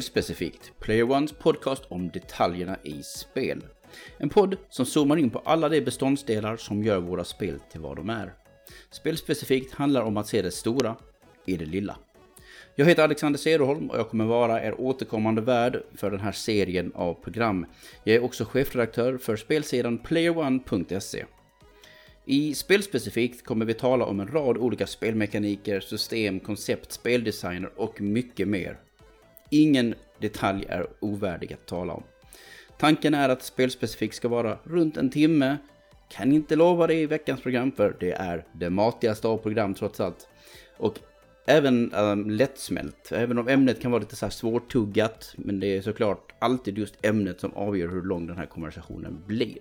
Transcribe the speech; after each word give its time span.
Spelspecifikt, 0.00 0.72
Player 0.80 1.10
Ones 1.10 1.32
podcast 1.32 1.84
om 1.88 2.08
detaljerna 2.08 2.76
i 2.82 3.02
spel. 3.02 3.64
En 4.18 4.28
podd 4.28 4.56
som 4.70 4.86
zoomar 4.86 5.16
in 5.16 5.30
på 5.30 5.38
alla 5.38 5.68
de 5.68 5.80
beståndsdelar 5.80 6.56
som 6.56 6.84
gör 6.84 7.00
våra 7.00 7.24
spel 7.24 7.60
till 7.72 7.80
vad 7.80 7.96
de 7.96 8.10
är. 8.10 8.34
Spelspecifikt 8.90 9.74
handlar 9.74 10.02
om 10.02 10.16
att 10.16 10.26
se 10.26 10.42
det 10.42 10.50
stora 10.50 10.96
i 11.46 11.56
det 11.56 11.64
lilla. 11.64 11.96
Jag 12.74 12.86
heter 12.86 13.02
Alexander 13.02 13.38
Cederholm 13.38 13.90
och 13.90 13.98
jag 13.98 14.08
kommer 14.08 14.24
vara 14.24 14.64
er 14.64 14.80
återkommande 14.80 15.40
värd 15.40 15.82
för 15.94 16.10
den 16.10 16.20
här 16.20 16.32
serien 16.32 16.92
av 16.94 17.14
program. 17.14 17.66
Jag 18.04 18.16
är 18.16 18.24
också 18.24 18.44
chefredaktör 18.44 19.18
för 19.18 19.36
spelsidan 19.36 19.98
playerone.se. 19.98 21.24
I 22.24 22.54
spelspecifikt 22.54 23.44
kommer 23.44 23.64
vi 23.64 23.74
tala 23.74 24.04
om 24.04 24.20
en 24.20 24.28
rad 24.28 24.58
olika 24.58 24.86
spelmekaniker, 24.86 25.80
system, 25.80 26.40
koncept, 26.40 26.92
speldesigner 26.92 27.70
och 27.76 28.00
mycket 28.00 28.48
mer. 28.48 28.78
Ingen 29.50 29.94
detalj 30.18 30.66
är 30.68 30.86
ovärdig 31.00 31.52
att 31.52 31.66
tala 31.66 31.92
om. 31.92 32.02
Tanken 32.78 33.14
är 33.14 33.28
att 33.28 33.42
spelspecifikt 33.42 34.14
ska 34.14 34.28
vara 34.28 34.58
runt 34.64 34.96
en 34.96 35.10
timme. 35.10 35.56
Kan 36.08 36.32
inte 36.32 36.56
lova 36.56 36.86
det 36.86 36.94
i 36.94 37.06
veckans 37.06 37.40
program 37.40 37.72
för 37.72 37.96
det 38.00 38.12
är 38.12 38.44
det 38.52 38.70
matigaste 38.70 39.28
av 39.28 39.38
program 39.38 39.74
trots 39.74 40.00
allt. 40.00 40.28
Och 40.76 40.98
även 41.46 41.94
um, 41.94 42.30
lättsmält, 42.30 43.12
även 43.12 43.38
om 43.38 43.48
ämnet 43.48 43.80
kan 43.80 43.90
vara 43.90 44.00
lite 44.00 44.16
så 44.16 44.26
här 44.26 44.30
svårtuggat. 44.30 45.34
Men 45.36 45.60
det 45.60 45.76
är 45.76 45.82
såklart 45.82 46.32
alltid 46.38 46.78
just 46.78 47.06
ämnet 47.06 47.40
som 47.40 47.54
avgör 47.54 47.88
hur 47.88 48.02
lång 48.02 48.26
den 48.26 48.36
här 48.36 48.46
konversationen 48.46 49.22
blir. 49.26 49.58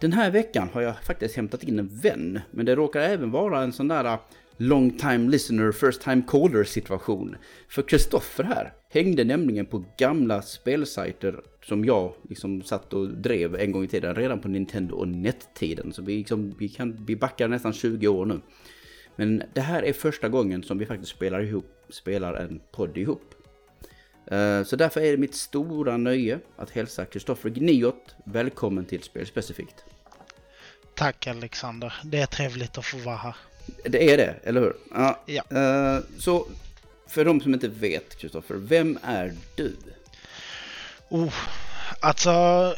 Den 0.00 0.12
här 0.12 0.30
veckan 0.30 0.68
har 0.72 0.80
jag 0.80 1.04
faktiskt 1.04 1.36
hämtat 1.36 1.62
in 1.64 1.78
en 1.78 1.88
vän, 1.88 2.40
men 2.50 2.66
det 2.66 2.74
råkar 2.74 3.00
även 3.00 3.30
vara 3.30 3.62
en 3.62 3.72
sån 3.72 3.88
där 3.88 4.18
long 4.56 4.90
time 4.90 5.30
listener, 5.30 5.72
first 5.72 6.00
time 6.02 6.22
caller 6.28 6.64
situation. 6.64 7.36
För 7.68 7.82
Kristoffer 7.82 8.44
här 8.44 8.72
hängde 8.88 9.24
nämligen 9.24 9.66
på 9.66 9.84
gamla 9.98 10.42
spelsajter 10.42 11.40
som 11.64 11.84
jag 11.84 12.14
liksom 12.28 12.62
satt 12.62 12.92
och 12.92 13.08
drev 13.08 13.56
en 13.56 13.72
gång 13.72 13.84
i 13.84 13.88
tiden, 13.88 14.14
redan 14.14 14.40
på 14.40 14.48
Nintendo 14.48 14.94
och 14.94 15.08
NET-tiden. 15.08 15.92
Så 15.92 16.02
vi, 16.02 16.16
liksom, 16.16 16.54
vi, 16.58 16.68
kan, 16.68 17.04
vi 17.06 17.16
backar 17.16 17.48
nästan 17.48 17.72
20 17.72 18.08
år 18.08 18.26
nu. 18.26 18.40
Men 19.16 19.42
det 19.54 19.60
här 19.60 19.82
är 19.82 19.92
första 19.92 20.28
gången 20.28 20.62
som 20.62 20.78
vi 20.78 20.86
faktiskt 20.86 21.12
spelar 21.12 21.40
ihop, 21.40 21.66
spelar 21.88 22.34
en 22.34 22.60
podd 22.72 22.98
ihop. 22.98 23.34
Eh, 24.26 24.62
så 24.62 24.76
därför 24.76 25.00
är 25.00 25.10
det 25.10 25.18
mitt 25.18 25.34
stora 25.34 25.96
nöje 25.96 26.40
att 26.56 26.70
hälsa 26.70 27.04
Kristoffer 27.04 27.50
Gniot 27.50 28.14
välkommen 28.24 28.84
till 28.84 29.02
Spelspecifikt. 29.02 29.84
Tack 30.94 31.26
Alexander, 31.26 31.94
det 32.04 32.18
är 32.18 32.26
trevligt 32.26 32.78
att 32.78 32.84
få 32.84 32.96
vara 32.96 33.16
här. 33.16 33.36
Det 33.84 34.12
är 34.12 34.16
det, 34.16 34.34
eller 34.42 34.60
hur? 34.60 34.76
Ja. 34.94 35.20
ja. 35.26 35.42
Uh, 35.52 36.02
så 36.18 36.46
för 37.08 37.24
de 37.24 37.40
som 37.40 37.54
inte 37.54 37.68
vet, 37.68 38.18
Kristoffer, 38.18 38.54
vem 38.54 38.98
är 39.02 39.32
du? 39.54 39.76
Oh, 41.08 41.34
alltså 42.00 42.74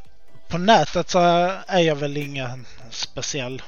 på 0.49 0.59
nätet 0.59 1.11
så 1.11 1.19
är 1.67 1.81
jag 1.81 1.97
väl 1.97 2.17
ingen 2.17 2.67
speciell. 2.91 3.63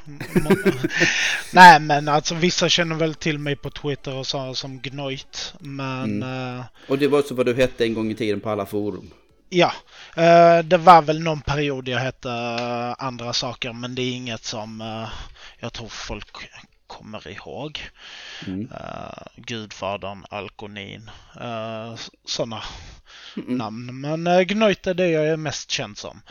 Nej 1.52 1.80
men 1.80 2.08
alltså 2.08 2.34
vissa 2.34 2.68
känner 2.68 2.96
väl 2.96 3.14
till 3.14 3.38
mig 3.38 3.56
på 3.56 3.70
Twitter 3.70 4.14
och 4.14 4.26
så 4.26 4.54
som 4.54 4.80
Gnoit. 4.80 5.54
Men... 5.58 6.22
Mm. 6.22 6.58
Uh... 6.58 6.64
Och 6.88 6.98
det 6.98 7.08
var 7.08 7.18
också 7.18 7.34
vad 7.34 7.46
du 7.46 7.54
hette 7.54 7.84
en 7.84 7.94
gång 7.94 8.10
i 8.10 8.14
tiden 8.14 8.40
på 8.40 8.50
alla 8.50 8.66
forum. 8.66 9.10
Ja, 9.48 9.72
uh, 10.18 10.64
det 10.64 10.76
var 10.76 11.02
väl 11.02 11.20
någon 11.20 11.40
period 11.40 11.88
jag 11.88 11.98
hette 11.98 12.28
uh, 12.28 12.94
andra 12.98 13.32
saker 13.32 13.72
men 13.72 13.94
det 13.94 14.02
är 14.02 14.12
inget 14.12 14.44
som 14.44 14.80
jag 15.58 15.72
tror 15.72 15.88
folk 15.88 16.36
kommer 17.00 17.28
ihåg. 17.28 17.80
Mm. 18.46 18.60
Uh, 18.60 19.22
Gudfadern, 19.36 20.24
Alkonin, 20.30 21.10
uh, 21.40 21.96
sådana 22.24 22.62
mm. 23.36 23.58
namn. 23.58 24.00
Men 24.00 24.26
uh, 24.26 24.40
Gnoit 24.40 24.86
är 24.86 24.94
det 24.94 25.08
jag 25.08 25.26
är 25.26 25.36
mest 25.36 25.70
känd 25.70 25.98
som. 25.98 26.22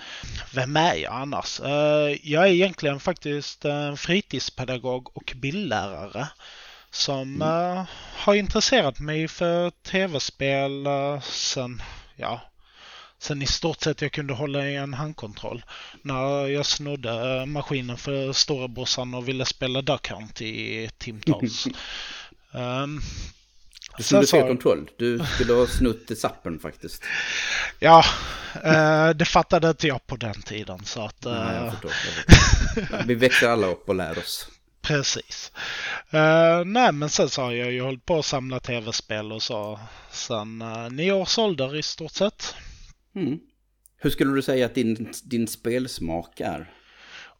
Vem 0.53 0.77
är 0.77 0.95
jag 0.95 1.13
annars? 1.13 1.59
Uh, 1.59 2.29
jag 2.31 2.47
är 2.47 2.51
egentligen 2.51 2.99
faktiskt 2.99 3.65
en 3.65 3.97
fritidspedagog 3.97 5.17
och 5.17 5.33
bildlärare 5.35 6.27
som 6.91 7.41
mm. 7.41 7.85
har 8.15 8.35
intresserat 8.35 8.99
mig 8.99 9.27
för 9.27 9.69
tv-spel 9.69 10.87
sen, 11.21 11.81
ja, 12.15 12.48
sen 13.19 13.41
i 13.41 13.45
stort 13.45 13.81
sett 13.81 14.01
jag 14.01 14.11
kunde 14.11 14.33
hålla 14.33 14.67
i 14.67 14.75
en 14.75 14.93
handkontroll. 14.93 15.63
När 16.01 16.47
jag 16.47 16.65
snodde 16.65 17.45
maskinen 17.45 17.97
för 17.97 18.33
storebrorsan 18.33 19.13
och 19.13 19.27
ville 19.27 19.45
spela 19.45 19.81
Duck 19.81 20.09
Hunt 20.09 20.41
i 20.41 20.89
timtals. 20.97 21.67
um, 22.51 23.01
du 23.97 24.03
snodde 24.03 24.27
fel 24.27 24.47
kontroll. 24.47 24.89
Du 24.97 25.19
skulle 25.35 25.53
ha 25.53 25.67
snutt 25.67 26.19
zappen 26.19 26.59
faktiskt. 26.59 27.03
Ja, 27.79 28.03
uh, 28.65 29.09
det 29.09 29.25
fattade 29.25 29.69
inte 29.69 29.87
jag 29.87 30.07
på 30.07 30.15
den 30.15 30.41
tiden 30.41 30.85
så 30.85 31.05
att... 31.05 31.25
Uh... 31.25 31.31
Nej, 31.31 31.55
jag 31.55 31.71
förstår, 31.71 31.91
jag 32.75 32.87
förstår. 32.87 33.03
Vi 33.07 33.15
växer 33.15 33.47
alla 33.47 33.67
upp 33.67 33.89
och 33.89 33.95
lär 33.95 34.17
oss. 34.17 34.49
Precis. 34.81 35.51
Uh, 36.13 36.65
nej, 36.65 36.91
men 36.91 37.09
sen 37.09 37.29
så 37.29 37.41
har 37.41 37.51
jag 37.51 37.71
ju 37.71 37.81
hållit 37.81 38.05
på 38.05 38.19
att 38.19 38.25
samla 38.25 38.59
tv-spel 38.59 39.31
och 39.31 39.43
så 39.43 39.79
sen 40.11 40.61
uh, 40.61 40.89
nio 40.89 41.11
års 41.11 41.37
ålder 41.37 41.75
i 41.75 41.83
stort 41.83 42.11
sett. 42.11 42.55
Mm. 43.15 43.39
Hur 43.97 44.09
skulle 44.09 44.35
du 44.35 44.41
säga 44.41 44.65
att 44.65 44.75
din, 44.75 45.13
din 45.23 45.47
spelsmak 45.47 46.39
är? 46.39 46.73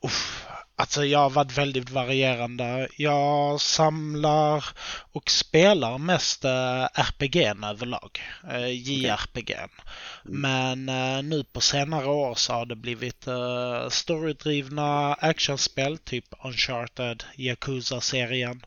Uff, 0.02 0.48
alltså 0.76 1.06
jag 1.06 1.20
har 1.20 1.30
varit 1.30 1.58
väldigt 1.58 1.90
varierande. 1.90 2.88
Jag 2.98 3.62
samlar 3.62 4.66
och 5.12 5.32
spelar 5.32 5.98
mest 5.98 6.46
äh, 6.46 6.84
RPG 6.84 7.38
överlag. 7.72 8.20
Äh, 8.52 8.68
JRPG. 8.68 9.54
Okay. 9.54 9.68
Mm. 10.26 10.42
Men 10.42 10.90
äh, 10.90 11.24
nu 11.24 11.44
på 11.44 11.62
senare 11.62 12.08
år 12.08 12.36
så 12.36 12.54
har 12.54 12.66
det 12.66 12.76
blivit 12.76 13.28
storydrivna 13.90 15.14
actionspel, 15.14 15.98
typ 15.98 16.26
Uncharted, 16.44 17.24
Yakuza-serien, 17.38 18.66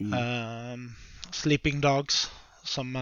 mm. 0.00 0.94
Sleeping 1.30 1.80
Dogs 1.80 2.30
som 2.62 2.96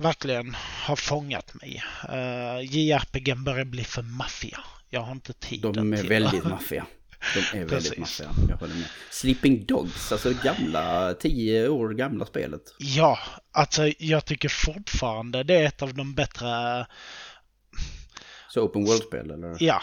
verkligen 0.00 0.56
har 0.84 0.96
fångat 0.96 1.54
mig. 1.54 1.82
Uh, 2.08 2.76
JRPG 2.76 3.36
börjar 3.36 3.64
bli 3.64 3.84
för 3.84 4.02
maffia. 4.02 4.58
Jag 4.88 5.00
har 5.00 5.12
inte 5.12 5.32
tid 5.32 5.62
De 5.62 5.92
är 5.92 6.02
väldigt 6.02 6.44
maffia. 6.50 6.86
De 7.34 7.58
är 7.58 7.64
väldigt 7.64 7.98
maffia, 7.98 8.30
jag 8.48 8.56
håller 8.56 8.74
med. 8.74 8.88
Sleeping 9.10 9.64
Dogs, 9.66 10.12
alltså 10.12 10.28
det 10.28 10.42
gamla, 10.42 11.14
tio 11.14 11.68
år 11.68 11.90
gamla 11.90 12.26
spelet. 12.26 12.62
Ja, 12.78 13.18
alltså 13.52 13.92
jag 13.98 14.24
tycker 14.24 14.48
fortfarande 14.48 15.42
det 15.42 15.54
är 15.54 15.64
ett 15.64 15.82
av 15.82 15.94
de 15.94 16.14
bättre... 16.14 16.86
Så 18.48 18.62
open 18.62 18.84
world-spel 18.84 19.30
eller? 19.30 19.56
Ja. 19.60 19.82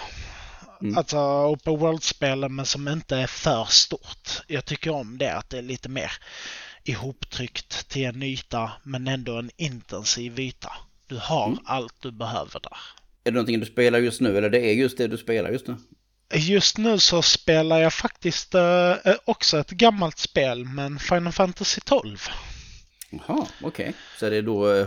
Mm. 0.82 0.98
Alltså 0.98 1.18
open 1.46 1.80
world-spelen 1.80 2.56
men 2.56 2.66
som 2.66 2.88
inte 2.88 3.18
är 3.18 3.28
för 3.28 3.66
stort. 3.66 4.42
Jag 4.48 4.66
tycker 4.66 4.92
om 4.92 5.18
det, 5.18 5.34
att 5.34 5.50
det 5.50 5.58
är 5.58 5.62
lite 5.62 5.90
mer 5.90 6.12
ihoptryckt 6.90 7.90
till 7.90 8.06
en 8.06 8.24
yta 8.24 8.72
men 8.84 9.08
ändå 9.08 9.40
en 9.40 9.52
intensiv 9.58 10.40
yta. 10.40 10.72
Du 11.08 11.18
har 11.22 11.48
mm. 11.48 11.60
allt 11.66 11.96
du 12.02 12.12
behöver 12.12 12.60
där. 12.60 12.78
Är 13.24 13.32
det 13.32 13.32
någonting 13.32 13.60
du 13.60 13.66
spelar 13.66 14.00
just 14.00 14.22
nu 14.22 14.38
eller 14.38 14.50
det 14.50 14.60
är 14.60 14.74
just 14.74 14.98
det 14.98 15.08
du 15.08 15.18
spelar 15.18 15.50
just 15.50 15.68
nu? 15.68 15.76
Just 16.34 16.78
nu 16.78 17.00
så 17.00 17.22
spelar 17.22 17.80
jag 17.80 17.94
faktiskt 17.94 18.56
eh, 18.56 18.96
också 19.26 19.58
ett 19.58 19.70
gammalt 19.70 20.18
spel 20.18 20.66
men 20.66 21.00
Final 21.00 21.34
Fantasy 21.34 21.82
12. 21.82 22.30
Jaha, 23.10 23.48
okej. 23.62 23.68
Okay. 23.68 23.94
Så 24.20 24.30
det 24.30 24.38
är 24.38 24.42
då 24.42 24.84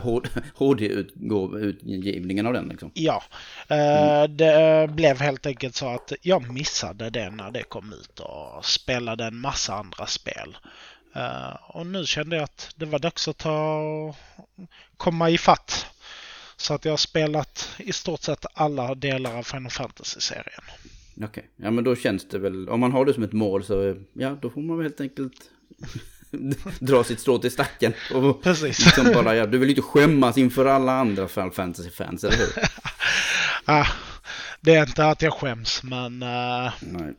HD-utgivningen 0.55 2.47
av 2.47 2.53
den 2.53 2.67
liksom? 2.67 2.91
Ja. 2.93 3.23
Eh, 3.67 4.21
mm. 4.21 4.37
Det 4.37 4.89
blev 4.91 5.19
helt 5.19 5.45
enkelt 5.45 5.75
så 5.75 5.87
att 5.87 6.13
jag 6.21 6.53
missade 6.53 7.09
det 7.09 7.29
när 7.29 7.51
det 7.51 7.63
kom 7.63 7.93
ut 7.93 8.19
och 8.19 8.65
spelade 8.65 9.25
en 9.25 9.37
massa 9.37 9.73
andra 9.73 10.05
spel. 10.05 10.57
Uh, 11.15 11.55
och 11.69 11.85
nu 11.85 12.05
kände 12.05 12.35
jag 12.35 12.43
att 12.43 12.69
det 12.75 12.85
var 12.85 12.99
dags 12.99 13.27
att 13.27 13.37
ta 13.37 14.15
komma 14.97 15.29
i 15.29 15.37
fatt. 15.37 15.85
Så 16.57 16.73
att 16.73 16.85
jag 16.85 16.91
har 16.91 16.97
spelat 16.97 17.69
i 17.77 17.93
stort 17.93 18.21
sett 18.21 18.45
alla 18.53 18.95
delar 18.95 19.35
av 19.35 19.43
Final 19.43 19.71
Fantasy-serien. 19.71 20.63
Okej, 21.15 21.27
okay. 21.27 21.43
ja 21.55 21.71
men 21.71 21.83
då 21.83 21.95
känns 21.95 22.27
det 22.27 22.39
väl, 22.39 22.69
om 22.69 22.79
man 22.79 22.91
har 22.91 23.05
det 23.05 23.13
som 23.13 23.23
ett 23.23 23.33
mål 23.33 23.63
så 23.63 23.95
ja, 24.13 24.37
då 24.41 24.49
får 24.49 24.61
man 24.61 24.77
väl 24.77 24.85
helt 24.85 25.01
enkelt 25.01 25.33
dra 26.79 27.03
sitt 27.03 27.19
strå 27.19 27.37
till 27.37 27.51
stacken. 27.51 27.93
Och 28.13 28.43
Precis. 28.43 28.85
Liksom 28.85 29.13
bara, 29.13 29.35
ja, 29.35 29.45
du 29.45 29.57
vill 29.57 29.69
inte 29.69 29.81
skämmas 29.81 30.37
inför 30.37 30.65
alla 30.65 30.91
andra 30.91 31.27
Final 31.27 31.51
Fantasy-fans, 31.51 32.23
eller 32.23 32.37
hur? 32.37 32.47
ah, 33.65 33.87
det 34.59 34.75
är 34.75 34.83
inte 34.83 35.05
att 35.05 35.21
jag 35.21 35.33
skäms, 35.33 35.83
men 35.83 36.23
uh, 36.23 36.71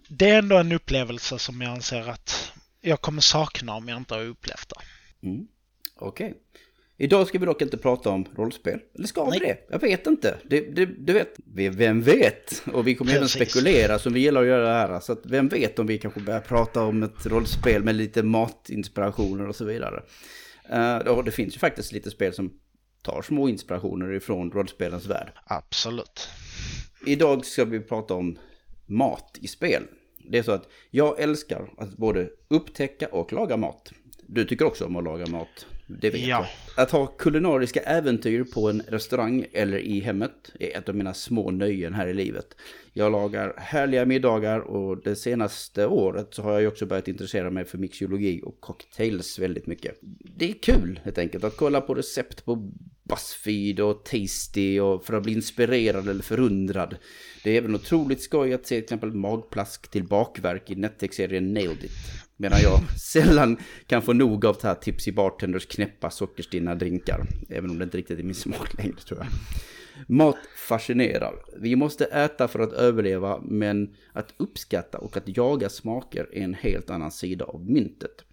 det 0.08 0.30
är 0.30 0.38
ändå 0.38 0.58
en 0.58 0.72
upplevelse 0.72 1.38
som 1.38 1.60
jag 1.60 1.70
anser 1.70 2.08
att 2.08 2.52
jag 2.82 3.00
kommer 3.00 3.20
sakna 3.20 3.74
om 3.74 3.88
jag 3.88 3.96
inte 3.96 4.14
har 4.14 4.24
upplevt 4.24 4.68
det. 4.68 5.26
Mm. 5.28 5.46
Okej. 5.96 6.26
Okay. 6.26 6.38
Idag 6.96 7.26
ska 7.26 7.38
vi 7.38 7.46
dock 7.46 7.62
inte 7.62 7.76
prata 7.76 8.10
om 8.10 8.24
rollspel. 8.36 8.80
Eller 8.94 9.06
ska 9.06 9.30
vi 9.30 9.38
det? 9.38 9.66
Jag 9.70 9.80
vet 9.80 10.06
inte. 10.06 10.38
Det, 10.44 10.60
det, 10.60 10.86
du 10.86 11.12
vet, 11.12 11.34
vem 11.76 12.02
vet? 12.02 12.62
Och 12.72 12.86
vi 12.86 12.94
kommer 12.94 13.12
Precis. 13.12 13.36
även 13.36 13.46
spekulera 13.48 13.98
som 13.98 14.12
vi 14.12 14.20
gillar 14.20 14.42
att 14.42 14.48
göra 14.48 14.68
det 14.68 14.74
här. 14.74 15.00
Så 15.00 15.16
vem 15.24 15.48
vet 15.48 15.78
om 15.78 15.86
vi 15.86 15.98
kanske 15.98 16.20
börjar 16.20 16.40
prata 16.40 16.82
om 16.82 17.02
ett 17.02 17.26
rollspel 17.26 17.84
med 17.84 17.94
lite 17.94 18.22
matinspirationer 18.22 19.48
och 19.48 19.56
så 19.56 19.64
vidare. 19.64 20.02
Uh, 20.72 20.96
och 20.96 21.24
det 21.24 21.30
finns 21.30 21.54
ju 21.54 21.58
faktiskt 21.58 21.92
lite 21.92 22.10
spel 22.10 22.34
som 22.34 22.52
tar 23.02 23.22
små 23.22 23.48
inspirationer 23.48 24.12
ifrån 24.12 24.50
rollspelens 24.50 25.06
värld. 25.06 25.32
Absolut. 25.46 26.28
Idag 27.06 27.44
ska 27.44 27.64
vi 27.64 27.80
prata 27.80 28.14
om 28.14 28.38
mat 28.86 29.38
i 29.40 29.48
spel. 29.48 29.82
Det 30.28 30.38
är 30.38 30.42
så 30.42 30.52
att 30.52 30.68
jag 30.90 31.20
älskar 31.20 31.70
att 31.76 31.96
både 31.96 32.30
upptäcka 32.48 33.08
och 33.08 33.32
laga 33.32 33.56
mat. 33.56 33.92
Du 34.26 34.44
tycker 34.44 34.64
också 34.64 34.86
om 34.86 34.96
att 34.96 35.04
laga 35.04 35.26
mat. 35.26 35.66
Det 36.00 36.10
vet 36.10 36.20
ja. 36.20 36.46
jag. 36.76 36.84
Att 36.84 36.90
ha 36.90 37.06
kulinariska 37.06 37.80
äventyr 37.80 38.44
på 38.44 38.70
en 38.70 38.82
restaurang 38.88 39.46
eller 39.52 39.78
i 39.78 40.00
hemmet 40.00 40.52
är 40.60 40.78
ett 40.78 40.88
av 40.88 40.94
mina 40.94 41.14
små 41.14 41.50
nöjen 41.50 41.94
här 41.94 42.06
i 42.06 42.14
livet. 42.14 42.46
Jag 42.92 43.12
lagar 43.12 43.54
härliga 43.56 44.04
middagar 44.04 44.60
och 44.60 45.02
det 45.02 45.16
senaste 45.16 45.86
året 45.86 46.28
så 46.30 46.42
har 46.42 46.60
jag 46.60 46.72
också 46.72 46.86
börjat 46.86 47.08
intressera 47.08 47.50
mig 47.50 47.64
för 47.64 47.78
mixologi 47.78 48.40
och 48.44 48.60
cocktails 48.60 49.38
väldigt 49.38 49.66
mycket. 49.66 49.98
Det 50.36 50.50
är 50.50 50.54
kul 50.54 51.00
helt 51.04 51.18
enkelt 51.18 51.44
att 51.44 51.56
kolla 51.56 51.80
på 51.80 51.94
recept 51.94 52.44
på 52.44 52.72
Buzzfeed 53.02 53.80
och 53.80 54.04
Tasty 54.04 54.80
och 54.80 55.04
för 55.04 55.14
att 55.14 55.22
bli 55.22 55.32
inspirerad 55.32 56.08
eller 56.08 56.22
förundrad. 56.22 56.96
Det 57.44 57.50
är 57.50 57.58
även 57.58 57.74
otroligt 57.74 58.22
skoj 58.22 58.54
att 58.54 58.66
se 58.66 58.74
till 58.74 58.84
exempel 58.84 59.12
magplask 59.12 59.90
till 59.90 60.04
bakverk 60.04 60.70
i 60.70 60.74
Netflix-serien 60.74 61.54
Nailed 61.54 61.84
It. 61.84 61.92
Medan 62.42 62.60
jag 62.62 62.80
sällan 63.00 63.56
kan 63.86 64.02
få 64.02 64.12
nog 64.12 64.46
av 64.46 64.56
det 64.60 64.68
här 64.68 64.74
Tipsy 64.74 65.12
Bartenders 65.12 65.66
knäppa 65.66 66.10
sockerstinna 66.10 66.74
drinkar. 66.74 67.26
Även 67.48 67.70
om 67.70 67.78
det 67.78 67.84
inte 67.84 67.98
riktigt 67.98 68.18
är 68.18 68.22
min 68.22 68.34
smak 68.34 68.74
längre 68.78 68.96
tror 68.96 69.20
jag. 69.20 69.28
Mat 70.08 70.36
fascinerar. 70.68 71.34
Vi 71.56 71.76
måste 71.76 72.04
äta 72.04 72.48
för 72.48 72.58
att 72.58 72.72
överleva, 72.72 73.40
men 73.44 73.94
att 74.12 74.34
uppskatta 74.36 74.98
och 74.98 75.16
att 75.16 75.36
jaga 75.36 75.68
smaker 75.68 76.28
är 76.32 76.42
en 76.42 76.54
helt 76.54 76.90
annan 76.90 77.10
sida 77.10 77.44
av 77.44 77.70
myntet. 77.70 78.24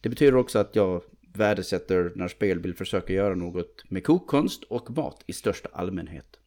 Det 0.00 0.08
betyder 0.08 0.36
också 0.36 0.58
att 0.58 0.76
jag 0.76 1.02
värdesätter 1.32 2.12
när 2.14 2.28
spel 2.28 2.58
vill 2.58 2.74
försöka 2.74 3.12
göra 3.12 3.34
något 3.34 3.84
med 3.88 4.04
kokkonst 4.04 4.64
och 4.64 4.90
mat 4.90 5.24
i 5.26 5.32
största 5.32 5.68
allmänhet. 5.72 6.38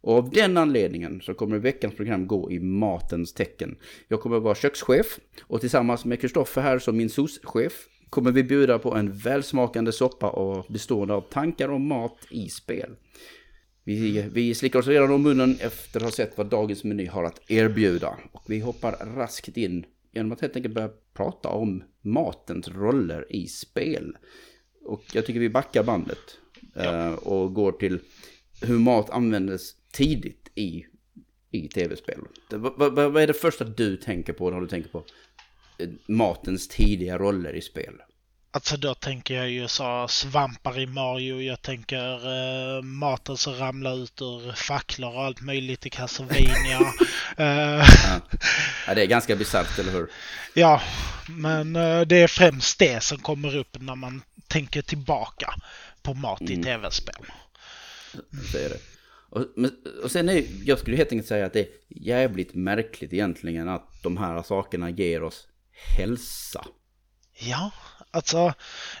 Och 0.00 0.16
av 0.16 0.30
den 0.30 0.56
anledningen 0.56 1.20
så 1.20 1.34
kommer 1.34 1.58
veckans 1.58 1.94
program 1.94 2.26
gå 2.26 2.50
i 2.50 2.60
matens 2.60 3.32
tecken. 3.32 3.76
Jag 4.08 4.20
kommer 4.20 4.40
vara 4.40 4.54
kökschef 4.54 5.18
och 5.42 5.60
tillsammans 5.60 6.04
med 6.04 6.20
Kristoffer 6.20 6.62
här 6.62 6.78
som 6.78 6.96
min 6.96 7.10
souschef 7.10 7.88
kommer 8.10 8.32
vi 8.32 8.44
bjuda 8.44 8.78
på 8.78 8.94
en 8.94 9.12
välsmakande 9.12 9.92
soppa 9.92 10.30
och 10.30 10.66
bestående 10.68 11.14
av 11.14 11.20
tankar 11.20 11.68
om 11.68 11.88
mat 11.88 12.18
i 12.30 12.48
spel. 12.48 12.96
Vi, 13.84 14.28
vi 14.32 14.54
slickar 14.54 14.78
oss 14.78 14.86
redan 14.86 15.12
om 15.12 15.22
munnen 15.22 15.56
efter 15.60 16.00
att 16.00 16.04
ha 16.04 16.10
sett 16.10 16.38
vad 16.38 16.46
dagens 16.46 16.84
meny 16.84 17.06
har 17.06 17.24
att 17.24 17.50
erbjuda. 17.50 18.18
Och 18.32 18.44
vi 18.46 18.60
hoppar 18.60 18.92
raskt 19.16 19.56
in 19.56 19.86
genom 20.12 20.32
att 20.32 20.40
helt 20.40 20.56
enkelt 20.56 20.74
börja 20.74 20.90
prata 21.14 21.48
om 21.48 21.82
matens 22.02 22.68
roller 22.68 23.26
i 23.30 23.46
spel. 23.46 24.16
Och 24.84 25.02
jag 25.12 25.26
tycker 25.26 25.40
vi 25.40 25.50
backar 25.50 25.84
bandet 25.84 26.38
ja. 26.74 26.82
Eh, 26.82 27.12
och 27.12 27.54
går 27.54 27.72
till 27.72 27.98
hur 28.62 28.78
mat 28.78 29.10
användes 29.10 29.74
tidigt 29.92 30.48
i, 30.54 30.86
i 31.50 31.68
tv-spel. 31.68 32.20
Vad, 32.50 32.94
vad, 32.94 33.12
vad 33.12 33.22
är 33.22 33.26
det 33.26 33.34
första 33.34 33.64
du 33.64 33.96
tänker 33.96 34.32
på 34.32 34.50
när 34.50 34.60
du 34.60 34.68
tänker 34.68 34.90
på 34.90 35.04
eh, 35.78 35.88
matens 36.06 36.68
tidiga 36.68 37.18
roller 37.18 37.52
i 37.52 37.62
spel? 37.62 37.94
Alltså 38.52 38.76
då 38.76 38.94
tänker 38.94 39.34
jag 39.34 39.50
ju 39.50 39.68
så 39.68 40.08
svampar 40.08 40.78
i 40.78 40.86
Mario, 40.86 41.40
jag 41.40 41.62
tänker 41.62 42.28
uh, 42.28 42.82
maten 42.82 43.36
som 43.36 43.54
ramlar 43.54 44.04
ut 44.04 44.22
ur 44.22 44.52
facklor 44.52 45.14
och 45.14 45.24
allt 45.24 45.40
möjligt 45.40 45.86
i 45.86 45.90
Castlevania. 45.90 46.80
uh, 46.80 46.86
ja. 47.36 48.20
ja. 48.86 48.94
det 48.94 49.02
är 49.02 49.06
ganska 49.06 49.36
bisarrt, 49.36 49.78
eller 49.78 49.92
hur? 49.92 50.10
Ja, 50.54 50.82
men 51.28 51.76
uh, 51.76 52.00
det 52.00 52.16
är 52.16 52.28
främst 52.28 52.78
det 52.78 53.02
som 53.02 53.18
kommer 53.18 53.56
upp 53.56 53.76
när 53.80 53.94
man 53.94 54.22
tänker 54.48 54.82
tillbaka 54.82 55.54
på 56.02 56.14
mat 56.14 56.42
i 56.42 56.54
mm. 56.54 56.64
tv-spel. 56.64 57.24
Så 58.52 58.58
är 58.58 58.68
det. 58.68 58.80
Och, 59.30 59.46
och 60.02 60.10
sen 60.10 60.28
är 60.28 60.44
jag 60.64 60.78
skulle 60.78 60.96
helt 60.96 61.12
enkelt 61.12 61.28
säga 61.28 61.46
att 61.46 61.52
det 61.52 61.60
är 61.60 61.68
jävligt 61.88 62.54
märkligt 62.54 63.12
egentligen 63.12 63.68
att 63.68 64.02
de 64.02 64.16
här 64.16 64.42
sakerna 64.42 64.90
ger 64.90 65.22
oss 65.22 65.48
hälsa. 65.96 66.64
Ja, 67.40 67.72
Alltså, 68.12 68.52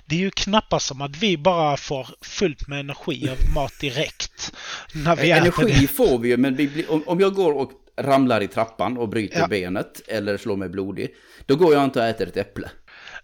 det 0.06 0.14
är 0.14 0.18
ju 0.18 0.30
knappast 0.30 0.86
som 0.86 1.02
att 1.02 1.16
vi 1.16 1.38
bara 1.38 1.76
får 1.76 2.08
fullt 2.20 2.68
med 2.68 2.80
energi 2.80 3.28
av 3.30 3.54
mat 3.54 3.72
direkt. 3.80 4.52
När 4.94 5.16
vi 5.16 5.30
energi 5.30 5.86
får 5.86 6.18
vi 6.18 6.28
ju, 6.28 6.36
men 6.36 6.56
vi 6.56 6.86
om, 6.88 7.02
om 7.06 7.20
jag 7.20 7.34
går 7.34 7.52
och 7.52 7.72
ramlar 7.96 8.40
i 8.40 8.48
trappan 8.48 8.98
och 8.98 9.08
bryter 9.08 9.38
ja. 9.38 9.48
benet 9.48 10.08
eller 10.08 10.36
slår 10.36 10.56
mig 10.56 10.68
blodig, 10.68 11.14
då 11.46 11.56
går 11.56 11.74
jag 11.74 11.84
inte 11.84 11.98
och 11.98 12.06
äter 12.06 12.28
ett 12.28 12.36
äpple. 12.36 12.70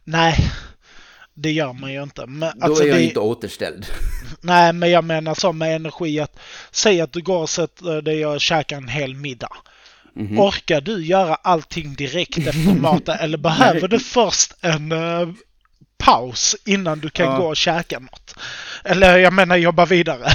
Nej, 0.04 0.34
det 1.36 1.52
gör 1.52 1.72
man 1.72 1.92
ju 1.92 2.02
inte. 2.02 2.26
Men, 2.26 2.58
då 2.58 2.66
alltså, 2.66 2.82
är 2.82 2.88
jag 2.88 2.96
det... 2.96 3.04
inte 3.04 3.20
återställd. 3.20 3.86
Nej, 4.40 4.72
men 4.72 4.90
jag 4.90 5.04
menar 5.04 5.34
så 5.34 5.52
med 5.52 5.76
energi 5.76 6.20
att 6.20 6.38
säg 6.70 7.00
att 7.00 7.12
du 7.12 7.22
går 7.22 7.38
och 7.38 7.50
sätter 7.50 8.02
dig 8.02 8.26
och 8.26 8.40
käkar 8.40 8.76
en 8.76 8.88
hel 8.88 9.14
middag. 9.14 9.56
Mm 10.16 10.28
-hmm. 10.28 10.40
Orkar 10.48 10.80
du 10.80 11.06
göra 11.06 11.34
allting 11.34 11.94
direkt 11.94 12.38
efter 12.38 12.74
maten 12.80 13.16
eller 13.20 13.38
behöver 13.38 13.88
du 13.88 13.98
först 13.98 14.54
en 14.60 14.92
uh, 14.92 15.32
paus 15.98 16.56
innan 16.64 17.00
du 17.00 17.10
kan 17.10 17.26
ja. 17.26 17.38
gå 17.38 17.46
och 17.46 17.56
käka 17.56 17.98
något. 17.98 18.34
Eller 18.84 19.18
jag 19.18 19.32
menar 19.32 19.56
jobba 19.56 19.84
vidare. 19.84 20.28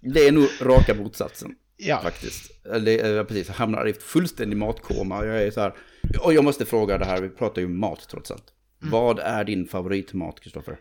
Det 0.00 0.26
är 0.26 0.32
nog 0.32 0.48
raka 0.60 0.94
motsatsen. 0.94 1.54
Ja. 1.76 2.00
Faktiskt. 2.02 2.50
Eller 2.74 3.14
jag 3.14 3.28
precis, 3.28 3.48
hamnar 3.48 3.88
i 3.88 3.92
fullständig 3.92 4.56
matkoma. 4.56 5.24
Jag 5.24 5.42
är 5.42 5.50
så 5.50 5.60
här. 5.60 5.72
Och 6.20 6.34
jag 6.34 6.44
måste 6.44 6.64
fråga 6.64 6.98
det 6.98 7.04
här, 7.04 7.20
vi 7.20 7.28
pratar 7.28 7.62
ju 7.62 7.68
mat 7.68 8.08
trots 8.10 8.30
allt. 8.30 8.44
Mm. 8.82 8.90
Vad 8.90 9.18
är 9.18 9.44
din 9.44 9.68
favoritmat, 9.68 10.40
Kristoffer? 10.40 10.76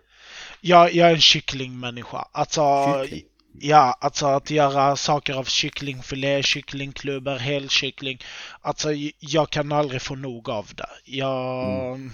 Ja, 0.61 0.89
jag 0.89 1.09
är 1.09 1.13
en 1.13 1.21
kycklingmänniska. 1.21 2.27
Alltså, 2.31 2.61
Kyckling? 3.03 3.23
Ja, 3.59 3.97
alltså 4.01 4.25
att 4.25 4.51
göra 4.51 4.95
saker 4.95 5.33
av 5.33 5.43
kycklingfilé, 5.43 6.43
kycklingklubbor, 6.43 7.35
helkyckling. 7.35 8.19
Alltså 8.61 8.89
jag 9.19 9.49
kan 9.49 9.71
aldrig 9.71 10.01
få 10.01 10.15
nog 10.15 10.49
av 10.49 10.67
det. 10.75 10.89
Jag, 11.05 11.95
mm 11.95 12.11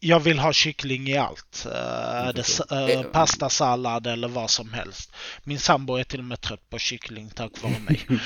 jag 0.00 0.20
vill 0.20 0.38
ha 0.38 0.52
kyckling 0.52 1.08
i 1.08 1.16
allt. 1.16 1.66
Uh, 1.66 2.34
det, 2.34 2.96
uh, 2.96 3.02
pasta, 3.02 3.48
sallad 3.48 4.06
eller 4.06 4.28
vad 4.28 4.50
som 4.50 4.72
helst. 4.72 5.12
Min 5.44 5.58
sambo 5.58 5.96
är 5.96 6.04
till 6.04 6.18
och 6.18 6.24
med 6.24 6.40
trött 6.40 6.70
på 6.70 6.78
kyckling 6.78 7.30
tack 7.34 7.62
vare 7.62 7.80
mig. 7.86 8.06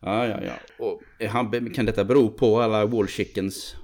ja, 0.00 0.26
ja, 0.26 0.40
ja. 0.42 0.52
Och 0.78 1.00
han, 1.28 1.70
kan 1.74 1.86
detta 1.86 2.04
bero 2.04 2.30
på 2.30 2.60
alla 2.60 2.86
wall 2.86 3.08
chickens 3.08 3.76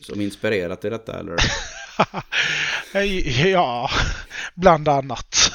som 0.00 0.20
inspirerat 0.20 0.80
till 0.80 0.90
detta 0.90 1.20
eller? 1.20 1.36
ja, 3.48 3.90
bland 4.54 4.88
annat. 4.88 5.52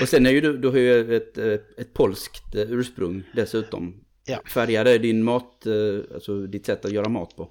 Och 0.00 0.08
sen 0.08 0.26
är 0.26 0.30
ju 0.30 0.40
du, 0.40 0.58
du 0.58 0.68
har 0.68 0.78
ju 0.78 1.16
ett, 1.16 1.38
ett 1.78 1.94
polskt 1.94 2.54
ursprung 2.54 3.22
dessutom. 3.34 4.00
Ja. 4.24 4.40
Färgar 4.46 4.84
det 4.84 4.98
din 4.98 5.24
mat, 5.24 5.66
alltså 6.14 6.46
ditt 6.46 6.66
sätt 6.66 6.84
att 6.84 6.92
göra 6.92 7.08
mat 7.08 7.36
på? 7.36 7.48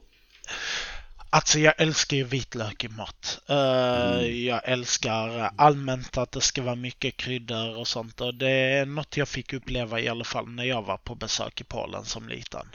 Alltså 1.30 1.60
jag 1.60 1.74
älskar 1.78 2.18
ju 2.18 2.24
vitlök 2.24 2.84
i 2.84 2.88
mat. 2.88 3.40
Uh, 3.50 3.56
mm. 3.56 4.46
Jag 4.46 4.62
älskar 4.64 5.52
allmänt 5.58 6.18
att 6.18 6.32
det 6.32 6.42
ska 6.42 6.62
vara 6.62 6.76
mycket 6.76 7.18
kryddor 7.18 7.78
och 7.78 7.88
sånt 7.88 8.22
och 8.22 8.34
det 8.34 8.52
är 8.52 8.86
något 8.86 9.18
jag 9.18 9.28
fick 9.28 9.54
uppleva 9.54 10.00
i 10.00 10.08
alla 10.08 10.24
fall 10.24 10.50
när 10.50 10.64
jag 10.64 10.82
var 10.82 10.98
på 10.98 11.16
besök 11.16 11.62
i 11.62 11.64
Polen 11.64 12.06
som 12.06 12.30
liten. 12.30 12.68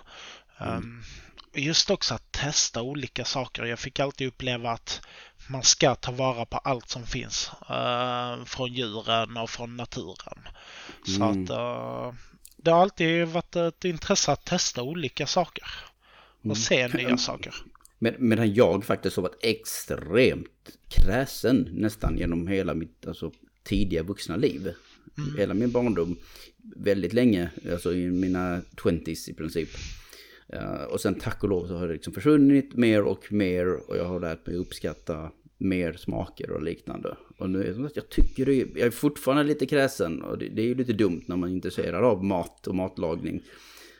Mm. 0.61 1.02
Just 1.54 1.90
också 1.90 2.14
att 2.14 2.32
testa 2.32 2.82
olika 2.82 3.25
saker. 3.25 3.64
Jag 3.64 3.78
fick 3.78 4.00
alltid 4.00 4.28
uppleva 4.28 4.71
att 4.71 5.00
man 5.50 5.62
ska 5.62 5.94
ta 5.94 6.12
vara 6.12 6.44
på 6.44 6.59
allt 6.59 6.88
som 6.88 7.06
finns. 7.06 7.50
Uh, 7.71 8.44
från 8.44 8.73
djuren 8.73 9.37
och 9.37 9.50
från 9.50 9.76
naturen. 9.76 10.38
Mm. 10.38 11.18
Så 11.18 11.25
att 11.25 11.50
uh, 11.50 12.14
det 12.56 12.71
har 12.71 12.82
alltid 12.82 13.28
varit 13.28 13.56
ett 13.56 13.85
intresse 13.85 14.32
att 14.32 14.44
testa 14.44 14.82
olika 14.82 15.26
saker. 15.26 15.64
Och 16.38 16.44
mm. 16.44 16.56
se 16.56 16.88
nya 16.88 17.16
saker. 17.16 17.54
Med, 17.99 18.21
medan 18.21 18.54
jag 18.54 18.85
faktiskt 18.85 19.16
har 19.16 19.23
varit 19.23 19.44
extremt 19.44 20.71
kräsen 20.88 21.68
nästan 21.73 22.18
genom 22.18 22.49
hela 22.49 22.75
mitt 22.75 23.06
alltså, 23.06 23.32
tidiga 23.62 24.02
vuxna 24.02 24.37
liv. 24.37 24.75
Mm. 25.18 25.38
Hela 25.38 25.54
min 25.54 25.71
barndom, 25.71 26.16
väldigt 26.76 27.12
länge, 27.12 27.50
alltså 27.73 27.94
i 27.94 28.11
mina 28.11 28.61
20s 28.76 29.30
i 29.30 29.35
princip. 29.35 29.68
Uh, 30.56 30.85
och 30.85 31.00
sen 31.00 31.14
tack 31.14 31.42
och 31.42 31.49
lov 31.49 31.66
så 31.66 31.76
har 31.76 31.87
det 31.87 31.92
liksom 31.92 32.12
försvunnit 32.12 32.75
mer 32.75 33.02
och 33.02 33.32
mer 33.32 33.90
och 33.90 33.97
jag 33.97 34.04
har 34.04 34.21
lärt 34.21 34.47
mig 34.47 34.56
uppskatta 34.56 35.30
mer 35.59 35.92
smaker 35.92 36.50
och 36.50 36.62
liknande. 36.62 37.16
Och 37.38 37.50
nu 37.50 37.64
är 37.64 37.73
det 37.73 37.87
att 37.87 37.97
jag 37.97 38.09
tycker 38.09 38.47
det 38.47 38.54
är, 38.54 38.66
jag 38.75 38.87
är 38.87 38.90
fortfarande 38.90 39.44
lite 39.44 39.66
kräsen 39.66 40.23
och 40.23 40.38
det, 40.38 40.49
det 40.49 40.62
är 40.62 40.66
ju 40.66 40.75
lite 40.75 40.92
dumt 40.92 41.23
när 41.26 41.37
man 41.37 41.50
är 41.50 41.54
intresserad 41.54 42.04
av 42.04 42.25
mat 42.25 42.66
och 42.66 42.75
matlagning. 42.75 43.42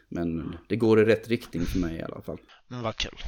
Men 0.09 0.54
det 0.68 0.76
går 0.76 1.00
i 1.00 1.04
rätt 1.04 1.28
riktning 1.28 1.62
för 1.62 1.78
mig 1.78 1.97
i 1.97 2.02
alla 2.02 2.21
fall. 2.21 2.38
Men 2.68 2.82
vad 2.82 2.97
kul. 2.97 3.18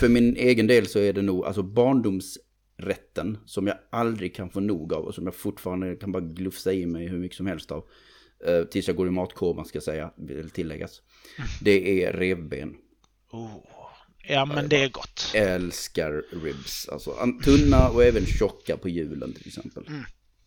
För 0.00 0.08
min 0.08 0.36
egen 0.36 0.66
del 0.66 0.86
så 0.86 0.98
är 0.98 1.12
det 1.12 1.22
nog 1.22 1.44
alltså 1.44 1.62
barndomsrätten 1.62 3.38
som 3.46 3.66
jag 3.66 3.76
aldrig 3.90 4.34
kan 4.34 4.50
få 4.50 4.60
nog 4.60 4.92
av 4.92 5.04
och 5.04 5.14
som 5.14 5.24
jag 5.24 5.34
fortfarande 5.34 5.96
kan 5.96 6.12
bara 6.12 6.22
glufsa 6.22 6.72
i 6.72 6.86
mig 6.86 7.08
hur 7.08 7.18
mycket 7.18 7.36
som 7.36 7.46
helst 7.46 7.72
av. 7.72 7.84
Eh, 8.46 8.64
tills 8.64 8.86
jag 8.86 8.96
går 8.96 9.08
i 9.08 9.10
matkoma 9.10 9.64
ska 9.64 9.80
säga, 9.80 10.12
vill 10.16 10.50
tilläggas. 10.50 11.02
Det 11.60 12.04
är 12.04 12.12
revben. 12.12 12.76
Oh. 13.30 13.56
Ja 14.28 14.44
men 14.44 14.68
det 14.68 14.84
är 14.84 14.88
gott. 14.88 15.30
Jag 15.34 15.44
älskar 15.44 16.24
ribs. 16.42 16.88
Alltså 16.88 17.16
tunna 17.44 17.88
och 17.88 18.04
även 18.04 18.26
tjocka 18.26 18.76
på 18.76 18.88
julen 18.88 19.32
till 19.32 19.46
exempel. 19.46 19.86
Mm. 19.88 20.04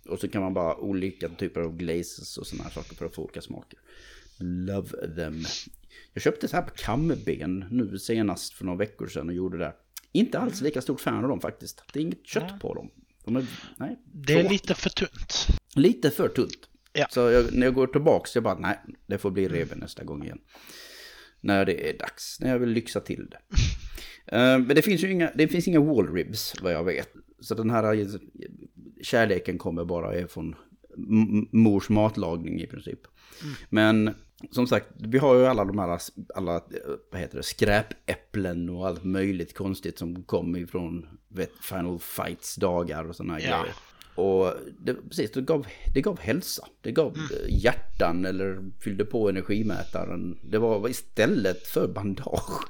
Och 0.07 0.19
så 0.19 0.27
kan 0.27 0.41
man 0.41 0.53
bara 0.53 0.75
olika 0.75 1.29
typer 1.29 1.61
av 1.61 1.77
glazes 1.77 2.37
och 2.37 2.47
sådana 2.47 2.63
här 2.63 2.71
saker 2.71 2.95
för 2.95 3.05
att 3.05 3.15
få 3.15 3.23
olika 3.23 3.41
smaker. 3.41 3.79
Love 4.37 5.15
them. 5.15 5.45
Jag 6.13 6.23
köpte 6.23 6.47
så 6.47 6.55
här 6.55 6.63
på 6.63 6.73
kamben 6.75 7.65
nu 7.71 7.99
senast 7.99 8.53
för 8.53 8.65
några 8.65 8.77
veckor 8.77 9.07
sedan 9.07 9.29
och 9.29 9.35
gjorde 9.35 9.57
det. 9.57 9.73
Inte 10.11 10.39
alls 10.39 10.61
lika 10.61 10.81
stort 10.81 11.01
fan 11.01 11.23
av 11.23 11.29
dem 11.29 11.41
faktiskt. 11.41 11.83
Det 11.93 11.99
är 11.99 12.03
inget 12.03 12.27
kött 12.27 12.59
på 12.59 12.73
dem. 12.73 12.91
De 13.25 13.35
är, 13.35 13.45
nej, 13.77 13.99
Det 14.13 14.33
är 14.33 14.49
lite 14.49 14.75
för 14.75 14.89
tunt. 14.89 15.47
Lite 15.75 16.11
för 16.11 16.27
tunt. 16.27 16.68
Ja. 16.93 17.07
Så 17.09 17.19
jag, 17.19 17.53
när 17.53 17.67
jag 17.67 17.73
går 17.73 17.87
tillbaks, 17.87 18.35
jag 18.35 18.43
bara 18.43 18.57
nej, 18.59 18.79
det 19.07 19.17
får 19.17 19.31
bli 19.31 19.47
reven 19.47 19.79
nästa 19.79 20.03
gång 20.03 20.23
igen. 20.23 20.39
När 21.41 21.65
det 21.65 21.89
är 21.89 21.97
dags, 21.97 22.39
när 22.39 22.49
jag 22.49 22.59
vill 22.59 22.69
lyxa 22.69 22.99
till 22.99 23.29
det. 23.29 23.39
Eh, 24.31 24.59
men 24.59 24.67
det 24.67 24.81
finns 24.81 25.03
ju 25.03 25.11
inga, 25.11 25.31
det 25.35 25.47
finns 25.47 25.67
inga 25.67 25.79
wall 25.79 26.13
ribs 26.13 26.53
vad 26.61 26.73
jag 26.73 26.83
vet. 26.83 27.09
Så 27.39 27.55
den 27.55 27.69
här 27.69 27.93
eh, 27.99 28.07
kärleken 29.01 29.57
kommer 29.57 29.85
bara 29.85 30.27
från 30.27 30.55
mors 31.51 31.89
matlagning 31.89 32.61
i 32.61 32.67
princip. 32.67 32.99
Men 33.69 34.15
som 34.51 34.67
sagt, 34.67 34.87
vi 34.99 35.17
har 35.17 35.35
ju 35.35 35.45
alla 35.45 35.65
de 35.65 35.79
här, 35.79 35.99
alla, 36.35 36.63
vad 37.11 37.21
heter 37.21 37.37
det, 37.37 37.43
skräpäpplen 37.43 38.69
och 38.69 38.87
allt 38.87 39.03
möjligt 39.03 39.53
konstigt 39.57 39.97
som 39.97 40.23
kommer 40.23 40.59
ifrån 40.59 41.07
vet, 41.27 41.51
Final 41.61 41.99
Fights 41.99 42.55
dagar 42.55 43.05
och 43.09 43.15
sådana 43.15 43.39
Ja. 43.39 43.45
grejer. 43.61 43.75
Och 44.19 44.53
det, 44.79 44.93
precis, 44.93 45.31
det 45.31 45.41
gav, 45.41 45.67
det 45.93 46.01
gav 46.01 46.19
hälsa. 46.19 46.67
Det 46.81 46.91
gav 46.91 47.17
Mm. 47.17 47.27
hjärtan 47.49 48.25
eller 48.25 48.71
fyllde 48.83 49.05
på 49.05 49.29
energimätaren. 49.29 50.39
Det 50.43 50.57
var 50.57 50.89
istället 50.89 51.67
för 51.67 51.87
bandage. 51.87 52.63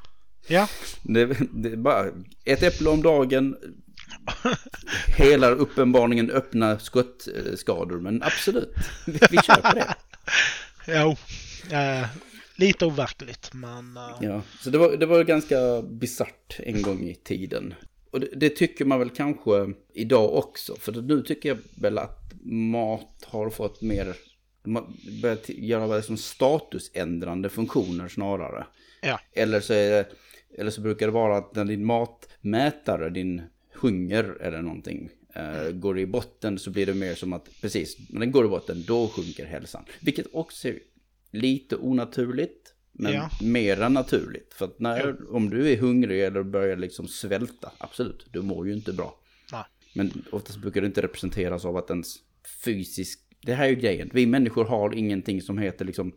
Ja, 0.47 0.67
Det, 1.03 1.25
det 1.53 1.77
bara 1.77 2.05
ett 2.45 2.63
äpple 2.63 2.89
om 2.89 3.01
dagen. 3.01 3.55
Hela 5.17 5.49
uppenbarligen 5.49 6.31
öppna 6.31 6.79
skottskador. 6.79 7.99
Men 7.99 8.23
absolut, 8.23 8.73
vi, 9.05 9.19
vi 9.31 9.37
på 9.37 9.75
det. 9.75 9.95
jo. 10.87 11.15
Eh, 11.77 12.07
lite 12.55 12.85
overkligt, 12.85 13.53
men... 13.53 13.97
eh, 13.97 14.17
Ja, 14.21 14.41
så 14.61 14.69
det 14.69 14.77
var, 14.77 14.97
det 14.97 15.05
var 15.05 15.23
ganska 15.23 15.81
bisarrt 15.81 16.59
en 16.59 16.81
gång 16.81 17.03
i 17.09 17.15
tiden. 17.15 17.73
Och 18.11 18.19
det, 18.19 18.29
det 18.35 18.49
tycker 18.49 18.85
man 18.85 18.99
väl 18.99 19.09
kanske 19.09 19.73
idag 19.93 20.33
också. 20.33 20.75
För 20.75 21.01
nu 21.01 21.21
tycker 21.21 21.49
jag 21.49 21.57
väl 21.75 21.97
att 21.97 22.33
mat 22.43 23.23
har 23.25 23.49
fått 23.49 23.81
mer, 23.81 24.15
börjat 25.21 25.49
göra 25.49 25.95
liksom 25.95 26.17
statusändrande 26.17 27.49
funktioner 27.49 28.07
snarare. 28.07 28.65
Ja. 29.01 29.19
Eller 29.33 29.59
så, 29.59 29.73
det, 29.73 30.05
eller 30.57 30.71
så 30.71 30.81
brukar 30.81 31.05
det 31.05 31.11
vara 31.11 31.37
att 31.37 31.55
när 31.55 31.65
din 31.65 31.85
matmätare, 31.85 33.09
din 33.09 33.41
hunger 33.73 34.37
eller 34.41 34.61
någonting 34.61 35.09
eh, 35.33 35.71
går 35.71 35.99
i 35.99 36.05
botten 36.05 36.59
så 36.59 36.69
blir 36.69 36.85
det 36.85 36.93
mer 36.93 37.15
som 37.15 37.33
att 37.33 37.49
precis, 37.61 37.97
när 38.09 38.19
den 38.19 38.31
går 38.31 38.45
i 38.45 38.49
botten 38.49 38.83
då 38.87 39.07
sjunker 39.07 39.45
hälsan. 39.45 39.85
Vilket 39.99 40.25
också 40.33 40.67
är 40.67 40.79
lite 41.31 41.75
onaturligt. 41.75 42.73
Men 43.01 43.13
Ja. 43.13 43.29
mer 43.41 43.81
än 43.81 43.93
naturligt. 43.93 44.53
För 44.53 44.65
att 44.65 44.79
när, 44.79 45.35
om 45.35 45.49
du 45.49 45.71
är 45.71 45.77
hungrig 45.77 46.23
eller 46.23 46.43
börjar 46.43 46.77
liksom 46.77 47.07
svälta, 47.07 47.71
absolut, 47.77 48.27
du 48.31 48.41
mår 48.41 48.67
ju 48.67 48.73
inte 48.73 48.93
bra. 48.93 49.15
Nej. 49.51 49.63
Men 49.93 50.23
oftast 50.31 50.59
brukar 50.59 50.81
det 50.81 50.87
inte 50.87 51.01
representeras 51.01 51.65
av 51.65 51.77
att 51.77 51.89
ens 51.89 52.15
fysisk... 52.63 53.19
Det 53.41 53.53
här 53.53 53.65
är 53.65 53.69
ju 53.69 53.75
grejen. 53.75 54.09
Vi 54.13 54.25
människor 54.25 54.65
har 54.65 54.93
ingenting 54.93 55.41
som 55.41 55.57
heter 55.57 55.85
liksom 55.85 56.13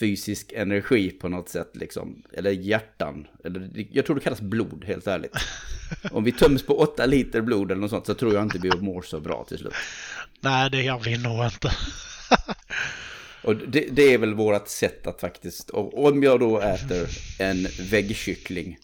fysisk 0.00 0.52
energi 0.52 1.10
på 1.10 1.28
något 1.28 1.48
sätt 1.48 1.70
liksom. 1.76 2.22
Eller 2.32 2.50
hjärtan. 2.50 3.26
Eller, 3.44 3.70
jag 3.92 4.06
tror 4.06 4.16
det 4.16 4.22
kallas 4.22 4.40
blod, 4.40 4.84
helt 4.84 5.06
ärligt. 5.06 5.36
Om 6.10 6.24
vi 6.24 6.32
töms 6.32 6.62
på 6.62 6.78
åtta 6.78 7.06
liter 7.06 7.40
blod 7.40 7.70
eller 7.70 7.80
något 7.80 7.90
sånt 7.90 8.06
så 8.06 8.14
tror 8.14 8.34
jag 8.34 8.42
inte 8.42 8.58
vi 8.58 8.70
mår 8.80 9.02
så 9.02 9.20
bra 9.20 9.44
till 9.48 9.58
slut. 9.58 9.74
Nej, 10.40 10.70
det 10.70 10.82
gör 10.82 10.98
vi 10.98 11.18
nog 11.18 11.44
inte. 11.44 11.70
Och 13.44 13.56
det, 13.56 13.88
det 13.90 14.02
är 14.02 14.18
väl 14.18 14.34
vårt 14.34 14.68
sätt 14.68 15.06
att 15.06 15.20
faktiskt, 15.20 15.70
och 15.70 16.04
om 16.04 16.22
jag 16.22 16.40
då 16.40 16.60
äter 16.60 17.08
en 17.38 17.66
väggkyckling 17.90 18.78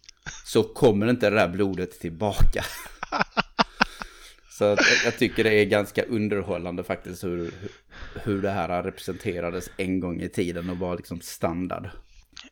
så 0.45 0.63
kommer 0.63 1.11
inte 1.11 1.31
det 1.31 1.37
där 1.37 1.49
blodet 1.49 2.01
tillbaka. 2.01 2.65
Så 4.59 4.65
jag, 4.65 4.79
jag 5.05 5.19
tycker 5.19 5.45
det 5.45 5.55
är 5.55 5.65
ganska 5.65 6.03
underhållande 6.03 6.85
faktiskt 6.85 7.25
hur, 7.25 7.55
hur 8.15 8.43
det 8.43 8.51
här 8.51 8.83
representerades 8.83 9.71
en 9.77 10.01
gång 10.01 10.21
i 10.21 10.29
tiden 10.29 10.71
och 10.71 10.79
var 10.79 10.97
liksom 10.97 11.21
standard. 11.21 11.91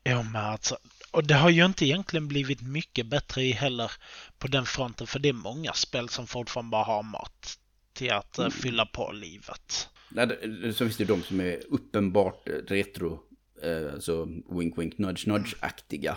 Ja, 0.03 0.23
men 0.23 0.45
alltså. 0.45 0.79
Och 1.11 1.27
det 1.27 1.35
har 1.35 1.51
ju 1.51 1.65
inte 1.65 1.85
egentligen 1.85 2.29
blivit 2.29 2.63
mycket 2.63 3.07
bättre 3.07 3.43
i 3.43 3.53
heller 3.53 3.93
på 4.39 4.49
den 4.49 4.67
fronten. 4.67 5.07
För 5.07 5.19
det 5.19 5.29
är 5.29 5.33
många 5.33 5.73
spel 5.73 6.09
som 6.09 6.27
fortfarande 6.27 6.71
bara 6.71 6.85
har 6.85 7.03
mat 7.03 7.59
till 7.93 8.13
att 8.13 8.39
mm. 8.39 8.51
fylla 8.51 8.87
på 8.87 9.13
livet. 9.13 9.89
Nej, 10.11 10.73
Så 10.73 10.85
finns 10.85 10.97
det 10.97 11.05
de 11.05 11.23
som 11.23 11.41
är 11.41 11.59
uppenbart 11.69 12.49
retro, 12.69 13.21
eh, 13.63 13.99
så 13.99 14.29
wink 14.51 14.79
wink 14.79 14.99
nudge 14.99 15.27
nudge-aktiga. 15.27 16.17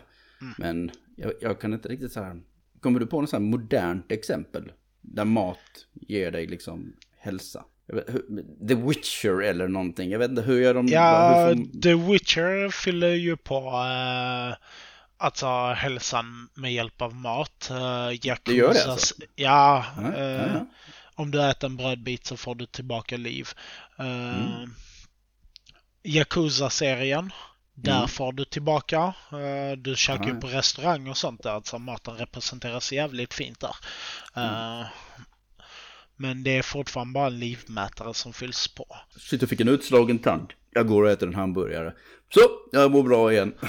Men 0.57 0.91
jag, 1.15 1.31
jag 1.41 1.61
kan 1.61 1.73
inte 1.73 1.89
riktigt 1.89 2.11
så 2.11 2.23
här, 2.23 2.41
kommer 2.79 2.99
du 2.99 3.05
på 3.05 3.21
något 3.21 3.29
så 3.29 3.35
här 3.35 3.41
modernt 3.43 4.11
exempel? 4.11 4.71
Där 5.01 5.25
mat 5.25 5.57
ger 5.93 6.31
dig 6.31 6.47
liksom 6.47 6.93
hälsa? 7.19 7.65
The 8.67 8.75
Witcher 8.75 9.41
eller 9.41 9.67
någonting, 9.67 10.09
jag 10.09 10.19
vet 10.19 10.29
inte 10.29 10.41
hur 10.41 10.61
gör 10.61 10.73
de? 10.73 10.87
Ja, 10.87 11.45
hur 11.47 11.55
får- 11.55 11.81
The 11.81 11.93
Witcher 11.95 12.69
fyller 12.69 13.13
ju 13.13 13.37
på 13.37 13.55
eh, 13.55 14.55
alltså 15.17 15.47
hälsan 15.73 16.49
med 16.53 16.73
hjälp 16.73 17.01
av 17.01 17.15
mat. 17.15 17.67
Uh, 17.71 17.77
Det 18.43 18.53
gör 18.53 18.73
det 18.73 18.91
alltså? 18.91 19.15
Ja, 19.35 19.85
eh, 20.15 20.21
ja, 20.21 20.47
ja. 20.53 20.65
Om 21.15 21.31
du 21.31 21.49
äter 21.49 21.69
en 21.69 21.77
brödbit 21.77 22.25
så 22.25 22.37
får 22.37 22.55
du 22.55 22.65
tillbaka 22.65 23.17
liv. 23.17 23.49
Uh, 23.99 24.05
Mm. 24.05 24.73
Yakuza-serien. 26.03 27.31
Där 27.73 27.97
Mm. 27.97 28.07
får 28.07 28.33
du 28.33 28.45
tillbaka. 28.45 29.13
Eh, 29.31 29.77
du 29.77 29.95
käkar 29.95 30.25
ju 30.25 30.35
på 30.35 30.47
restaurang 30.47 31.07
och 31.07 31.17
sånt 31.17 31.43
där. 31.43 31.51
Alltså 31.51 31.79
maten 31.79 32.17
representeras 32.17 32.91
jävligt 32.91 33.33
fint 33.33 33.59
där. 33.59 33.75
Mm. 34.35 34.79
Eh, 34.79 34.85
Men 36.15 36.43
det 36.43 36.57
är 36.57 36.61
fortfarande 36.61 37.13
bara 37.13 37.27
en 37.27 37.39
livmätare 37.39 38.13
som 38.13 38.33
fylls 38.33 38.67
på. 38.67 38.85
Shit, 39.17 39.41
jag 39.41 39.49
fick 39.49 39.59
en 39.59 39.67
utslagen 39.67 40.19
tand. 40.19 40.53
Jag 40.71 40.87
går 40.87 41.03
och 41.03 41.09
äter 41.11 41.27
en 41.27 41.35
hamburgare. 41.35 41.93
Så, 42.33 42.39
jag 42.71 42.91
mår 42.91 43.03
bra 43.03 43.31
igen. 43.33 43.53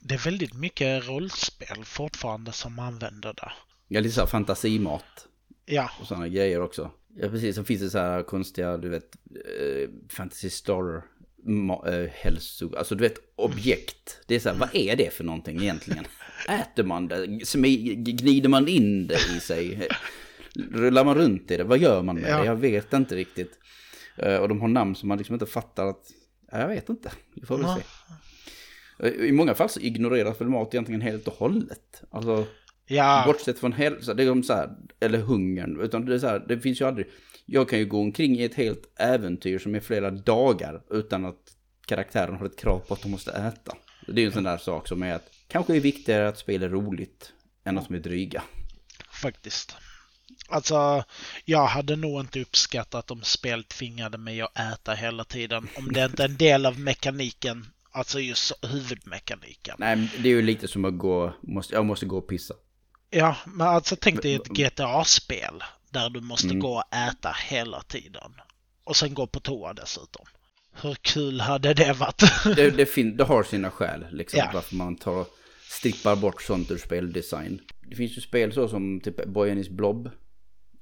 Det 0.00 0.14
är 0.14 0.18
väldigt 0.18 0.54
mycket 0.54 1.06
rollspel 1.08 1.84
fortfarande 1.84 2.52
som 2.52 2.78
använder 2.78 3.32
det. 3.34 3.52
Är 3.88 4.00
lite 4.00 4.14
så 4.14 4.20
här 4.20 4.26
fantasimat. 4.28 5.28
Ja, 5.66 5.90
och 6.00 6.06
sådana 6.06 6.28
grejer 6.28 6.60
också. 6.60 6.90
Ja, 7.16 7.28
precis. 7.28 7.56
Så 7.56 7.64
finns 7.64 7.80
det 7.80 7.90
så 7.90 7.98
här 7.98 8.22
konstiga, 8.22 8.76
du 8.76 8.88
vet, 8.88 9.16
eh, 9.34 9.88
fantasy 10.08 10.50
star 10.50 11.02
ma- 11.46 11.88
eh, 12.04 12.10
hälso... 12.12 12.76
Alltså 12.76 12.94
du 12.94 13.00
vet, 13.02 13.18
objekt. 13.36 14.20
Det 14.26 14.34
är 14.34 14.40
så 14.40 14.48
här, 14.48 14.56
vad 14.56 14.68
är 14.76 14.96
det 14.96 15.12
för 15.12 15.24
någonting 15.24 15.60
egentligen? 15.62 16.04
Äter 16.48 16.84
man 16.84 17.08
det? 17.08 17.26
Gnider 17.96 18.48
man 18.48 18.68
in 18.68 19.06
det 19.06 19.18
i 19.36 19.40
sig? 19.40 19.88
Rullar 20.72 21.04
man 21.04 21.14
runt 21.14 21.50
i 21.50 21.56
det? 21.56 21.64
Vad 21.64 21.78
gör 21.78 22.02
man 22.02 22.14
med 22.16 22.30
Ja. 22.30 22.38
det? 22.38 22.44
Jag 22.46 22.56
vet 22.56 22.92
inte 22.92 23.16
riktigt. 23.16 23.58
Eh, 24.16 24.36
och 24.36 24.48
de 24.48 24.60
har 24.60 24.68
namn 24.68 24.94
som 24.94 25.08
man 25.08 25.18
liksom 25.18 25.34
inte 25.34 25.46
fattar 25.46 25.86
att... 25.86 26.02
Ja, 26.52 26.58
jag 26.60 26.68
vet 26.68 26.88
inte. 26.88 27.12
Vi 27.34 27.46
får 27.46 27.56
väl 27.58 27.66
Ja. 27.66 27.78
se. 27.78 29.26
I 29.26 29.32
många 29.32 29.54
fall 29.54 29.68
så 29.68 29.80
ignoreras 29.80 30.40
väl 30.40 30.48
mat 30.48 30.74
egentligen 30.74 31.00
helt 31.00 31.28
och 31.28 31.34
hållet. 31.34 32.02
Alltså... 32.10 32.46
ja, 32.86 33.22
Bortsett 33.26 33.58
från 33.58 33.72
hälsa, 33.72 34.14
det 34.14 34.22
är 34.22 34.42
så 34.42 34.54
här, 34.54 34.70
eller 35.00 35.18
hungern, 35.18 35.80
utan 35.80 36.04
det 36.04 36.14
är 36.14 36.18
så 36.18 36.26
här, 36.26 36.44
det 36.48 36.60
finns 36.60 36.80
ju 36.80 36.84
aldrig, 36.84 37.06
jag 37.46 37.68
kan 37.68 37.78
ju 37.78 37.86
gå 37.86 38.00
omkring 38.00 38.38
i 38.38 38.44
ett 38.44 38.54
helt 38.54 38.92
äventyr 38.96 39.58
som 39.58 39.74
är 39.74 39.80
flera 39.80 40.10
dagar 40.10 40.82
utan 40.90 41.24
att 41.24 41.40
karaktären 41.86 42.36
har 42.36 42.46
ett 42.46 42.58
krav 42.58 42.78
på 42.78 42.94
att 42.94 43.02
de 43.02 43.10
måste 43.10 43.32
äta. 43.32 43.72
Det 44.06 44.12
är 44.12 44.20
ju 44.20 44.26
en 44.26 44.32
sån 44.32 44.44
där 44.44 44.58
sak 44.58 44.88
som 44.88 45.02
är 45.02 45.14
att, 45.14 45.30
kanske 45.48 45.76
är 45.76 45.80
viktigare 45.80 46.28
att 46.28 46.38
spela 46.38 46.68
roligt 46.68 47.32
än 47.64 47.78
att 47.78 47.88
de 47.88 47.94
är 47.94 48.00
dryga. 48.00 48.42
faktiskt. 49.22 49.76
Alltså, 50.48 51.04
jag 51.44 51.66
hade 51.66 51.96
nog 51.96 52.20
inte 52.20 52.40
uppskattat 52.40 53.10
om 53.10 53.22
spel 53.22 53.64
tvingade 53.64 54.18
mig 54.18 54.40
att 54.40 54.58
äta 54.58 54.94
hela 54.94 55.24
tiden. 55.24 55.68
Om 55.76 55.92
det 55.92 56.04
inte 56.04 56.22
är 56.22 56.28
en 56.28 56.36
del 56.36 56.66
av 56.66 56.80
mekaniken, 56.80 57.66
alltså 57.92 58.20
just 58.20 58.52
huvudmekaniken. 58.62 59.76
Nej, 59.78 60.10
det 60.22 60.28
är 60.28 60.32
ju 60.32 60.42
lite 60.42 60.68
som 60.68 60.84
att 60.84 60.98
gå, 60.98 61.34
måste, 61.42 61.74
jag 61.74 61.84
måste 61.86 62.06
gå 62.06 62.18
och 62.18 62.28
pissa. 62.28 62.54
Ja, 63.14 63.36
men 63.46 63.66
alltså 63.66 63.96
tänk 64.00 64.22
dig 64.22 64.34
ett 64.34 64.48
GTA-spel 64.48 65.62
där 65.90 66.10
du 66.10 66.20
måste 66.20 66.46
Mm. 66.48 66.60
gå 66.60 66.76
och 66.76 66.94
äta 66.96 67.36
hela 67.48 67.82
tiden. 67.82 68.32
Och 68.84 68.96
sen 68.96 69.14
gå 69.14 69.26
på 69.26 69.40
toa 69.40 69.72
dessutom. 69.74 70.26
Hur 70.82 70.94
kul 70.94 71.40
hade 71.40 71.74
det 71.74 71.92
varit? 71.92 72.22
Det, 72.56 72.70
det, 72.70 72.86
fin, 72.86 73.16
det 73.16 73.24
har 73.24 73.42
sina 73.42 73.70
skäl, 73.70 74.06
liksom, 74.10 74.38
Ja. 74.38 74.50
varför 74.54 74.76
man 74.76 74.96
tar, 74.96 75.26
strippar 75.70 76.16
bort 76.16 76.42
sånt 76.42 76.70
ur 76.70 76.78
speldesign. 76.78 77.60
Det 77.90 77.96
finns 77.96 78.16
ju 78.16 78.20
spel 78.20 78.52
så 78.52 78.68
som 78.68 79.00
typ 79.00 79.14
His 79.56 79.68
Blob, 79.68 80.10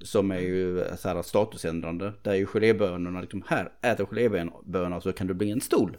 som 0.04 0.30
är 0.30 0.38
ju 0.40 0.84
så 0.98 1.08
här 1.08 1.22
statusändrande. 1.22 2.12
Där 2.22 2.30
är 2.32 2.36
ju 2.36 2.46
gelébönorna 2.46 3.20
liksom, 3.20 3.44
här, 3.48 3.68
äter 3.82 4.06
gelébönor 4.06 5.00
så 5.00 5.12
kan 5.12 5.26
du 5.26 5.34
bli 5.34 5.50
en 5.50 5.60
stol. 5.60 5.96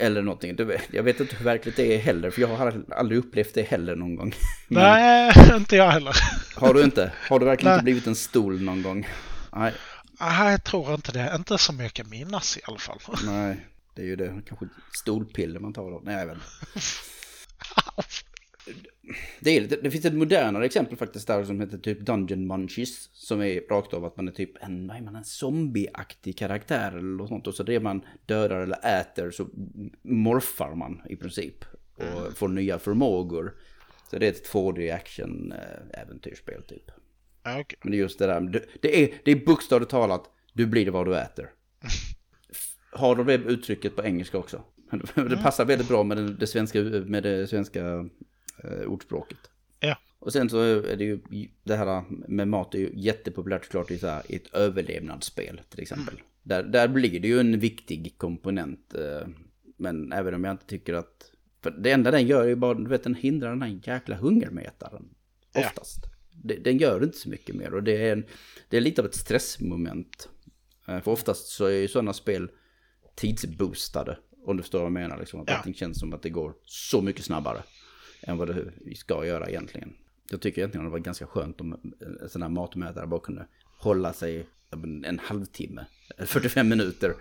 Eller 0.00 0.22
någonting. 0.22 0.56
Jag 0.90 1.02
vet 1.02 1.20
inte 1.20 1.36
hur 1.36 1.44
verkligt 1.44 1.76
det 1.76 1.94
är 1.94 1.98
heller, 1.98 2.30
för 2.30 2.40
jag 2.40 2.48
har 2.48 2.84
aldrig 2.96 3.18
upplevt 3.18 3.54
det 3.54 3.62
heller 3.62 3.96
någon 3.96 4.16
gång. 4.16 4.34
Men... 4.68 4.82
Nej, 4.82 5.32
inte 5.56 5.76
jag 5.76 5.90
heller. 5.90 6.16
Har 6.56 6.74
du 6.74 6.82
inte? 6.82 7.12
Har 7.28 7.38
du 7.38 7.46
verkligen 7.46 7.70
Nej. 7.70 7.74
inte 7.74 7.84
blivit 7.84 8.06
en 8.06 8.14
stol 8.14 8.62
någon 8.62 8.82
gång? 8.82 9.08
Nej. 9.52 9.72
Nej, 10.20 10.50
jag 10.50 10.64
tror 10.64 10.94
inte 10.94 11.12
det. 11.12 11.32
Inte 11.36 11.58
som 11.58 11.80
jag 11.80 11.92
kan 11.92 12.10
minnas 12.10 12.56
i 12.56 12.60
alla 12.64 12.78
fall. 12.78 12.98
Nej, 13.24 13.66
det 13.94 14.02
är 14.02 14.06
ju 14.06 14.16
det. 14.16 14.42
Kanske 14.48 14.66
stolpiller 15.02 15.60
man 15.60 15.72
tar 15.72 15.90
då. 15.90 16.00
Nej, 16.04 16.16
jag 16.16 16.26
vet 16.26 16.34
inte. 16.34 16.46
Det, 19.40 19.50
är, 19.50 19.60
det, 19.60 19.76
det 19.82 19.90
finns 19.90 20.04
ett 20.04 20.14
modernare 20.14 20.64
exempel 20.64 20.96
faktiskt 20.96 21.26
där 21.26 21.44
som 21.44 21.60
heter 21.60 21.78
typ 21.78 22.00
Dungeon 22.00 22.46
Munchies. 22.46 23.10
Som 23.12 23.42
är 23.42 23.60
rakt 23.70 23.94
av 23.94 24.04
att 24.04 24.16
man 24.16 24.28
är 24.28 24.32
typ 24.32 24.64
en, 24.64 24.88
vad 24.88 24.96
är 24.96 25.00
man, 25.00 25.16
en 25.16 25.24
zombieaktig 25.24 26.38
karaktär 26.38 26.88
eller 26.88 27.16
något 27.16 27.28
sånt. 27.28 27.46
Och 27.46 27.54
så 27.54 27.62
det 27.62 27.80
man 27.80 28.04
dödar 28.26 28.60
eller 28.60 29.00
äter 29.00 29.30
så 29.30 29.48
morfar 30.02 30.74
man 30.74 31.02
i 31.08 31.16
princip. 31.16 31.64
Och 31.96 32.02
mm. 32.02 32.34
får 32.34 32.48
nya 32.48 32.78
förmågor. 32.78 33.54
Så 34.10 34.18
det 34.18 34.26
är 34.26 34.30
ett 34.30 34.52
2D 34.52 34.94
action 34.94 35.54
äventyrsspel 35.90 36.62
typ. 36.62 36.90
Okay. 37.40 37.76
Men 37.82 37.90
det 37.90 37.96
är 37.96 38.00
just 38.00 38.18
det 38.18 38.26
där, 38.26 38.66
det 38.80 39.02
är, 39.02 39.14
det 39.24 39.30
är 39.30 39.46
bokstavligt 39.46 39.90
talat, 39.90 40.30
du 40.52 40.66
blir 40.66 40.90
vad 40.90 41.06
du 41.06 41.16
äter. 41.16 41.50
Har 42.92 43.16
de 43.16 43.26
det 43.26 43.34
uttrycket 43.34 43.96
på 43.96 44.04
engelska 44.04 44.38
också? 44.38 44.62
Det 45.14 45.20
mm. 45.20 45.42
passar 45.42 45.64
väldigt 45.64 45.88
bra 45.88 46.02
med 46.02 46.18
det, 46.18 46.46
svenska, 46.46 46.80
med 46.82 47.22
det 47.22 47.46
svenska 47.46 48.08
eh, 48.64 48.86
ordspråket. 48.86 49.38
Ja. 49.80 49.98
Och 50.18 50.32
sen 50.32 50.50
så 50.50 50.60
är 50.60 50.96
det 50.96 51.04
ju 51.04 51.20
det 51.64 51.76
här 51.76 52.04
med 52.28 52.48
mat 52.48 52.74
är 52.74 52.78
ju 52.78 52.90
jättepopulärt 52.94 53.64
såklart 53.64 53.90
i, 53.90 53.98
så 53.98 54.06
här, 54.06 54.22
i 54.28 54.36
ett 54.36 54.54
överlevnadsspel 54.54 55.60
till 55.70 55.80
exempel. 55.80 56.14
Mm. 56.14 56.26
Där, 56.42 56.62
där 56.62 56.88
blir 56.88 57.20
det 57.20 57.28
ju 57.28 57.40
en 57.40 57.58
viktig 57.58 58.14
komponent. 58.18 58.94
Eh, 58.94 59.28
men 59.76 60.12
även 60.12 60.34
om 60.34 60.44
jag 60.44 60.54
inte 60.54 60.66
tycker 60.66 60.94
att... 60.94 61.32
För 61.62 61.70
det 61.70 61.90
enda 61.90 62.10
den 62.10 62.26
gör 62.26 62.44
är 62.44 62.48
ju 62.48 62.54
bara, 62.54 62.74
du 62.74 62.88
vet 62.88 63.02
den 63.02 63.14
hindrar 63.14 63.50
den 63.50 63.62
här 63.62 63.80
jäkla 63.82 64.16
hungermätaren. 64.16 65.08
Oftast. 65.54 66.00
Ja. 66.02 66.10
Det, 66.30 66.56
den 66.56 66.78
gör 66.78 67.04
inte 67.04 67.16
så 67.16 67.28
mycket 67.28 67.54
mer 67.54 67.74
och 67.74 67.82
det 67.82 68.08
är, 68.08 68.12
en, 68.12 68.24
det 68.68 68.76
är 68.76 68.80
lite 68.80 69.02
av 69.02 69.06
ett 69.06 69.14
stressmoment. 69.14 70.28
Eh, 70.88 71.00
för 71.00 71.10
oftast 71.10 71.46
så 71.46 71.64
är 71.64 71.70
ju 71.70 71.88
sådana 71.88 72.12
spel 72.12 72.50
tidsboostade. 73.14 74.18
Om 74.44 74.56
du 74.56 74.62
förstår 74.62 74.78
vad 74.78 74.86
jag 74.86 74.92
menar. 74.92 75.18
Liksom, 75.18 75.40
att 75.40 75.50
ja. 75.50 75.56
allting 75.56 75.74
känns 75.74 76.00
som 76.00 76.12
att 76.12 76.22
det 76.22 76.30
går 76.30 76.54
så 76.62 77.02
mycket 77.02 77.24
snabbare 77.24 77.62
än 78.26 78.38
vad 78.38 78.48
det 78.48 78.96
ska 78.96 79.26
göra 79.26 79.48
egentligen. 79.48 79.94
Jag 80.30 80.40
tycker 80.40 80.58
egentligen 80.58 80.86
att 80.86 80.90
det 80.90 80.98
var 80.98 81.04
ganska 81.04 81.26
skönt 81.26 81.60
om 81.60 81.94
en 82.22 82.28
sån 82.28 82.42
här 82.42 82.48
matmätare 82.48 83.06
bara 83.06 83.20
kunde 83.20 83.46
hålla 83.78 84.12
sig 84.12 84.46
en 85.04 85.20
halvtimme, 85.24 85.84
45 86.18 86.68
minuter. 86.68 87.14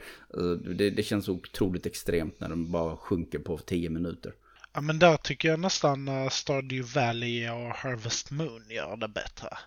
Det, 0.75 0.89
det 0.89 1.03
känns 1.03 1.29
otroligt 1.29 1.85
extremt 1.85 2.39
när 2.39 2.50
de 2.50 2.71
bara 2.71 2.97
sjunker 2.97 3.39
på 3.39 3.57
10 3.57 3.89
minuter. 3.89 4.33
Ja 4.74 4.81
men 4.81 5.00
där 5.00 5.17
tycker 5.17 5.50
jag 5.50 5.59
nästan 5.59 6.07
uh, 6.07 6.29
Stardew 6.29 7.00
Valley 7.00 7.50
och 7.50 7.75
Harvest 7.75 8.31
Moon 8.31 8.63
gör 8.69 8.97
det 8.97 9.07
bättre. 9.07 9.57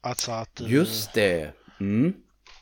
Alltså 0.00 0.32
att 0.32 0.56
du, 0.56 0.64
Just 0.64 1.14
det. 1.14 1.52
Mm. 1.80 2.14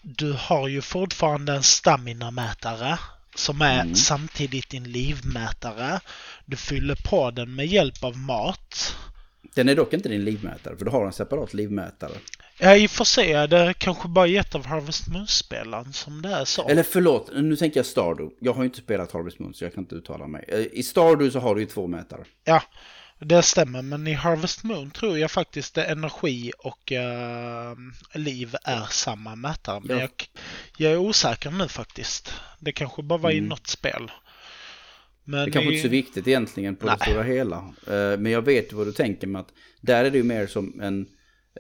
Du 0.02 0.32
har 0.32 0.68
ju 0.68 0.82
fortfarande 0.82 1.52
en 1.52 1.62
stamina-mätare 1.62 2.98
som 3.34 3.62
är 3.62 3.80
mm. 3.80 3.94
samtidigt 3.94 4.70
din 4.70 4.84
livmätare. 4.84 6.00
Du 6.44 6.56
fyller 6.56 6.96
på 7.10 7.30
den 7.30 7.54
med 7.54 7.66
hjälp 7.66 8.04
av 8.04 8.16
mat. 8.16 8.96
Den 9.54 9.68
är 9.68 9.76
dock 9.76 9.92
inte 9.92 10.08
din 10.08 10.24
livmätare, 10.24 10.76
för 10.76 10.84
du 10.84 10.90
har 10.90 11.06
en 11.06 11.12
separat 11.12 11.54
livmätare. 11.54 12.12
Ja, 12.58 12.76
i 12.76 12.86
och 12.86 12.90
för 12.90 13.04
sig 13.04 13.48
det 13.48 13.58
är 13.58 13.72
kanske 13.72 14.08
bara 14.08 14.28
ett 14.28 14.54
av 14.54 14.66
Harvest 14.66 15.08
Moon-spelen 15.08 15.92
som 15.92 16.22
det 16.22 16.28
är 16.28 16.44
så. 16.44 16.68
Eller 16.68 16.82
förlåt, 16.82 17.30
nu 17.34 17.56
tänker 17.56 17.78
jag 17.78 17.86
Stardew. 17.86 18.34
Jag 18.40 18.52
har 18.52 18.62
ju 18.62 18.66
inte 18.66 18.78
spelat 18.78 19.12
Harvest 19.12 19.38
Moon 19.38 19.54
så 19.54 19.64
jag 19.64 19.74
kan 19.74 19.82
inte 19.82 19.94
uttala 19.94 20.26
mig. 20.26 20.44
Eh, 20.48 20.66
I 20.72 20.82
Stardew 20.82 21.30
så 21.30 21.38
har 21.38 21.54
du 21.54 21.60
ju 21.60 21.66
två 21.66 21.86
mätare. 21.86 22.24
Ja, 22.44 22.62
det 23.18 23.42
stämmer. 23.42 23.82
Men 23.82 24.06
i 24.06 24.12
Harvest 24.12 24.64
Moon 24.64 24.90
tror 24.90 25.18
jag 25.18 25.30
faktiskt 25.30 25.78
att 25.78 25.86
energi 25.86 26.52
och 26.58 26.92
uh, 26.92 28.18
liv 28.20 28.56
är 28.64 28.86
samma 28.90 29.36
mätare. 29.36 29.80
Men 29.84 29.96
ja. 29.96 30.02
jag, 30.02 30.10
jag, 30.78 30.92
är 30.92 30.96
osäker 30.96 31.50
nu 31.50 31.68
faktiskt. 31.68 32.32
Det 32.60 32.72
kanske 32.72 33.02
bara 33.02 33.18
var 33.18 33.30
mm. 33.30 33.44
i 33.44 33.48
något 33.48 33.66
spel. 33.66 34.10
Men 35.24 35.44
det 35.44 35.50
kanske 35.50 35.70
i... 35.70 35.74
inte 35.74 35.86
är 35.86 35.88
så 35.88 35.92
viktigt 35.92 36.28
egentligen 36.28 36.76
på 36.76 36.86
Nej. 36.86 36.96
det 36.98 37.04
stora 37.04 37.22
hela. 37.22 37.56
Uh, 37.58 38.18
men 38.18 38.26
jag 38.26 38.42
vet 38.42 38.72
vad 38.72 38.86
du 38.86 38.92
tänker 38.92 39.26
med 39.26 39.40
att 39.40 39.52
där 39.80 40.04
är 40.04 40.10
det 40.10 40.18
ju 40.18 40.24
mer 40.24 40.46
som 40.46 40.80
en 40.80 41.06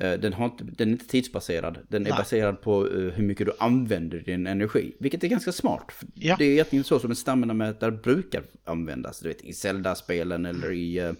Eh, 0.00 0.12
den, 0.12 0.32
har 0.32 0.44
inte, 0.44 0.64
den 0.64 0.88
är 0.88 0.92
inte 0.92 1.06
tidsbaserad. 1.06 1.78
Den 1.88 2.06
är 2.06 2.10
Nej. 2.10 2.18
baserad 2.18 2.60
på 2.60 2.86
uh, 2.86 3.12
hur 3.12 3.24
mycket 3.24 3.46
du 3.46 3.52
använder 3.58 4.18
din 4.18 4.46
energi. 4.46 4.96
Vilket 5.00 5.24
är 5.24 5.28
ganska 5.28 5.52
smart. 5.52 5.92
Ja. 6.14 6.36
Det 6.38 6.44
är 6.44 6.50
egentligen 6.50 6.84
så 6.84 6.98
som 6.98 7.10
en 7.10 7.16
stamina-mätare 7.16 7.90
brukar 7.90 8.42
användas. 8.64 9.20
Du 9.20 9.28
vet, 9.28 9.44
I 9.44 9.52
Zelda-spelen 9.52 10.46
eller 10.46 10.72
i 10.72 11.00
uh, 11.00 11.12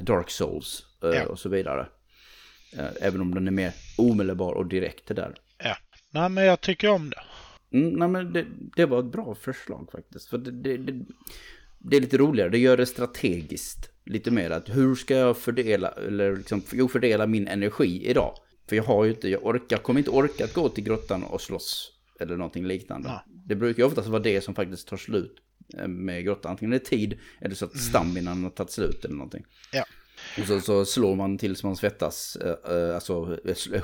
Dark 0.00 0.30
Souls 0.30 0.86
uh, 1.04 1.10
ja. 1.10 1.26
och 1.26 1.38
så 1.38 1.48
vidare. 1.48 1.86
även 3.00 3.20
om 3.20 3.34
den 3.34 3.46
är 3.46 3.50
mer 3.50 3.72
omedelbar 3.98 4.52
och 4.52 4.66
direkt 4.66 5.06
där. 5.06 5.34
Ja, 5.58 5.76
nej 6.10 6.28
men 6.28 6.44
jag 6.44 6.60
tycker 6.60 6.90
om 6.90 7.10
det. 7.10 7.22
Mm, 7.78 7.90
nej 7.90 8.08
men 8.08 8.32
det, 8.32 8.46
det, 8.76 8.86
var 8.86 8.98
ett 8.98 9.12
bra 9.12 9.34
förslag 9.34 9.88
faktiskt. 9.92 10.28
För 10.28 10.38
det, 10.38 10.50
det, 10.50 10.76
det, 10.76 11.04
det 11.78 11.96
är 11.96 12.00
lite 12.00 12.18
roligare, 12.18 12.48
det 12.48 12.58
gör 12.58 12.76
det 12.76 12.86
strategiskt 12.86 13.90
lite 14.04 14.30
mer 14.30 14.50
att 14.50 14.68
hur 14.68 14.94
ska 14.94 15.14
jag 15.14 15.36
fördela, 15.36 15.88
eller 15.88 16.36
liksom, 16.36 16.62
jo, 16.72 16.88
fördela 16.88 17.26
min 17.26 17.48
energi 17.48 18.06
idag? 18.06 18.34
För 18.68 18.76
jag 18.76 18.82
har 18.82 19.04
ju 19.04 19.10
inte, 19.10 19.28
jag 19.28 19.46
orkar, 19.46 19.76
kommer 19.76 20.00
inte 20.00 20.10
orka 20.10 20.44
att 20.44 20.54
gå 20.54 20.68
till 20.68 20.84
grottan 20.84 21.22
och 21.22 21.40
slåss 21.40 21.92
eller 22.20 22.36
någonting 22.36 22.66
liknande. 22.66 23.08
Ja. 23.08 23.24
Det 23.26 23.54
brukar 23.54 23.82
ju 23.82 23.86
oftast 23.86 24.08
vara 24.08 24.22
det 24.22 24.40
som 24.40 24.54
faktiskt 24.54 24.88
tar 24.88 24.96
slut 24.96 25.36
eh, 25.36 25.49
med 25.86 26.24
grottan. 26.24 26.50
Antingen 26.50 26.72
är 26.72 26.78
det 26.78 26.84
tid 26.84 27.18
eller 27.40 27.54
så 27.54 27.64
att 27.64 27.74
mm. 27.74 27.84
staminan 27.84 28.42
har 28.42 28.50
tagit 28.50 28.72
slut 28.72 29.04
eller 29.04 29.14
någonting. 29.14 29.44
Ja. 29.72 29.84
Och 30.40 30.46
så, 30.46 30.60
så 30.60 30.84
slår 30.84 31.16
man 31.16 31.38
tills 31.38 31.64
man 31.64 31.76
svettas, 31.76 32.36
äh, 32.36 32.94
alltså 32.94 33.38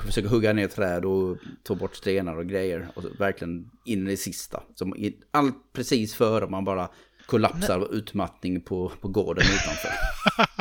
försöker 0.05 0.29
hugga 0.29 0.53
ner 0.53 0.67
träd 0.67 1.05
och 1.05 1.37
ta 1.63 1.75
bort 1.75 1.95
stenar 1.95 2.37
och 2.37 2.47
grejer. 2.47 2.87
Och 2.95 3.03
så, 3.03 3.09
verkligen 3.19 3.69
in 3.85 4.07
i 4.07 4.11
det 4.11 4.17
sista. 4.17 4.63
Som 4.75 5.13
allt 5.31 5.55
precis 5.73 6.15
före 6.15 6.47
man 6.47 6.65
bara 6.65 6.89
kollapsar 7.25 7.75
av 7.75 7.93
utmattning 7.93 8.61
på, 8.61 8.91
på 9.01 9.07
gården 9.07 9.43
utanför. 9.43 9.91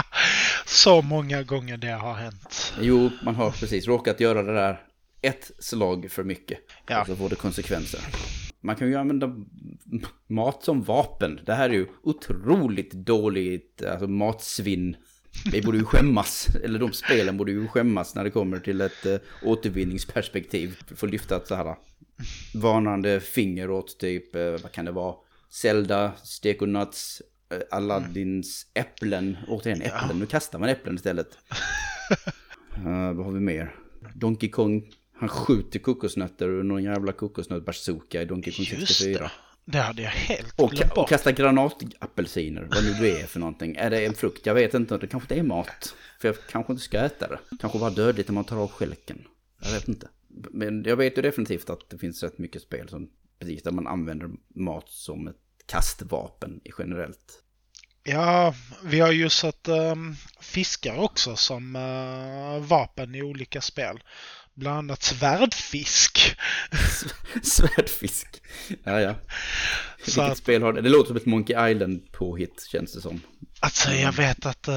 så 0.66 1.02
många 1.02 1.42
gånger 1.42 1.76
det 1.76 1.92
har 1.92 2.14
hänt. 2.14 2.72
Jo, 2.80 3.10
man 3.22 3.34
har 3.34 3.50
precis 3.50 3.86
råkat 3.86 4.20
göra 4.20 4.42
det 4.42 4.54
där 4.54 4.82
ett 5.22 5.50
slag 5.58 6.10
för 6.10 6.24
mycket. 6.24 6.58
Ja. 6.86 7.00
Och 7.00 7.06
så 7.06 7.16
får 7.16 7.28
det 7.28 7.36
konsekvenser. 7.36 8.00
Man 8.66 8.76
kan 8.76 8.88
ju 8.88 8.94
använda 8.94 9.36
mat 10.26 10.64
som 10.64 10.82
vapen. 10.82 11.40
Det 11.46 11.54
här 11.54 11.70
är 11.70 11.74
ju 11.74 11.86
otroligt 12.02 12.92
dåligt 12.92 13.82
alltså 13.84 14.06
matsvinn. 14.06 14.96
Vi 15.52 15.62
borde 15.62 15.78
ju 15.78 15.84
skämmas, 15.84 16.48
eller 16.64 16.78
de 16.78 16.92
spelen 16.92 17.36
borde 17.36 17.52
ju 17.52 17.68
skämmas 17.68 18.14
när 18.14 18.24
det 18.24 18.30
kommer 18.30 18.58
till 18.58 18.80
ett 18.80 19.06
uh, 19.06 19.16
återvinningsperspektiv. 19.42 20.78
Få 20.96 21.06
lyfta 21.06 21.36
ett 21.36 21.46
så 21.46 21.54
här 21.54 21.76
varnande 22.54 23.20
finger 23.20 23.70
åt 23.70 23.98
typ, 23.98 24.36
uh, 24.36 24.50
vad 24.50 24.72
kan 24.72 24.84
det 24.84 24.92
vara, 24.92 25.14
Zelda, 25.50 26.12
Stekonuts, 26.22 27.22
eh, 27.50 27.76
Aladdins 27.76 28.66
äpplen. 28.74 29.36
Återigen 29.48 29.82
äpplen, 29.82 30.18
nu 30.18 30.26
kastar 30.26 30.58
man 30.58 30.68
äpplen 30.68 30.94
istället. 30.94 31.38
uh, 32.78 32.84
vad 33.14 33.24
har 33.24 33.32
vi 33.32 33.40
mer? 33.40 33.74
Donkey 34.14 34.48
Kong, 34.48 34.90
han 35.18 35.28
skjuter 35.28 35.78
kokosnötter 35.78 36.48
och 36.48 36.66
någon 36.66 36.82
jävla 36.82 37.12
kokosnöt 37.12 37.64
bazooka 37.64 38.22
i 38.22 38.24
Donkey 38.24 38.52
Kong 38.52 38.66
64. 38.66 39.18
Det. 39.64 39.72
det 39.72 39.78
hade 39.78 40.02
jag 40.02 40.10
helt 40.10 40.60
och, 40.60 40.70
glömt 40.70 40.94
bort. 40.94 40.98
Och 40.98 41.08
kasta 41.08 41.32
granatapelsiner, 41.32 42.68
vad 42.70 42.84
nu 42.84 42.92
det 43.00 43.20
är 43.20 43.26
för 43.26 43.40
någonting. 43.40 43.76
Är 43.76 43.90
det 43.90 44.06
en 44.06 44.14
frukt? 44.14 44.46
Jag 44.46 44.54
vet 44.54 44.74
inte, 44.74 44.98
det 44.98 45.06
kanske 45.06 45.34
inte 45.34 45.40
är 45.40 45.48
mat. 45.48 45.94
För 46.20 46.28
jag 46.28 46.36
kanske 46.50 46.72
inte 46.72 46.84
ska 46.84 46.98
äta 46.98 47.28
det. 47.28 47.38
Kanske 47.60 47.78
bara 47.78 47.90
dödligt 47.90 48.28
när 48.28 48.34
man 48.34 48.44
tar 48.44 48.56
av 48.56 48.70
skälken. 48.70 49.24
Jag 49.62 49.72
vet 49.72 49.88
inte. 49.88 50.08
Men 50.50 50.84
jag 50.84 50.96
vet 50.96 51.18
ju 51.18 51.22
definitivt 51.22 51.70
att 51.70 51.90
det 51.90 51.98
finns 51.98 52.22
rätt 52.22 52.38
mycket 52.38 52.62
spel 52.62 52.88
som 52.88 53.10
precis 53.38 53.62
där 53.62 53.70
man 53.70 53.86
använder 53.86 54.30
mat 54.54 54.88
som 54.88 55.28
ett 55.28 55.36
kastvapen 55.66 56.60
generellt. 56.78 57.42
Ja, 58.08 58.54
vi 58.84 59.00
har 59.00 59.12
ju 59.12 59.28
sett 59.28 59.68
um, 59.68 60.16
fiskar 60.40 60.96
också 60.96 61.36
som 61.36 61.76
uh, 61.76 62.66
vapen 62.66 63.14
i 63.14 63.22
olika 63.22 63.60
spel. 63.60 64.00
Bland 64.56 64.78
annat 64.78 65.02
svärdfisk. 65.02 66.36
svärdfisk. 67.42 68.42
Ja, 68.84 69.00
ja. 69.00 69.14
Vilket 69.96 70.18
att, 70.18 70.38
spel 70.38 70.62
har 70.62 70.72
det? 70.72 70.80
Det 70.80 70.88
låter 70.88 71.08
som 71.08 71.16
ett 71.16 71.26
Monkey 71.26 71.70
Island 71.70 72.12
påhitt 72.12 72.66
känns 72.70 72.92
det 72.92 73.00
som. 73.00 73.20
Alltså 73.60 73.90
jag 73.90 74.12
vet 74.12 74.46
att 74.46 74.68
uh, 74.68 74.74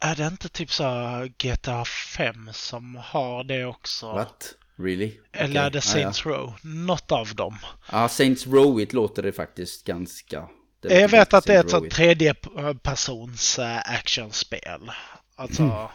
är 0.00 0.16
det 0.16 0.26
inte 0.26 0.48
typ 0.48 0.72
så 0.72 1.28
GTA 1.38 1.84
5 1.84 2.50
som 2.52 2.96
har 3.02 3.44
det 3.44 3.64
också? 3.64 4.12
What? 4.12 4.54
Really? 4.78 5.12
Eller 5.32 5.50
okay. 5.50 5.66
är 5.66 5.70
det 5.70 5.80
Saints 5.80 6.26
ah, 6.26 6.30
ja. 6.30 6.36
Row? 6.36 6.54
Något 6.62 7.12
av 7.12 7.34
dem. 7.34 7.58
Ja, 7.92 8.08
Saints 8.08 8.46
Row 8.46 8.86
låter 8.92 9.22
det 9.22 9.32
faktiskt 9.32 9.86
ganska... 9.86 10.48
Det 10.80 11.00
jag 11.00 11.08
vet 11.08 11.34
att 11.34 11.44
det 11.44 11.54
är 11.54 11.84
ett 11.84 11.90
tredje 11.90 12.34
persons 12.82 13.58
uh, 13.58 13.78
actionspel. 13.78 14.90
Alltså, 15.36 15.62
mm. 15.62 15.88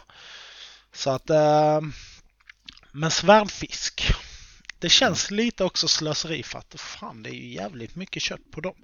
så 0.92 1.10
att... 1.10 1.30
Uh, 1.30 1.80
men 2.92 3.10
svärdfisk. 3.10 4.14
Det 4.80 4.88
känns 4.88 5.30
lite 5.30 5.64
också 5.64 5.88
slöseri 5.88 6.42
för 6.42 6.58
att 6.58 6.80
fan 6.80 7.22
det 7.22 7.30
är 7.30 7.34
ju 7.34 7.54
jävligt 7.54 7.96
mycket 7.96 8.22
kött 8.22 8.50
på 8.50 8.60
dem. 8.60 8.74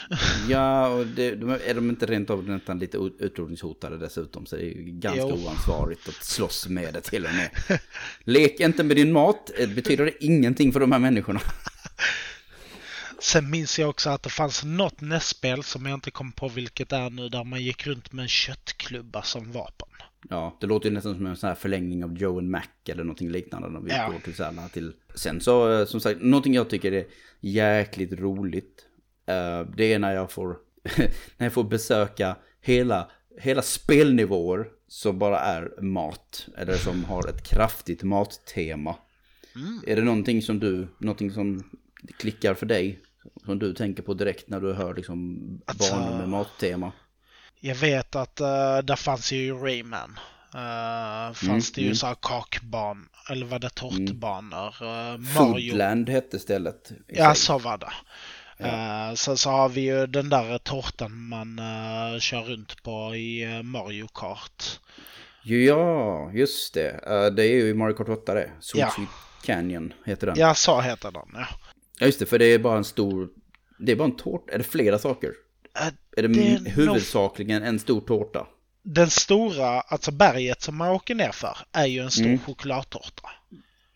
Ja, 0.48 0.88
och 0.88 1.06
det, 1.06 1.34
de, 1.34 1.50
är 1.50 1.74
de 1.74 1.90
inte 1.90 2.06
rent 2.06 2.30
av 2.30 2.48
nästan 2.48 2.78
lite 2.78 2.98
utrotningshotade 3.18 3.98
dessutom 3.98 4.46
så 4.46 4.56
det 4.56 4.62
är 4.62 4.66
ju 4.66 4.82
ganska 4.82 5.20
jo. 5.20 5.44
oansvarigt 5.44 6.08
att 6.08 6.24
slåss 6.24 6.68
med 6.68 6.94
det 6.94 7.00
till 7.00 7.24
och 7.26 7.34
med. 7.34 7.80
Lek 8.24 8.60
inte 8.60 8.84
med 8.84 8.96
din 8.96 9.12
mat, 9.12 9.50
det 9.58 9.66
betyder 9.66 10.04
det 10.04 10.24
ingenting 10.24 10.72
för 10.72 10.80
de 10.80 10.92
här 10.92 10.98
människorna. 10.98 11.40
Sen 13.18 13.50
minns 13.50 13.78
jag 13.78 13.90
också 13.90 14.10
att 14.10 14.22
det 14.22 14.30
fanns 14.30 14.64
något 14.64 15.00
nästspel 15.00 15.62
som 15.62 15.86
jag 15.86 15.94
inte 15.94 16.10
kom 16.10 16.32
på 16.32 16.48
vilket 16.48 16.92
är 16.92 17.10
nu 17.10 17.28
där 17.28 17.44
man 17.44 17.62
gick 17.62 17.86
runt 17.86 18.12
med 18.12 18.22
en 18.22 18.28
köttklubba 18.28 19.22
som 19.22 19.52
vapen. 19.52 19.88
Ja, 20.28 20.56
det 20.60 20.66
låter 20.66 20.88
ju 20.88 20.94
nästan 20.94 21.14
som 21.14 21.26
en 21.26 21.36
sån 21.36 21.48
här 21.48 21.54
förlängning 21.54 22.04
av 22.04 22.16
Joe 22.16 22.38
and 22.38 22.50
Mac 22.50 22.62
eller 22.88 23.04
någonting 23.04 23.30
liknande. 23.30 23.68
Om 23.68 23.84
vi 23.84 23.90
ja. 23.90 24.10
går 24.10 24.18
till, 24.18 24.44
här, 24.44 24.68
till. 24.68 24.92
Sen 25.14 25.40
så, 25.40 25.72
eh, 25.72 25.86
som 25.86 26.00
sagt, 26.00 26.22
någonting 26.22 26.54
jag 26.54 26.70
tycker 26.70 26.92
är 26.92 27.06
jäkligt 27.40 28.12
roligt. 28.12 28.86
Uh, 29.30 29.70
det 29.76 29.92
är 29.92 29.98
när 29.98 30.14
jag 30.14 30.32
får, 30.32 30.56
när 31.36 31.46
jag 31.46 31.52
får 31.52 31.64
besöka 31.64 32.36
hela, 32.60 33.10
hela 33.38 33.62
spelnivåer 33.62 34.68
som 34.88 35.18
bara 35.18 35.40
är 35.40 35.82
mat. 35.82 36.48
Eller 36.56 36.74
som 36.74 37.04
har 37.04 37.28
ett 37.28 37.48
kraftigt 37.48 38.02
mattema. 38.02 38.96
Mm. 39.54 39.80
Är 39.86 39.96
det 39.96 40.02
någonting 40.02 40.42
som 40.42 40.58
du, 40.58 40.88
någonting 40.98 41.30
som 41.30 41.62
klickar 42.18 42.54
för 42.54 42.66
dig? 42.66 43.00
Som 43.44 43.58
du 43.58 43.74
tänker 43.74 44.02
på 44.02 44.14
direkt 44.14 44.48
när 44.48 44.60
du 44.60 44.72
hör 44.72 44.94
liksom 44.94 45.38
barn 45.66 46.18
med 46.18 46.28
mattema? 46.28 46.92
Jag 47.60 47.74
vet 47.74 48.16
att 48.16 48.40
uh, 48.40 48.78
där 48.84 48.96
fanns 48.96 49.32
ju 49.32 49.54
Rayman. 49.54 50.18
Uh, 50.54 51.32
fanns 51.32 51.42
mm, 51.48 51.62
det 51.74 51.80
ju 51.80 51.86
mm. 51.86 51.96
så 51.96 52.06
här 52.06 52.16
kakban, 52.22 53.08
eller 53.30 53.46
var 53.46 53.58
det 53.58 53.70
tårtbanor? 53.70 54.74
Uh, 54.82 55.18
Mario. 55.18 55.70
Foodland 55.70 56.08
hette 56.08 56.38
stället. 56.38 56.92
Ja, 57.06 57.34
så 57.34 57.58
var 57.58 57.78
det. 57.78 57.92
Ja. 58.58 59.08
Uh, 59.08 59.14
sen 59.14 59.36
så 59.36 59.50
har 59.50 59.68
vi 59.68 59.80
ju 59.80 60.06
den 60.06 60.28
där 60.28 60.58
tårtan 60.58 61.28
man 61.28 61.58
uh, 61.58 62.18
kör 62.18 62.42
runt 62.42 62.82
på 62.82 63.14
i 63.16 63.46
uh, 63.46 63.62
Mario 63.62 64.08
Kart. 64.14 64.80
Ja, 65.42 66.30
just 66.32 66.74
det. 66.74 66.90
Uh, 66.90 67.34
det 67.34 67.44
är 67.44 67.54
ju 67.54 67.74
Mario 67.74 67.94
Kart 67.94 68.08
8 68.08 68.34
det. 68.34 68.50
Sweet 68.60 68.92
ja. 68.98 69.06
Canyon 69.42 69.92
heter 70.04 70.26
den. 70.26 70.36
Ja, 70.38 70.54
så 70.54 70.80
heter 70.80 71.10
den, 71.10 71.28
ja. 71.32 71.46
Ja, 71.98 72.06
just 72.06 72.18
det, 72.18 72.26
för 72.26 72.38
det 72.38 72.44
är 72.44 72.58
bara 72.58 72.76
en 72.76 72.84
stor... 72.84 73.28
Det 73.78 73.92
är 73.92 73.96
bara 73.96 74.08
en 74.08 74.16
tårta, 74.16 74.52
är 74.52 74.58
det 74.58 74.64
flera 74.64 74.98
saker? 74.98 75.30
Äh, 75.80 75.86
är 76.16 76.22
det, 76.22 76.28
det 76.28 76.70
huvudsakligen 76.70 77.62
en 77.62 77.78
stor 77.78 78.00
tårta? 78.00 78.46
Den 78.82 79.10
stora, 79.10 79.80
alltså 79.80 80.12
berget 80.12 80.62
som 80.62 80.76
man 80.76 80.90
åker 80.90 81.14
ner 81.14 81.32
för, 81.32 81.56
är 81.72 81.86
ju 81.86 82.00
en 82.00 82.10
stor 82.10 82.24
mm. 82.24 82.38
chokladtårta. 82.38 83.30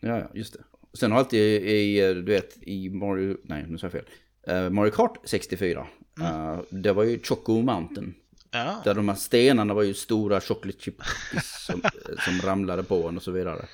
Ja, 0.01 0.19
ja, 0.19 0.31
just 0.35 0.53
det. 0.53 0.61
Sen 0.99 1.13
har 1.13 1.19
alltid 1.19 1.41
i, 1.67 2.01
du 2.15 2.23
vet, 2.23 2.59
i 2.63 2.91
Mario, 2.91 3.37
nej 3.45 3.65
nu 3.69 3.79
sa 3.79 3.87
jag 3.87 3.93
fel. 3.93 4.05
Uh, 4.51 4.71
Mario 4.71 4.91
Kart 4.91 5.17
64, 5.25 5.87
mm. 6.21 6.35
uh, 6.35 6.61
det 6.71 6.93
var 6.93 7.05
ju 7.05 7.23
Choco 7.23 7.63
Mountain. 7.63 8.15
Ja. 8.51 8.81
Där 8.85 8.95
de 8.95 9.09
här 9.09 9.17
stenarna 9.17 9.75
var 9.75 9.83
ju 9.83 9.95
stora 9.95 10.41
chocolate 10.41 10.79
chip 10.81 11.03
som, 11.43 11.83
som 12.25 12.49
ramlade 12.49 12.83
på 12.83 13.09
en 13.09 13.17
och 13.17 13.23
så 13.23 13.31
vidare. 13.31 13.67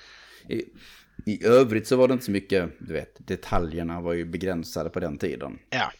I, 0.49 0.65
I 1.27 1.47
övrigt 1.47 1.87
så 1.87 1.97
var 1.97 2.09
det 2.09 2.13
inte 2.13 2.25
så 2.25 2.31
mycket, 2.31 2.71
du 2.79 2.93
vet, 2.93 3.17
detaljerna 3.19 4.01
var 4.01 4.13
ju 4.13 4.25
begränsade 4.25 4.91
på 4.91 5.01
den 5.01 5.19
tiden. 5.19 5.59
Ja. 5.71 5.93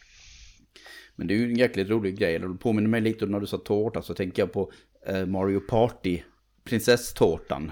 Men 1.15 1.27
det 1.27 1.33
är 1.33 1.37
ju 1.37 1.45
en 1.45 1.57
jäkligt 1.57 1.89
rolig 1.89 2.17
grej. 2.17 2.39
Det 2.39 2.57
påminner 2.59 2.89
mig 2.89 3.01
lite 3.01 3.25
när 3.25 3.39
du 3.39 3.47
sa 3.47 3.57
tårta 3.57 4.01
så 4.01 4.13
tänker 4.13 4.41
jag 4.41 4.53
på 4.53 4.71
eh, 5.07 5.25
Mario 5.25 5.59
Party, 5.59 6.21
prinsesstårtan. 6.63 7.71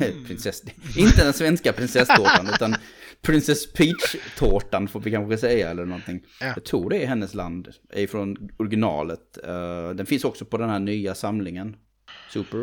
Mm. 0.00 0.24
Prinsess, 0.26 0.62
inte 0.96 1.24
den 1.24 1.32
svenska 1.32 1.72
prinsesstårtan 1.72 2.48
utan 2.54 2.74
Princess 3.22 3.72
Peach-tårtan 3.72 4.88
får 4.88 5.00
vi 5.00 5.10
kanske 5.10 5.38
säga 5.38 5.70
eller 5.70 5.84
någonting. 5.84 6.24
Ja. 6.40 6.46
Jag 6.46 6.64
tror 6.64 6.90
det 6.90 7.02
är 7.02 7.06
hennes 7.06 7.34
land, 7.34 7.68
är 7.90 8.06
från 8.06 8.50
originalet. 8.56 9.38
Uh, 9.46 9.90
den 9.90 10.06
finns 10.06 10.24
också 10.24 10.44
på 10.44 10.58
den 10.58 10.70
här 10.70 10.78
nya 10.78 11.14
samlingen. 11.14 11.76
Super 12.30 12.58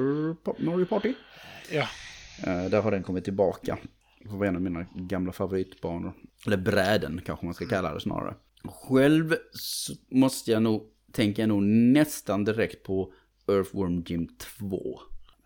Mario 0.65 0.85
Party. 0.85 1.13
Ja. 1.71 1.87
Uh, 2.47 2.69
där 2.69 2.81
har 2.81 2.91
den 2.91 3.03
kommit 3.03 3.23
tillbaka. 3.23 3.77
Det 4.19 4.29
var 4.29 4.45
en 4.45 4.55
av 4.55 4.61
mina 4.61 4.85
gamla 4.95 5.31
favoritbanor. 5.31 6.13
Eller 6.45 6.57
bräden 6.57 7.21
kanske 7.25 7.45
man 7.45 7.53
ska 7.53 7.65
kalla 7.65 7.93
det 7.93 7.99
snarare. 7.99 8.35
Själv 8.69 9.35
måste 10.09 10.51
jag 10.51 10.63
nog, 10.63 10.83
tänker 11.11 11.41
jag 11.41 11.49
nog 11.49 11.63
nästan 11.63 12.43
direkt 12.43 12.83
på 12.83 13.13
Earthworm 13.47 14.03
Jim 14.07 14.27
2. 14.59 14.99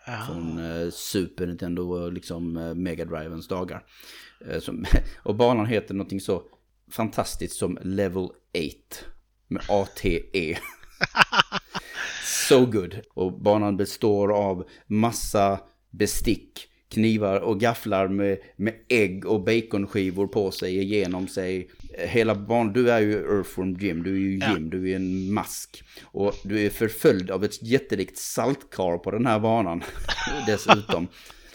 Ja. 0.06 0.24
Från 0.28 0.60
eh, 0.60 0.90
Super 0.90 1.48
Nintendo 1.48 1.82
och 1.82 2.14
liksom 2.14 2.58
eh, 2.58 2.74
Mega 2.74 3.06
Drivens 3.06 3.48
dagar. 3.48 3.86
Eh, 4.46 4.60
som, 4.60 4.86
och 5.24 5.36
banan 5.36 5.66
heter 5.66 5.94
någonting 5.94 6.22
så 6.22 6.44
fantastiskt 6.92 7.56
som 7.56 7.78
Level 7.82 8.24
8. 8.24 8.34
Med 9.48 9.62
ATE. 9.70 10.58
so 12.24 12.66
good. 12.72 13.00
Och 13.14 13.42
banan 13.42 13.78
består 13.78 14.34
av 14.34 14.68
massa 14.88 15.60
bestick 15.90 16.69
knivar 16.90 17.40
och 17.40 17.60
gafflar 17.60 18.08
med, 18.08 18.38
med 18.56 18.74
ägg 18.88 19.26
och 19.26 19.44
baconskivor 19.44 20.28
på 20.28 20.52
sig 20.52 20.78
igenom 20.78 21.28
sig. 21.28 21.70
Hela 21.98 22.36
banan, 22.36 22.74
du 22.74 22.92
är 22.92 23.00
ju 23.00 23.14
Earthworm 23.14 23.78
Jim, 23.80 24.04
du 24.04 24.14
är 24.14 24.20
ju 24.20 24.32
Jim, 24.32 24.42
ja. 24.42 24.58
du 24.58 24.92
är 24.92 24.96
en 24.96 25.34
mask. 25.34 25.84
Och 26.04 26.36
du 26.44 26.66
är 26.66 26.70
förföljd 26.70 27.32
av 27.32 27.44
ett 27.44 27.64
jättelikt 27.64 28.18
saltkar 28.18 28.98
på 28.98 29.12
den 29.12 29.26
här 29.26 29.40
banan. 29.40 29.84
Dessutom. 30.48 31.08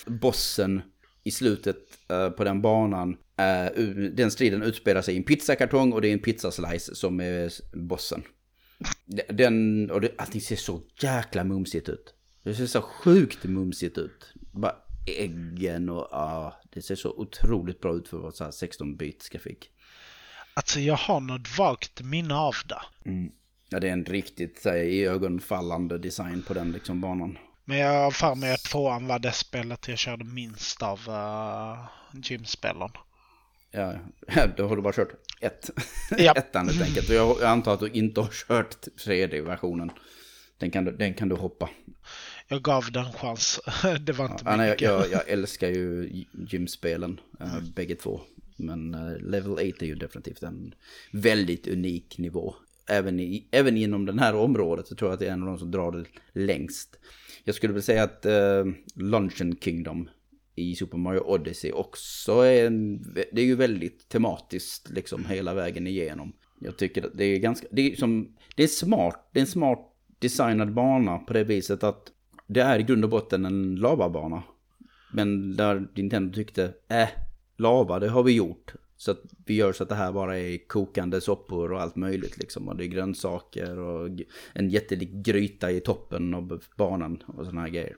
Bossen 0.07 0.83
i 1.25 1.31
slutet 1.31 1.77
uh, 2.13 2.31
på 2.31 2.45
den 2.45 2.63
banan, 2.63 3.11
uh, 3.11 3.87
den 4.13 4.31
striden 4.31 4.63
utspelar 4.63 5.03
sig 5.03 5.15
i 5.15 5.17
en 5.17 5.23
pizzakartong 5.23 5.93
och 5.93 6.01
det 6.01 6.09
är 6.09 6.13
en 6.13 6.19
pizzaslice 6.19 6.95
som 6.95 7.21
är 7.21 7.53
bossen. 7.77 8.23
Den, 9.29 9.91
och 9.91 10.01
det, 10.01 10.11
allting 10.19 10.41
ser 10.41 10.57
så 10.57 10.81
jäkla 11.01 11.45
mumsigt 11.45 11.89
ut. 11.89 12.15
Det 12.43 12.55
ser 12.55 12.67
så 12.67 12.83
sjukt 12.83 13.45
mumsigt 13.45 13.99
ut. 13.99 14.33
Bara 14.53 14.75
äggen 15.07 15.89
och 15.89 16.09
ja, 16.11 16.61
det 16.71 16.83
ser 16.83 16.95
så 16.95 17.11
otroligt 17.11 17.81
bra 17.81 17.95
ut 17.95 18.09
för 18.09 18.17
att 18.17 18.23
vara 18.23 18.33
så 18.33 18.45
här 18.45 18.51
16-bits 18.51 19.29
grafik. 19.29 19.71
Alltså 20.55 20.81
jag 20.81 20.97
har 20.97 21.21
något 21.21 21.59
vagt 21.59 22.03
minne 22.03 22.35
av 22.35 22.55
det. 22.69 23.11
Mm. 23.11 23.33
Ja, 23.69 23.81
det 23.81 23.89
är 23.89 23.93
en 23.93 24.05
riktigt 24.05 24.63
så 24.63 24.69
här, 24.69 24.77
i 24.77 25.05
ögonfallande 25.05 25.99
design 25.99 26.43
på 26.43 26.55
den 26.55 26.73
liksom 26.73 27.01
banan. 27.01 27.39
Men 27.65 27.79
jag 27.79 28.05
har 28.05 28.11
för 28.11 28.35
mig 28.35 28.53
att 28.53 28.65
tvåan 28.65 29.07
var 29.07 29.19
det 29.19 29.33
spelet 29.33 29.89
jag 29.89 29.99
körde 29.99 30.25
minst 30.25 30.83
av 30.83 31.01
uh, 31.09 31.89
Jim-spelen. 32.23 32.91
Ja, 33.71 33.95
då 34.57 34.69
har 34.69 34.77
du 34.77 34.83
bara 34.83 34.93
kört 34.93 35.13
ett. 35.41 35.71
Ja. 36.19 36.33
Ettan 36.37 36.69
helt 36.69 36.83
enkelt. 36.83 37.09
Jag 37.09 37.43
antar 37.43 37.75
att 37.75 37.81
du 37.81 37.89
inte 37.89 38.21
har 38.21 38.29
kört 38.29 38.87
3D-versionen. 39.07 39.91
Den 40.59 40.71
kan, 40.71 40.85
du, 40.85 40.93
den 40.97 41.15
kan 41.15 41.29
du 41.29 41.37
hoppa 41.37 41.71
jag 42.49 42.63
gav 42.63 42.93
den 42.93 43.07
en 43.07 43.13
chans. 43.13 43.61
det 44.01 44.13
var 44.13 44.25
inte 44.25 44.43
ja, 44.45 44.57
mycket. 44.57 44.81
Jag, 44.81 45.01
jag, 45.01 45.11
jag, 45.13 45.29
älskar 45.29 45.69
ju 45.69 46.11
gymspelen, 46.33 47.21
äh, 47.41 47.61
bägge 47.75 47.95
två. 47.95 48.21
Men 48.57 48.95
äh, 48.95 49.19
Level 49.19 49.53
8 49.53 49.63
är 49.63 49.85
ju 49.85 49.95
definitivt 49.95 50.43
en 50.43 50.75
väldigt 51.13 51.69
unik 51.69 52.19
nivå. 52.19 52.55
Även, 52.89 53.21
i, 53.21 53.49
även 53.51 53.77
inom 53.77 54.07
det 54.07 54.21
här 54.21 54.35
området 54.35 54.87
så 54.87 54.95
tror 54.95 55.11
jag 55.11 55.15
att 55.15 55.21
det 55.21 55.27
är 55.27 55.33
en 55.33 55.43
av 55.43 55.49
de 55.49 55.59
som 55.59 55.71
drar 55.71 55.93
det 55.93 56.05
längst. 56.33 56.99
Jag 57.45 57.55
skulle 57.55 57.73
vilja 57.73 57.85
säga 57.85 58.03
att 58.03 58.27
äh, 58.27 58.65
Luncheon 58.95 59.57
Kingdom 59.61 60.09
i 60.55 60.77
Super 60.77 60.99
Mario 60.99 61.21
Odyssey 61.21 61.73
också 61.73 62.33
är 62.33 62.67
en, 62.67 63.03
det 63.13 63.41
är 63.41 63.45
ju 63.45 63.57
väldigt 63.57 64.09
tematiskt 64.09 64.91
liksom 64.91 65.27
hela 65.27 65.55
vägen 65.55 65.87
igenom. 65.87 66.33
Jag 66.61 66.77
tycker 66.77 67.07
att 67.07 67.13
det 67.15 67.25
är 67.25 67.39
ganska, 67.39 67.67
det 67.71 67.93
är 67.93 67.97
som, 67.97 68.37
det 68.57 68.63
är 68.63 68.69
smart, 68.69 69.29
det 69.33 69.39
är 69.39 69.41
en 69.41 69.47
smart 69.47 69.91
designad 70.19 70.73
bana 70.73 71.19
på 71.19 71.33
det 71.33 71.45
viset 71.45 71.85
att 71.85 72.14
det 72.47 72.61
är 72.61 72.79
i 72.79 72.83
grund 72.83 73.05
och 73.05 73.11
botten 73.11 73.45
en 73.45 73.77
lavabana. 73.77 74.43
Men 75.13 75.57
där 75.57 75.89
Nintendo 75.95 76.35
tyckte, 76.35 76.73
äh, 76.89 77.09
lava 77.57 77.99
det 77.99 78.09
har 78.09 78.23
vi 78.23 78.33
gjort. 78.33 78.75
Så 78.97 79.11
att 79.11 79.23
vi 79.47 79.55
gör 79.55 79.73
så 79.73 79.83
att 79.83 79.89
det 79.89 79.95
här 79.95 80.13
bara 80.13 80.39
är 80.39 80.69
kokande 80.69 81.21
soppor 81.21 81.73
och 81.73 81.81
allt 81.81 81.97
möjligt 81.97 82.39
liksom. 82.39 82.69
Och 82.69 82.77
det 82.77 82.85
är 82.85 82.89
grönsaker 82.89 83.79
och 83.79 84.09
en 84.53 84.71
jättelik 84.71 85.11
gryta 85.13 85.71
i 85.71 85.81
toppen 85.81 86.35
av 86.35 86.63
banan 86.77 87.23
och 87.27 87.45
sådana 87.45 87.61
här 87.61 87.69
grejer. 87.69 87.97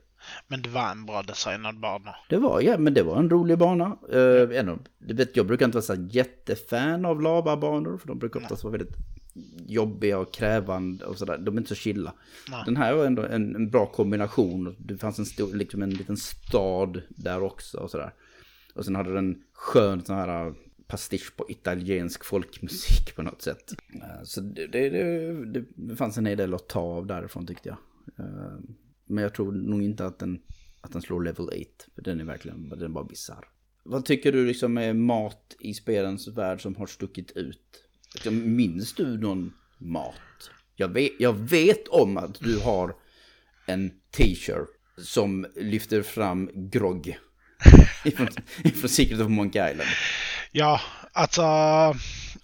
Men 0.48 0.62
det 0.62 0.68
var 0.68 0.90
en 0.90 1.06
bra 1.06 1.22
designad 1.22 1.80
bana. 1.80 2.14
Det 2.28 2.36
var, 2.36 2.60
ja, 2.60 2.78
men 2.78 2.94
det 2.94 3.02
var 3.02 3.16
en 3.18 3.30
rolig 3.30 3.58
bana. 3.58 3.98
Uh, 4.14 4.58
ändå, 4.58 4.78
jag 5.34 5.46
brukar 5.46 5.64
inte 5.64 5.76
vara 5.76 5.82
så 5.82 6.06
jättefan 6.10 7.04
av 7.04 7.22
lavabanor, 7.22 7.98
för 7.98 8.08
de 8.08 8.18
brukar 8.18 8.40
oftast 8.40 8.64
vara 8.64 8.72
väldigt 8.72 8.96
jobbiga 9.66 10.18
och 10.18 10.34
krävande 10.34 11.04
och 11.04 11.18
sådär. 11.18 11.38
De 11.38 11.54
är 11.54 11.60
inte 11.60 11.68
så 11.68 11.74
chilla. 11.74 12.14
Nej. 12.50 12.62
Den 12.66 12.76
här 12.76 12.94
var 12.94 13.04
ändå 13.04 13.22
en, 13.22 13.54
en, 13.54 13.70
bra 13.70 13.86
kombination. 13.86 14.76
Det 14.78 14.96
fanns 14.96 15.18
en, 15.18 15.26
stor, 15.26 15.54
liksom 15.54 15.82
en 15.82 15.90
liten 15.90 16.16
stad 16.16 17.02
där 17.08 17.42
också 17.42 17.78
och 17.78 17.90
sådär. 17.90 18.12
Och 18.74 18.84
sen 18.84 18.96
hade 18.96 19.14
den 19.14 19.42
skön 19.52 20.04
sån 20.04 20.16
här 20.16 20.54
pastisch 20.86 21.36
på 21.36 21.50
italiensk 21.50 22.24
folkmusik 22.24 23.16
på 23.16 23.22
något 23.22 23.42
sätt. 23.42 23.72
Eh, 23.94 24.22
så 24.24 24.40
det, 24.40 24.66
det, 24.66 24.88
det, 25.44 25.64
det 25.74 25.96
fanns 25.96 26.18
en 26.18 26.26
hel 26.26 26.38
del 26.38 26.54
att 26.54 26.68
ta 26.68 26.80
av 26.80 27.06
därifrån 27.06 27.46
tyckte 27.46 27.68
jag. 27.68 27.78
Eh, 28.18 28.58
men 29.04 29.22
jag 29.22 29.34
tror 29.34 29.52
nog 29.52 29.82
inte 29.82 30.06
att 30.06 30.18
den, 30.18 30.42
att 30.80 30.92
den 30.92 31.02
slår 31.02 31.22
level 31.22 31.48
8. 31.48 31.56
För 31.94 32.02
den 32.02 32.20
är 32.20 32.24
verkligen, 32.24 32.68
den 32.68 32.82
är 32.82 32.88
bara 32.88 33.04
bisarr. 33.04 33.48
vad 33.82 34.04
tycker 34.04 34.32
du 34.32 34.46
liksom 34.46 34.78
är 34.78 34.92
mat 34.92 35.56
i 35.58 35.74
spelens 35.74 36.28
värld 36.28 36.62
som 36.62 36.76
har 36.76 36.86
stuckit 36.86 37.30
ut? 37.30 37.85
Liksom, 38.16 38.56
minns 38.56 38.94
du 38.94 39.18
någon 39.18 39.52
mat? 39.78 40.50
Jag 40.76 40.88
vet, 40.88 41.12
jag 41.18 41.32
vet 41.32 41.88
om 41.88 42.16
att 42.16 42.40
du 42.40 42.58
har 42.58 42.94
en 43.66 43.90
t-shirt 44.16 44.68
som 44.98 45.46
lyfter 45.56 46.02
fram 46.02 46.50
grogg 46.54 47.18
ifrån, 48.04 48.28
ifrån 48.64 48.88
Secret 48.88 49.20
of 49.20 49.28
Monkey 49.28 49.70
Island. 49.70 49.88
Ja, 50.52 50.80
alltså 51.12 51.42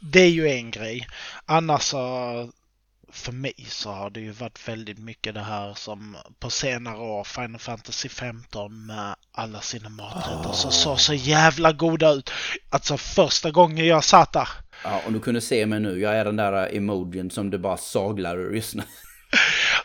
det 0.00 0.20
är 0.20 0.30
ju 0.30 0.48
en 0.48 0.70
grej. 0.70 1.06
Annars 1.46 1.82
så 1.82 2.50
för 3.12 3.33
mig 3.33 3.66
så 3.68 3.90
har 3.90 4.11
det 4.11 4.20
ju 4.20 4.31
varit 4.31 4.68
väldigt 4.68 4.98
mycket 4.98 5.35
det 5.35 5.40
här 5.40 5.75
som 5.75 6.16
på 6.38 6.51
senare 6.51 6.98
år 6.98 7.25
Final 7.25 7.61
Fantasy 7.61 8.09
15 8.09 8.87
med 8.87 9.14
alla 9.33 9.61
sina 9.61 9.88
maträtter 9.88 10.51
oh. 10.51 10.53
som 10.53 10.72
såg 10.72 11.01
så 11.01 11.14
jävla 11.14 11.72
goda 11.72 12.12
ut. 12.12 12.31
Alltså 12.70 12.96
första 12.96 13.51
gången 13.51 13.87
jag 13.87 14.05
satt 14.05 14.33
där. 14.33 14.48
Ja, 14.85 15.03
och 15.07 15.12
du 15.12 15.20
kunde 15.20 15.40
se 15.40 15.66
mig 15.66 15.81
nu. 15.81 16.01
Jag 16.01 16.16
är 16.16 16.25
den 16.25 16.37
där 16.37 16.77
emojin 16.77 17.31
som 17.31 17.51
du 17.51 17.59
bara 17.59 17.77
saglar 17.77 18.37
ur 18.37 18.55
just 18.55 18.75
nu. 18.75 18.83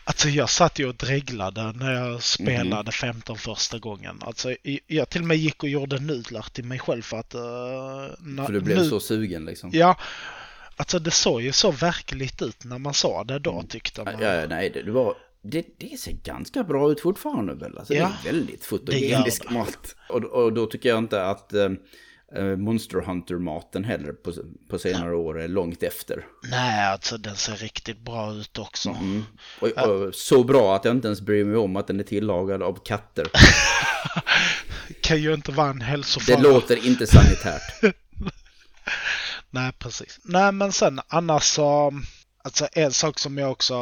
Alltså 0.04 0.28
jag 0.28 0.50
satt 0.50 0.78
ju 0.78 0.88
och 0.88 0.94
dreglade 0.94 1.72
när 1.72 1.92
jag 1.92 2.22
spelade 2.22 2.80
mm. 2.80 2.92
15 2.92 3.36
första 3.36 3.78
gången. 3.78 4.18
Alltså 4.20 4.54
jag 4.86 5.10
till 5.10 5.20
och 5.20 5.26
med 5.26 5.36
gick 5.36 5.62
och 5.62 5.68
gjorde 5.68 6.00
nudlar 6.00 6.46
till 6.52 6.64
mig 6.64 6.78
själv 6.78 7.02
för 7.02 7.16
att... 7.16 7.34
Uh, 7.34 8.46
för 8.46 8.52
du 8.52 8.60
blev 8.60 8.78
nu... 8.78 8.88
så 8.88 9.00
sugen 9.00 9.44
liksom? 9.44 9.70
Ja. 9.72 9.96
Alltså 10.78 10.98
det 10.98 11.10
såg 11.10 11.42
ju 11.42 11.52
så 11.52 11.70
verkligt 11.70 12.42
ut 12.42 12.64
när 12.64 12.78
man 12.78 12.94
sa 12.94 13.24
det 13.24 13.38
då 13.38 13.52
mm. 13.52 13.66
tyckte 13.66 14.04
man. 14.04 14.14
Ja, 14.20 14.46
nej, 14.46 14.70
det, 14.70 14.90
var... 14.90 15.14
Det, 15.42 15.66
det 15.78 16.00
ser 16.00 16.12
ganska 16.12 16.64
bra 16.64 16.90
ut 16.90 17.00
fortfarande 17.00 17.54
väl? 17.54 17.78
Alltså, 17.78 17.94
ja, 17.94 18.12
det 18.22 18.28
är 18.28 18.32
väldigt 18.32 18.64
fotogenisk 18.64 19.50
mat. 19.50 19.96
Och, 20.08 20.24
och 20.24 20.52
då 20.52 20.66
tycker 20.66 20.88
jag 20.88 20.98
inte 20.98 21.24
att... 21.24 21.52
Eh, 21.52 21.70
Monster 22.56 23.00
Hunter-maten 23.00 23.84
heller 23.84 24.12
på, 24.12 24.32
på 24.70 24.78
senare 24.78 25.16
år 25.16 25.40
är 25.40 25.48
långt 25.48 25.82
efter. 25.82 26.26
Nej, 26.50 26.86
alltså 26.86 27.18
den 27.18 27.36
ser 27.36 27.56
riktigt 27.56 27.98
bra 27.98 28.32
ut 28.32 28.58
också. 28.58 28.88
Mm. 28.88 29.24
Och, 29.60 29.68
och, 29.68 30.14
så 30.14 30.44
bra 30.44 30.76
att 30.76 30.84
jag 30.84 30.96
inte 30.96 31.08
ens 31.08 31.20
bryr 31.20 31.44
mig 31.44 31.56
om 31.56 31.76
att 31.76 31.86
den 31.86 32.00
är 32.00 32.04
tillagad 32.04 32.62
av 32.62 32.84
katter. 32.84 33.26
kan 35.00 35.22
ju 35.22 35.34
inte 35.34 35.52
vara 35.52 35.70
en 35.70 35.80
hälsofara. 35.80 36.36
Det 36.36 36.42
låter 36.42 36.86
inte 36.86 37.06
sanitärt. 37.06 37.94
Nej, 39.50 39.72
precis. 39.78 40.20
Nej, 40.24 40.52
men 40.52 40.72
sen 40.72 41.00
annars 41.08 41.42
så... 41.42 41.92
Alltså 42.44 42.68
en 42.72 42.92
sak 42.92 43.18
som 43.18 43.38
jag 43.38 43.52
också 43.52 43.76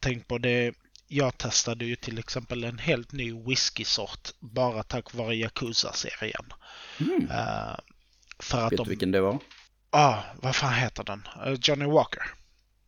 tänkt 0.00 0.28
på 0.28 0.38
det 0.38 0.74
jag 1.08 1.38
testade 1.38 1.84
ju 1.84 1.96
till 1.96 2.18
exempel 2.18 2.64
en 2.64 2.78
helt 2.78 3.12
ny 3.12 3.32
whiskysort 3.32 4.30
bara 4.40 4.82
tack 4.82 5.14
vare 5.14 5.34
Yakuza-serien. 5.34 6.52
Mm. 7.00 7.22
Uh, 7.22 7.76
för 8.38 8.58
att 8.58 8.72
Vet 8.72 8.84
du 8.84 8.88
vilken 8.88 9.10
det 9.10 9.20
var? 9.20 9.32
Ja, 9.32 9.38
ah, 9.90 10.22
vad 10.42 10.56
fan 10.56 10.74
heter 10.74 11.04
den? 11.04 11.22
Uh, 11.46 11.58
Johnny 11.62 11.84
Walker. 11.84 12.22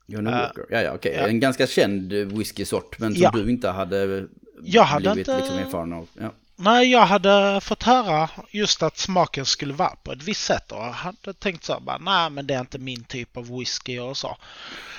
Johnny 0.06 0.30
uh, 0.30 0.36
Walker, 0.36 0.66
ja 0.70 0.80
ja 0.80 0.92
okej. 0.92 1.10
Okay. 1.10 1.22
Ja. 1.22 1.28
En 1.28 1.40
ganska 1.40 1.66
känd 1.66 2.12
whiskysort 2.12 2.98
men 2.98 3.14
som 3.14 3.22
ja. 3.22 3.30
du 3.30 3.50
inte 3.50 3.68
hade 3.68 4.28
jag 4.62 4.82
hade 4.82 5.02
blivit 5.02 5.28
inte... 5.28 5.40
liksom 5.40 5.58
erfaren 5.58 5.92
av. 5.92 6.08
Ja. 6.20 6.34
Nej, 6.60 6.90
jag 6.90 7.06
hade 7.06 7.60
fått 7.60 7.82
höra 7.82 8.30
just 8.50 8.82
att 8.82 8.98
smaken 8.98 9.46
skulle 9.46 9.74
vara 9.74 9.96
på 10.02 10.12
ett 10.12 10.22
visst 10.22 10.44
sätt 10.44 10.72
och 10.72 10.78
jag 10.78 10.92
hade 10.92 11.34
tänkt 11.34 11.64
så 11.64 11.80
bara, 11.80 11.98
nej 11.98 12.30
men 12.30 12.46
det 12.46 12.54
är 12.54 12.60
inte 12.60 12.78
min 12.78 13.04
typ 13.04 13.36
av 13.36 13.58
whisky 13.58 13.98
och 13.98 14.16
så. 14.16 14.36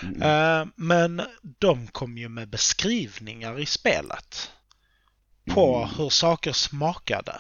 Mm. 0.04 0.22
Uh, 0.22 0.68
men 0.76 1.22
de 1.42 1.88
kom 1.88 2.18
ju 2.18 2.30
med 2.30 2.48
beskrivningar 2.50 3.60
i 3.60 3.66
spelet 3.66 4.52
på 5.50 5.90
hur 5.98 6.10
saker 6.10 6.52
smakade. 6.52 7.36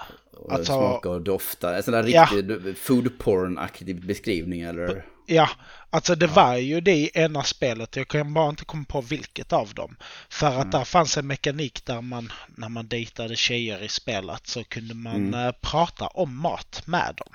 Alltså, 0.50 0.74
smaka 0.74 1.10
och 1.10 1.22
dofta, 1.22 1.78
en 1.78 1.84
sån 1.84 1.94
där 1.94 2.04
riktig 2.04 2.70
ja. 2.70 2.74
food 2.82 3.20
porn-aktig 3.20 4.06
beskrivning 4.06 4.62
eller? 4.62 5.06
Ja, 5.26 5.50
alltså 5.90 6.16
det 6.16 6.26
ja. 6.26 6.32
var 6.34 6.56
ju 6.56 6.82
det 6.82 6.96
i 6.96 7.12
ena 7.14 7.44
spelet. 7.44 7.96
Jag 7.96 8.08
kan 8.08 8.34
bara 8.34 8.50
inte 8.50 8.66
komma 8.66 8.86
på 8.88 9.02
vilket 9.02 9.54
av 9.54 9.74
dem. 9.74 9.96
För 10.30 10.48
att 10.48 10.54
mm. 10.54 10.70
där 10.70 10.84
fanns 10.84 11.18
en 11.18 11.28
mekanik 11.28 11.86
där 11.86 12.02
man, 12.02 12.32
när 12.56 12.70
man 12.70 12.88
dejtade 12.88 13.36
tjejer 13.36 13.84
i 13.84 13.88
spelet 13.88 14.48
så 14.48 14.64
kunde 14.64 14.94
man 14.94 15.16
mm. 15.16 15.48
äh, 15.48 15.52
prata 15.62 16.08
om 16.08 16.38
mat 16.38 16.82
med 16.86 17.14
dem. 17.18 17.34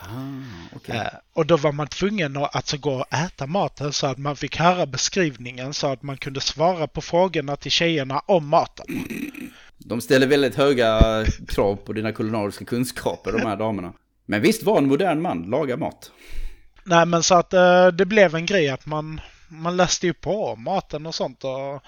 Ah, 0.00 0.76
okay. 0.76 0.96
äh, 0.96 1.06
och 1.32 1.46
då 1.46 1.56
var 1.56 1.72
man 1.72 1.88
tvungen 1.88 2.36
att 2.36 2.56
alltså 2.56 2.76
gå 2.76 2.94
och 2.94 3.14
äta 3.14 3.46
maten 3.46 3.92
så 3.92 4.06
att 4.06 4.18
man 4.18 4.36
fick 4.36 4.56
höra 4.56 4.86
beskrivningen 4.86 5.74
så 5.74 5.86
att 5.86 6.02
man 6.02 6.16
kunde 6.16 6.40
svara 6.40 6.86
på 6.86 7.00
frågorna 7.00 7.56
till 7.56 7.70
tjejerna 7.70 8.22
om 8.26 8.48
maten. 8.48 8.86
De 9.88 10.00
ställer 10.00 10.26
väldigt 10.26 10.54
höga 10.54 11.24
krav 11.48 11.76
på 11.76 11.92
dina 11.92 12.12
kulinariska 12.12 12.64
kunskaper, 12.64 13.32
de 13.32 13.46
här 13.46 13.56
damerna. 13.56 13.92
Men 14.26 14.40
visst 14.40 14.62
var 14.62 14.78
en 14.78 14.88
modern 14.88 15.22
man 15.22 15.42
laga 15.42 15.76
mat? 15.76 16.12
Nej, 16.84 17.06
men 17.06 17.22
så 17.22 17.34
att 17.34 17.52
eh, 17.52 17.86
det 17.86 18.06
blev 18.06 18.34
en 18.34 18.46
grej 18.46 18.68
att 18.68 18.86
man, 18.86 19.20
man 19.48 19.76
läste 19.76 20.06
ju 20.06 20.14
på 20.14 20.56
maten 20.56 21.06
och 21.06 21.14
sånt 21.14 21.44
och 21.44 21.82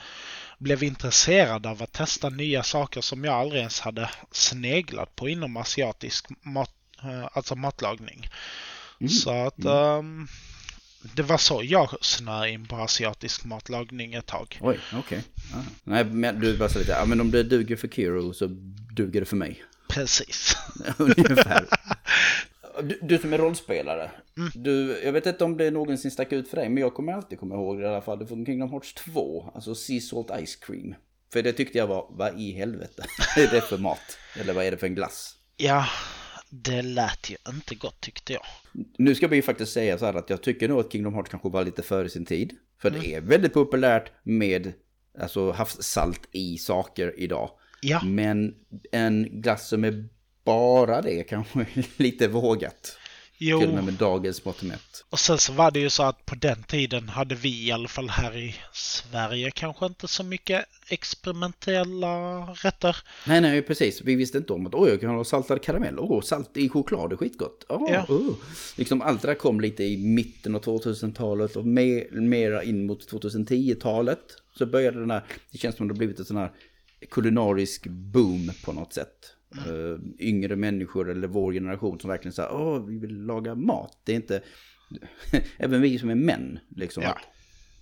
blev 0.59 0.83
intresserad 0.83 1.67
av 1.67 1.83
att 1.83 1.93
testa 1.93 2.29
nya 2.29 2.63
saker 2.63 3.01
som 3.01 3.25
jag 3.25 3.35
aldrig 3.35 3.61
ens 3.61 3.81
hade 3.81 4.11
sneglat 4.31 5.17
på 5.17 5.29
inom 5.29 5.57
asiatisk 5.57 6.27
mat, 6.43 6.75
eh, 7.03 7.29
alltså 7.33 7.57
matlagning. 7.57 8.29
Mm. 9.01 9.11
Så 9.11 9.31
att 9.31 9.65
mm. 9.65 10.29
Det 11.03 11.23
var 11.23 11.39
så 11.39 11.61
jag 11.65 12.05
snöade 12.05 12.51
in 12.51 12.67
på 12.67 12.77
asiatisk 12.77 13.45
matlagning 13.45 14.15
ett 14.15 14.27
tag. 14.27 14.59
Oj, 14.63 14.79
okej. 14.93 14.99
Okay. 14.99 15.19
Ah. 15.55 15.65
Nej, 15.85 16.05
men 16.05 16.41
du 16.41 16.59
bara 16.59 16.69
så 16.69 16.79
lite, 16.79 16.93
ja 16.93 17.05
men 17.05 17.21
om 17.21 17.31
det 17.31 17.43
duger 17.43 17.77
för 17.77 17.89
Kiro 17.89 18.33
så 18.33 18.47
duger 18.97 19.21
det 19.21 19.27
för 19.27 19.37
mig. 19.37 19.63
Precis. 19.89 20.57
Ungefär. 20.99 21.67
Du, 22.83 22.99
du, 23.03 23.19
som 23.19 23.33
är 23.33 23.39
rollspelare, 23.39 24.11
mm. 24.37 24.51
du, 24.55 25.01
jag 25.05 25.13
vet 25.13 25.27
inte 25.27 25.45
om 25.45 25.57
det 25.57 25.71
någonsin 25.71 26.11
stack 26.11 26.33
ut 26.33 26.49
för 26.49 26.57
dig, 26.57 26.69
men 26.69 26.83
jag 26.83 26.95
kommer 26.95 27.13
alltid 27.13 27.41
komma 27.41 27.55
ihåg 27.55 27.79
det 27.79 27.85
i 27.85 27.89
alla 27.89 28.01
fall, 28.01 28.19
det 28.19 28.27
från 28.27 28.47
Kingdom 28.47 28.71
Hearts 28.71 28.95
2, 28.95 29.51
alltså 29.55 29.75
Sea 29.75 30.01
Salt 30.01 30.31
Ice 30.47 30.57
Cream. 30.57 30.95
För 31.33 31.43
det 31.43 31.53
tyckte 31.53 31.79
jag 31.79 31.87
var, 31.87 32.07
vad 32.11 32.41
i 32.41 32.53
helvete 32.53 33.05
är 33.37 33.51
det 33.51 33.61
för 33.61 33.79
mat? 33.79 34.19
Eller 34.41 34.53
vad 34.53 34.65
är 34.65 34.71
det 34.71 34.77
för 34.77 34.87
en 34.87 34.95
glass? 34.95 35.37
Ja, 35.57 35.87
det 36.51 36.83
lät 36.83 37.31
ju 37.31 37.37
inte 37.49 37.75
gott 37.75 38.01
tyckte 38.01 38.33
jag. 38.33 38.43
Nu 38.99 39.15
ska 39.15 39.29
vi 39.29 39.43
faktiskt 39.43 39.73
säga 39.73 39.99
så 39.99 40.07
här 40.07 40.15
att 40.15 40.31
jag 40.31 40.43
tycker 40.43 40.69
nog 40.69 40.81
att 40.81 40.93
Kingdom 40.93 41.15
Hearts 41.15 41.31
kanske 41.31 41.49
var 41.49 41.65
lite 41.65 41.83
före 41.83 42.09
sin 42.09 42.25
tid. 42.25 42.53
För 42.79 42.89
mm. 42.89 43.01
det 43.01 43.15
är 43.15 43.21
väldigt 43.21 43.53
populärt 43.53 44.13
med 44.23 44.73
alltså, 45.21 45.51
havssalt 45.53 46.29
i 46.33 46.59
saker 46.59 47.15
idag. 47.17 47.51
Ja. 47.81 48.05
Men 48.05 48.55
en 48.93 49.41
glass 49.41 49.69
som 49.69 49.85
är 49.85 50.09
bara 50.45 51.03
det 51.03 51.23
kanske 51.23 51.61
är 51.61 51.87
lite 52.03 52.29
vågat. 52.29 52.97
Jo. 53.43 53.61
Till 53.61 53.69
och 53.69 53.75
med 53.75 53.85
med 53.85 53.95
dagens 53.95 54.45
mått 54.45 54.63
mätt. 54.63 55.05
Och 55.11 55.19
sen 55.19 55.39
så 55.39 55.53
var 55.53 55.71
det 55.71 55.81
ju 55.81 55.91
så 55.91 56.03
att 56.03 56.27
på 56.27 56.35
den 56.35 56.63
tiden 56.63 57.09
hade 57.09 57.35
vi 57.35 57.67
i 57.67 57.73
alla 57.73 57.89
fall 57.89 58.09
här 58.09 58.37
i 58.37 58.55
Sverige 58.73 59.51
kanske 59.51 59.87
inte 59.87 60.09
så 60.09 60.25
mycket 60.25 60.65
experimentella 60.89 62.41
rätter. 62.41 62.97
Nej, 63.27 63.41
nej, 63.41 63.63
precis. 63.63 64.03
Vi 64.03 64.15
visste 64.15 64.39
inte 64.39 64.53
om 64.53 64.67
att 64.67 64.75
oj, 64.75 64.91
jag 64.91 65.01
kan 65.01 65.11
ha 65.11 65.25
saltad 65.25 65.63
karamell. 65.63 65.99
Åh, 65.99 66.21
salt 66.21 66.57
i 66.57 66.69
choklad 66.69 67.13
är 67.13 67.17
skitgott. 67.17 67.65
Oh, 67.69 67.93
ja. 67.93 68.07
oh. 68.09 68.35
Liksom 68.77 69.03
allt 69.03 69.23
det 69.23 69.29
där 69.29 69.35
kom 69.35 69.61
lite 69.61 69.85
i 69.85 69.97
mitten 69.97 70.55
av 70.55 70.63
2000-talet 70.63 71.57
och 71.57 71.67
mer, 71.67 72.21
mera 72.21 72.63
in 72.63 72.87
mot 72.87 73.13
2010-talet. 73.13 74.23
Så 74.59 74.67
började 74.67 75.01
den 75.01 75.11
här, 75.11 75.25
det 75.51 75.59
känns 75.59 75.77
som 75.77 75.87
att 75.87 75.95
det 75.95 75.99
blivit 75.99 76.19
en 76.19 76.25
sån 76.25 76.37
här 76.37 76.53
kulinarisk 77.11 77.87
boom 77.87 78.51
på 78.65 78.73
något 78.73 78.93
sätt. 78.93 79.35
Uh, 79.69 79.99
yngre 80.19 80.57
människor 80.57 81.11
eller 81.11 81.29
vår 81.29 81.53
generation 81.53 82.01
som 82.01 82.11
verkligen 82.11 82.33
säger 82.33 82.53
åh, 82.53 82.87
vi 82.87 82.99
vill 82.99 83.25
laga 83.25 83.55
mat. 83.55 84.01
Det 84.05 84.13
är 84.13 84.17
inte, 84.17 84.43
även 85.59 85.83
vi 85.83 85.99
som 85.99 86.11
är 86.11 86.15
män, 86.15 86.59
liksom. 86.77 87.03
Ja. 87.03 87.19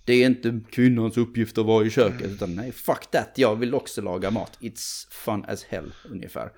Det 0.05 0.13
är 0.13 0.25
inte 0.25 0.59
kvinnans 0.71 1.17
uppgift 1.17 1.57
att 1.57 1.65
vara 1.65 1.85
i 1.85 1.89
köket, 1.89 2.21
mm. 2.21 2.33
utan 2.33 2.55
nej, 2.55 2.71
fuck 2.71 3.11
that, 3.11 3.31
jag 3.35 3.55
vill 3.55 3.73
också 3.73 4.01
laga 4.01 4.31
mat. 4.31 4.57
It's 4.61 5.07
fun 5.11 5.45
as 5.47 5.63
hell, 5.63 5.93
ungefär. 6.11 6.51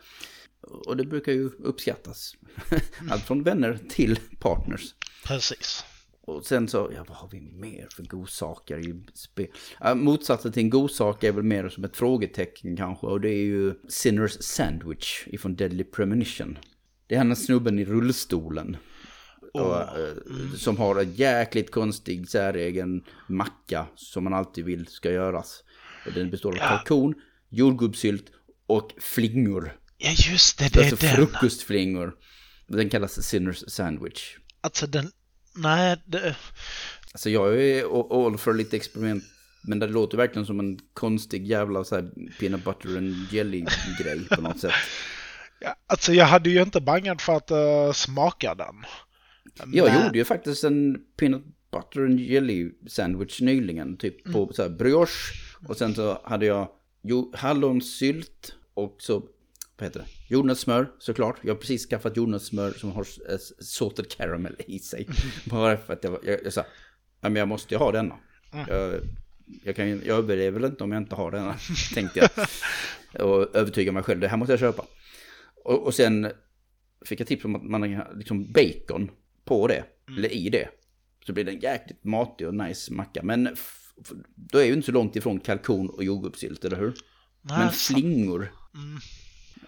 Och 0.62 0.98
det 0.98 1.06
brukar 1.06 1.32
ju 1.32 1.50
uppskattas. 1.60 2.36
Allt 3.10 3.24
från 3.24 3.44
vänner 3.44 3.80
till 3.90 4.20
partners. 4.40 4.96
Precis. 5.26 5.86
Och 6.32 6.46
sen 6.46 6.68
så, 6.68 6.92
ja 6.96 7.06
vad 7.08 7.18
har 7.18 7.30
vi 7.32 7.42
mer 7.42 7.88
för 7.96 8.04
godsaker 8.04 8.80
i 8.80 9.04
spel? 9.14 9.48
Äh, 9.86 9.96
motsatsen 9.96 10.52
till 10.52 10.64
en 10.64 10.70
godsak 10.70 11.24
är 11.24 11.32
väl 11.32 11.44
mer 11.44 11.70
som 11.70 11.84
ett 11.84 11.98
frågetecken 11.98 12.78
kanske. 12.78 13.08
Och 13.08 13.22
det 13.22 13.30
är 13.30 13.44
ju 13.44 13.74
Sinners 13.90 14.38
Sandwich 14.40 15.28
ifrån 15.28 15.56
Deadly 15.56 15.84
Premonition. 15.84 16.58
Det 17.08 17.16
är 17.16 17.20
han 17.20 17.36
snubben 17.36 17.80
i 17.80 17.86
rullstolen. 17.86 18.78
Oh. 19.54 19.62
Och, 19.62 19.82
äh, 19.82 20.16
som 20.58 20.78
har 20.78 21.02
en 21.02 21.14
jäkligt 21.14 21.72
konstig 21.72 22.30
säregen 22.30 23.04
macka 23.28 23.86
som 23.96 24.24
man 24.24 24.34
alltid 24.34 24.66
vill 24.66 24.88
ska 24.88 25.12
göras. 25.12 25.64
Och 26.06 26.14
den 26.14 26.30
består 26.30 26.52
av 26.52 26.58
ja. 26.58 26.68
kalkon, 26.68 27.14
jordgubbssylt 27.50 28.26
och 28.68 28.94
flingor. 29.00 29.78
Ja 29.98 30.12
just 30.32 30.60
det, 30.60 30.74
det 30.74 30.80
är 30.80 30.92
alltså 30.92 31.06
den. 31.06 31.16
frukostflingor. 31.16 32.16
Den 32.68 32.90
kallas 32.90 33.24
Sinners 33.28 33.64
Sandwich. 33.68 34.38
Alltså 34.62 34.88
den 34.88 35.12
Nej, 35.54 35.98
det... 36.06 36.36
Alltså 37.14 37.30
jag 37.30 37.64
är 37.64 38.26
all 38.28 38.38
för 38.38 38.54
lite 38.54 38.76
experiment. 38.76 39.24
Men 39.62 39.80
det 39.80 39.88
låter 39.88 40.18
verkligen 40.18 40.46
som 40.46 40.60
en 40.60 40.80
konstig 40.94 41.48
jävla 41.48 41.84
så 41.84 41.96
här 41.96 42.12
peanut 42.40 42.64
butter 42.64 42.98
and 42.98 43.14
jelly 43.32 43.66
grej 44.00 44.28
på 44.28 44.42
något 44.42 44.60
sätt. 44.60 44.72
Ja, 45.64 45.76
alltså 45.88 46.14
jag 46.14 46.26
hade 46.26 46.50
ju 46.50 46.62
inte 46.62 46.82
bangat 46.82 47.22
för 47.22 47.36
att 47.36 47.52
uh, 47.52 47.92
smaka 47.94 48.56
den. 48.56 48.76
Jag 49.74 49.94
Men... 49.94 50.04
gjorde 50.04 50.18
ju 50.18 50.26
faktiskt 50.26 50.64
en 50.64 50.98
peanut 51.18 51.44
butter 51.72 52.06
and 52.06 52.20
jelly 52.20 52.72
sandwich 52.88 53.42
nyligen. 53.42 53.98
Typ 53.98 54.24
på 54.24 54.44
mm. 54.44 54.54
så 54.54 54.62
här 54.62 54.70
brioche. 54.70 55.34
Och 55.68 55.78
sen 55.78 55.96
så 55.96 56.22
hade 56.24 56.46
jag 56.46 56.68
jo, 57.02 57.34
hallonsylt 57.36 58.56
och 58.74 58.96
så, 59.00 59.24
vad 59.82 59.88
heter 59.88 60.00
det? 60.00 60.34
Jordnötssmör 60.36 60.92
såklart. 61.00 61.36
Jag 61.42 61.54
har 61.54 61.60
precis 61.60 61.88
skaffat 61.90 62.18
jordnötssmör 62.18 62.72
som 62.72 62.92
har 62.92 63.08
salted 63.64 64.10
caramel 64.10 64.56
i 64.68 64.80
sig. 64.80 65.08
Bara 65.46 65.78
för 65.78 65.94
att 65.94 66.04
jag, 66.04 66.20
jag, 66.24 66.40
jag 66.44 66.54
sa, 66.54 66.66
men 67.22 67.36
jag 67.36 67.48
måste 67.48 67.74
ju 67.74 67.78
ha 67.78 67.92
denna. 67.92 68.16
Mm. 68.54 68.66
Jag, 68.70 69.02
jag, 69.64 69.76
kan, 69.76 69.88
jag 69.88 70.18
överlever 70.18 70.60
väl 70.60 70.72
inte 70.72 70.84
om 70.84 70.92
jag 70.92 71.02
inte 71.02 71.16
har 71.16 71.32
denna, 71.32 71.56
tänkte 71.94 72.20
jag. 72.20 72.30
Och 73.26 73.56
övertyga 73.56 73.92
mig 73.92 74.04
själv, 74.04 74.20
det 74.20 74.28
här 74.28 74.38
måste 74.38 74.54
jag 74.54 74.60
köpa. 74.60 74.86
Och, 75.64 75.86
och 75.86 75.94
sen 75.94 76.32
fick 77.06 77.20
jag 77.20 77.28
tips 77.28 77.46
om 77.46 77.56
att 77.56 77.64
man 77.64 77.82
har 77.82 78.14
liksom 78.16 78.52
bacon 78.52 79.12
på 79.46 79.68
det, 79.68 79.84
mm. 80.08 80.20
eller 80.20 80.34
i 80.34 80.50
det. 80.50 80.70
Så 81.26 81.34
blir 81.34 81.44
det 81.44 81.52
en 81.52 81.60
jäkligt 81.60 82.04
matig 82.04 82.48
och 82.48 82.54
nice 82.54 82.94
macka. 82.94 83.24
Men 83.24 83.56
då 84.36 84.58
är 84.58 84.66
ju 84.66 84.74
inte 84.74 84.86
så 84.86 84.92
långt 84.92 85.16
ifrån 85.16 85.40
kalkon 85.40 85.90
och 85.90 86.04
jordgubbssylt, 86.04 86.66
eller 86.66 86.78
hur? 86.78 86.94
Nej, 87.42 87.60
Men 87.60 87.72
flingor. 87.72 88.52
Mm. 88.74 89.00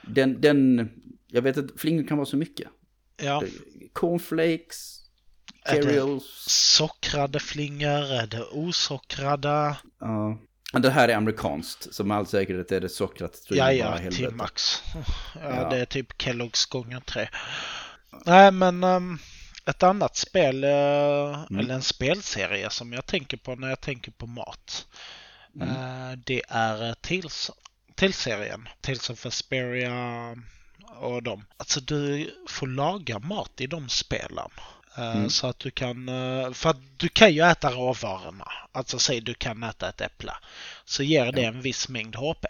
Den, 0.07 0.41
den, 0.41 0.89
jag 1.27 1.41
vet 1.41 1.57
att 1.57 1.65
flingor 1.77 2.07
kan 2.07 2.17
vara 2.17 2.25
så 2.25 2.37
mycket. 2.37 2.67
Ja. 3.17 3.43
Cornflakes, 3.93 4.99
Cheerios. 5.65 6.45
Sockrade 6.47 7.39
flingor, 7.39 8.11
är 8.11 8.27
det 8.27 8.43
osockrade? 8.43 9.75
Ja. 9.99 10.37
Det 10.79 10.89
här 10.89 11.09
är 11.09 11.15
amerikanskt, 11.15 11.93
så 11.93 12.03
med 12.03 12.17
all 12.17 12.27
säkerhet 12.27 12.71
är 12.71 12.81
det 12.81 12.89
sockrat. 12.89 13.41
Ja, 13.49 13.71
ja, 13.71 13.99
till 14.11 14.31
max. 14.31 14.81
Ja, 15.35 15.55
ja, 15.55 15.69
det 15.69 15.77
är 15.77 15.85
typ 15.85 16.21
Kellogg's 16.21 16.71
gånger 16.71 16.99
tre. 16.99 17.29
Nej, 18.25 18.51
men 18.51 18.83
um, 18.83 19.19
ett 19.65 19.83
annat 19.83 20.15
spel, 20.15 20.63
uh, 20.63 21.45
mm. 21.49 21.59
eller 21.59 21.73
en 21.73 21.81
spelserie 21.81 22.69
som 22.69 22.93
jag 22.93 23.05
tänker 23.05 23.37
på 23.37 23.55
när 23.55 23.69
jag 23.69 23.81
tänker 23.81 24.11
på 24.11 24.27
mat. 24.27 24.87
Mm. 25.55 25.69
Uh, 25.69 26.17
det 26.25 26.41
är 26.47 26.95
Tales, 27.95 28.23
Tales-serien. 28.23 28.69
Tales 28.81 29.09
of 29.09 29.25
Asperia 29.25 30.35
och 30.99 31.23
dem. 31.23 31.45
Alltså 31.57 31.79
du 31.79 32.29
får 32.47 32.67
laga 32.67 33.19
mat 33.19 33.61
i 33.61 33.67
de 33.67 33.89
spelen. 33.89 34.49
Eh, 34.97 35.15
mm. 35.15 35.29
Så 35.29 35.47
att 35.47 35.59
du 35.59 35.71
kan, 35.71 36.09
eh, 36.09 36.51
för 36.51 36.69
att 36.69 36.81
du 36.97 37.09
kan 37.09 37.33
ju 37.33 37.41
äta 37.41 37.71
råvarorna. 37.71 38.47
Alltså 38.71 38.99
säg 38.99 39.21
du 39.21 39.33
kan 39.33 39.63
äta 39.63 39.89
ett 39.89 40.01
äpple. 40.01 40.33
Så 40.85 41.03
ger 41.03 41.31
det 41.31 41.43
en 41.43 41.61
viss 41.61 41.89
mängd 41.89 42.15
HP. 42.15 42.45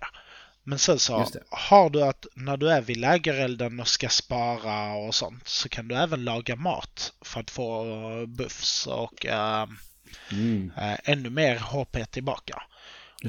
Men 0.64 0.80
sen 0.80 1.00
så 1.00 1.26
har 1.50 1.90
du 1.90 2.04
att 2.04 2.26
när 2.34 2.58
du 2.58 2.72
är 2.72 2.82
vid 2.82 2.98
lägerelden 2.98 3.80
och 3.80 3.88
ska 3.88 4.10
spara 4.10 4.94
och 4.94 5.16
sånt 5.16 5.48
så 5.48 5.70
kan 5.70 5.88
du 5.88 5.96
även 5.96 6.24
laga 6.24 6.56
mat 6.56 7.14
för 7.22 7.40
att 7.40 7.52
få 7.52 7.86
buffs 8.28 8.88
och 8.88 9.26
äh, 9.26 9.68
mm. 10.32 10.72
äh, 10.78 10.96
ännu 11.04 11.30
mer 11.30 11.56
HP 11.56 12.06
tillbaka. 12.12 12.64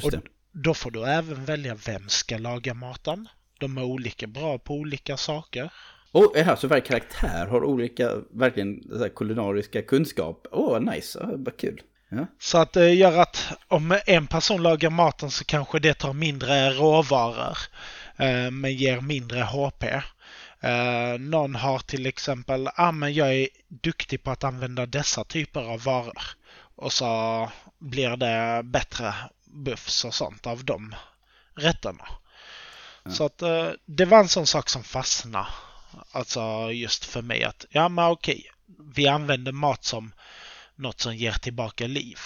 och 0.02 0.12
då 0.54 0.74
får 0.74 0.90
du 0.90 1.04
även 1.04 1.44
välja 1.44 1.74
vem 1.86 2.08
ska 2.08 2.38
laga 2.38 2.74
maten. 2.74 3.28
De 3.58 3.78
är 3.78 3.82
olika 3.82 4.26
bra 4.26 4.58
på 4.58 4.74
olika 4.74 5.16
saker. 5.16 5.72
Och 6.12 6.36
här 6.36 6.56
så 6.56 6.68
varje 6.68 6.82
karaktär 6.82 7.46
har 7.46 7.64
olika, 7.64 8.10
verkligen 8.30 8.82
så 8.98 9.08
kulinariska 9.08 9.82
kunskap. 9.82 10.46
Åh, 10.52 10.76
oh, 10.76 10.80
nice, 10.80 11.18
oh, 11.18 11.34
vad 11.36 11.56
kul. 11.56 11.82
Ja. 12.08 12.26
Så 12.38 12.58
att 12.58 12.72
det 12.72 12.94
gör 12.94 13.18
att 13.18 13.52
om 13.68 13.98
en 14.06 14.26
person 14.26 14.62
lagar 14.62 14.90
maten 14.90 15.30
så 15.30 15.44
kanske 15.44 15.78
det 15.78 15.94
tar 15.94 16.12
mindre 16.12 16.70
råvaror 16.70 17.58
eh, 18.16 18.50
men 18.50 18.74
ger 18.74 19.00
mindre 19.00 19.40
HP. 19.40 19.84
Eh, 20.60 21.18
någon 21.18 21.54
har 21.54 21.78
till 21.78 22.06
exempel, 22.06 22.68
ah, 22.74 22.92
men 22.92 23.14
jag 23.14 23.34
är 23.34 23.48
duktig 23.68 24.22
på 24.22 24.30
att 24.30 24.44
använda 24.44 24.86
dessa 24.86 25.24
typer 25.24 25.60
av 25.60 25.84
varor. 25.84 26.22
Och 26.76 26.92
så 26.92 27.50
blir 27.78 28.16
det 28.16 28.62
bättre 28.64 29.14
buffs 29.54 30.04
och 30.04 30.14
sånt 30.14 30.46
av 30.46 30.64
de 30.64 30.94
rätterna. 31.56 32.08
Ja. 33.02 33.10
Så 33.10 33.24
att 33.24 33.42
eh, 33.42 33.70
det 33.84 34.04
var 34.04 34.18
en 34.18 34.28
sån 34.28 34.46
sak 34.46 34.68
som 34.68 34.84
fastnade 34.84 35.46
Alltså 36.12 36.72
just 36.72 37.04
för 37.04 37.22
mig 37.22 37.44
att, 37.44 37.66
ja 37.70 37.88
men 37.88 38.04
okej, 38.04 38.50
vi 38.94 39.08
använder 39.08 39.52
mat 39.52 39.84
som 39.84 40.12
något 40.74 41.00
som 41.00 41.16
ger 41.16 41.32
tillbaka 41.32 41.86
liv. 41.86 42.18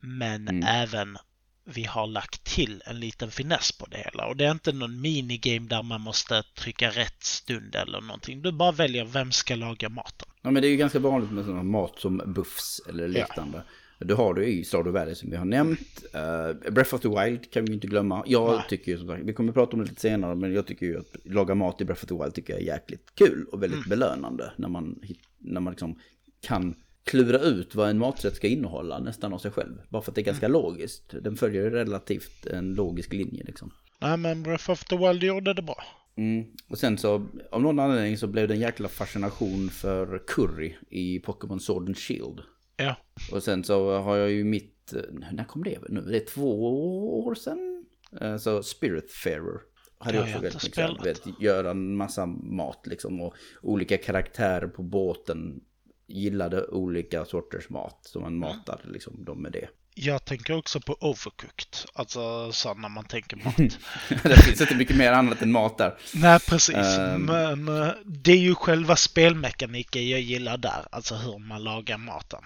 Men 0.00 0.48
mm. 0.48 0.62
även 0.62 1.18
vi 1.64 1.84
har 1.84 2.06
lagt 2.06 2.44
till 2.44 2.82
en 2.86 3.00
liten 3.00 3.30
finess 3.30 3.72
på 3.72 3.86
det 3.86 3.96
hela. 3.96 4.26
Och 4.26 4.36
det 4.36 4.46
är 4.46 4.50
inte 4.50 4.72
någon 4.72 5.00
minigame 5.00 5.68
där 5.68 5.82
man 5.82 6.00
måste 6.00 6.42
trycka 6.42 6.90
rätt 6.90 7.24
stund 7.24 7.74
eller 7.74 8.00
någonting. 8.00 8.42
Du 8.42 8.52
bara 8.52 8.72
väljer 8.72 9.04
vem 9.04 9.32
ska 9.32 9.54
laga 9.54 9.88
maten. 9.88 10.28
Ja 10.42 10.50
men 10.50 10.62
det 10.62 10.68
är 10.68 10.70
ju 10.70 10.76
ganska 10.76 10.98
vanligt 10.98 11.30
med 11.30 11.44
sådana 11.44 11.62
mat 11.62 12.00
som 12.00 12.22
buffs 12.26 12.80
eller 12.88 13.08
liknande. 13.08 13.58
Ja. 13.58 13.72
Du 13.98 14.14
har 14.14 14.34
det 14.34 14.46
i 14.46 14.64
Stardew 14.64 15.00
Valley 15.00 15.14
som 15.14 15.30
vi 15.30 15.36
har 15.36 15.44
nämnt. 15.44 16.04
Uh, 16.14 16.72
Breath 16.72 16.94
of 16.94 17.00
the 17.00 17.08
Wild 17.08 17.50
kan 17.50 17.64
vi 17.64 17.74
inte 17.74 17.86
glömma. 17.86 18.24
Jag 18.26 18.52
Nej. 18.52 18.64
tycker 18.68 18.92
ju 18.92 18.98
som 18.98 19.08
sagt, 19.08 19.22
vi 19.24 19.32
kommer 19.32 19.50
att 19.50 19.54
prata 19.54 19.72
om 19.72 19.78
det 19.78 19.88
lite 19.88 20.00
senare, 20.00 20.34
men 20.34 20.54
jag 20.54 20.66
tycker 20.66 20.86
ju 20.86 20.98
att 20.98 21.16
laga 21.24 21.54
mat 21.54 21.80
i 21.80 21.84
Breath 21.84 22.04
of 22.04 22.08
the 22.08 22.14
Wild 22.14 22.34
tycker 22.34 22.52
jag 22.52 22.62
är 22.62 22.66
jäkligt 22.66 23.14
kul 23.14 23.46
och 23.52 23.62
väldigt 23.62 23.86
mm. 23.86 23.88
belönande. 23.88 24.52
När 24.56 24.68
man, 24.68 25.00
när 25.38 25.60
man 25.60 25.72
liksom 25.72 25.98
kan 26.40 26.74
klura 27.04 27.38
ut 27.38 27.74
vad 27.74 27.90
en 27.90 27.98
maträtt 27.98 28.36
ska 28.36 28.46
innehålla 28.46 28.98
nästan 28.98 29.32
av 29.32 29.38
sig 29.38 29.50
själv. 29.50 29.74
Bara 29.88 30.02
för 30.02 30.10
att 30.10 30.14
det 30.14 30.20
är 30.20 30.24
ganska 30.24 30.46
mm. 30.46 30.62
logiskt. 30.62 31.14
Den 31.22 31.36
följer 31.36 31.62
ju 31.62 31.70
relativt 31.70 32.46
en 32.46 32.74
logisk 32.74 33.12
linje 33.12 33.44
liksom. 33.44 33.72
Nej 34.00 34.16
men 34.16 34.42
Breath 34.42 34.70
of 34.70 34.84
the 34.84 34.96
Wild 34.96 35.22
gjorde 35.22 35.54
det 35.54 35.62
bra. 35.62 35.82
Mm. 36.16 36.46
Och 36.68 36.78
sen 36.78 36.98
så, 36.98 37.26
av 37.50 37.62
någon 37.62 37.78
anledning 37.78 38.18
så 38.18 38.26
blev 38.26 38.48
det 38.48 38.54
en 38.54 38.60
jäkla 38.60 38.88
fascination 38.88 39.70
för 39.70 40.22
curry 40.26 40.74
i 40.90 41.18
Pokémon 41.18 41.60
Sword 41.60 41.86
and 41.86 41.98
Shield. 41.98 42.40
Ja. 42.76 42.96
Och 43.32 43.42
sen 43.42 43.64
så 43.64 43.98
har 43.98 44.16
jag 44.16 44.30
ju 44.30 44.44
mitt, 44.44 44.92
när 45.30 45.44
kom 45.44 45.64
det 45.64 45.78
nu? 45.88 46.00
Det 46.00 46.16
är 46.16 46.26
två 46.26 47.24
år 47.24 47.34
sedan. 47.34 47.86
Eh, 48.20 48.36
så 48.36 48.62
Spiritfarer. 48.62 49.60
Hade 49.98 50.16
jag 50.16 50.24
också 50.24 50.40
väldigt 50.40 50.64
mycket, 50.64 51.06
vet, 51.06 51.40
göra 51.40 51.70
en 51.70 51.96
massa 51.96 52.26
mat 52.26 52.86
liksom 52.86 53.20
och 53.20 53.34
olika 53.62 53.96
karaktärer 53.98 54.68
på 54.68 54.82
båten 54.82 55.60
gillade 56.06 56.66
olika 56.66 57.24
sorters 57.24 57.68
mat. 57.70 57.98
Så 58.02 58.20
man 58.20 58.38
matade 58.38 58.82
liksom 58.88 59.24
dem 59.24 59.42
med 59.42 59.52
det. 59.52 59.68
Jag 59.98 60.24
tänker 60.24 60.56
också 60.56 60.80
på 60.80 60.96
overcooked, 61.00 61.90
alltså 61.94 62.52
så 62.52 62.74
när 62.74 62.88
man 62.88 63.04
tänker 63.04 63.36
mat. 63.36 63.56
det 64.22 64.36
finns 64.36 64.60
inte 64.60 64.74
mycket 64.74 64.96
mer 64.96 65.12
annat 65.12 65.42
än 65.42 65.52
mat 65.52 65.78
där. 65.78 65.94
Nej, 66.14 66.40
precis. 66.48 66.98
Um... 66.98 67.22
Men 67.22 67.66
det 68.04 68.32
är 68.32 68.36
ju 68.36 68.54
själva 68.54 68.96
spelmekaniken 68.96 70.08
jag 70.08 70.20
gillar 70.20 70.56
där, 70.56 70.86
alltså 70.90 71.14
hur 71.14 71.38
man 71.38 71.64
lagar 71.64 71.98
maten. 71.98 72.42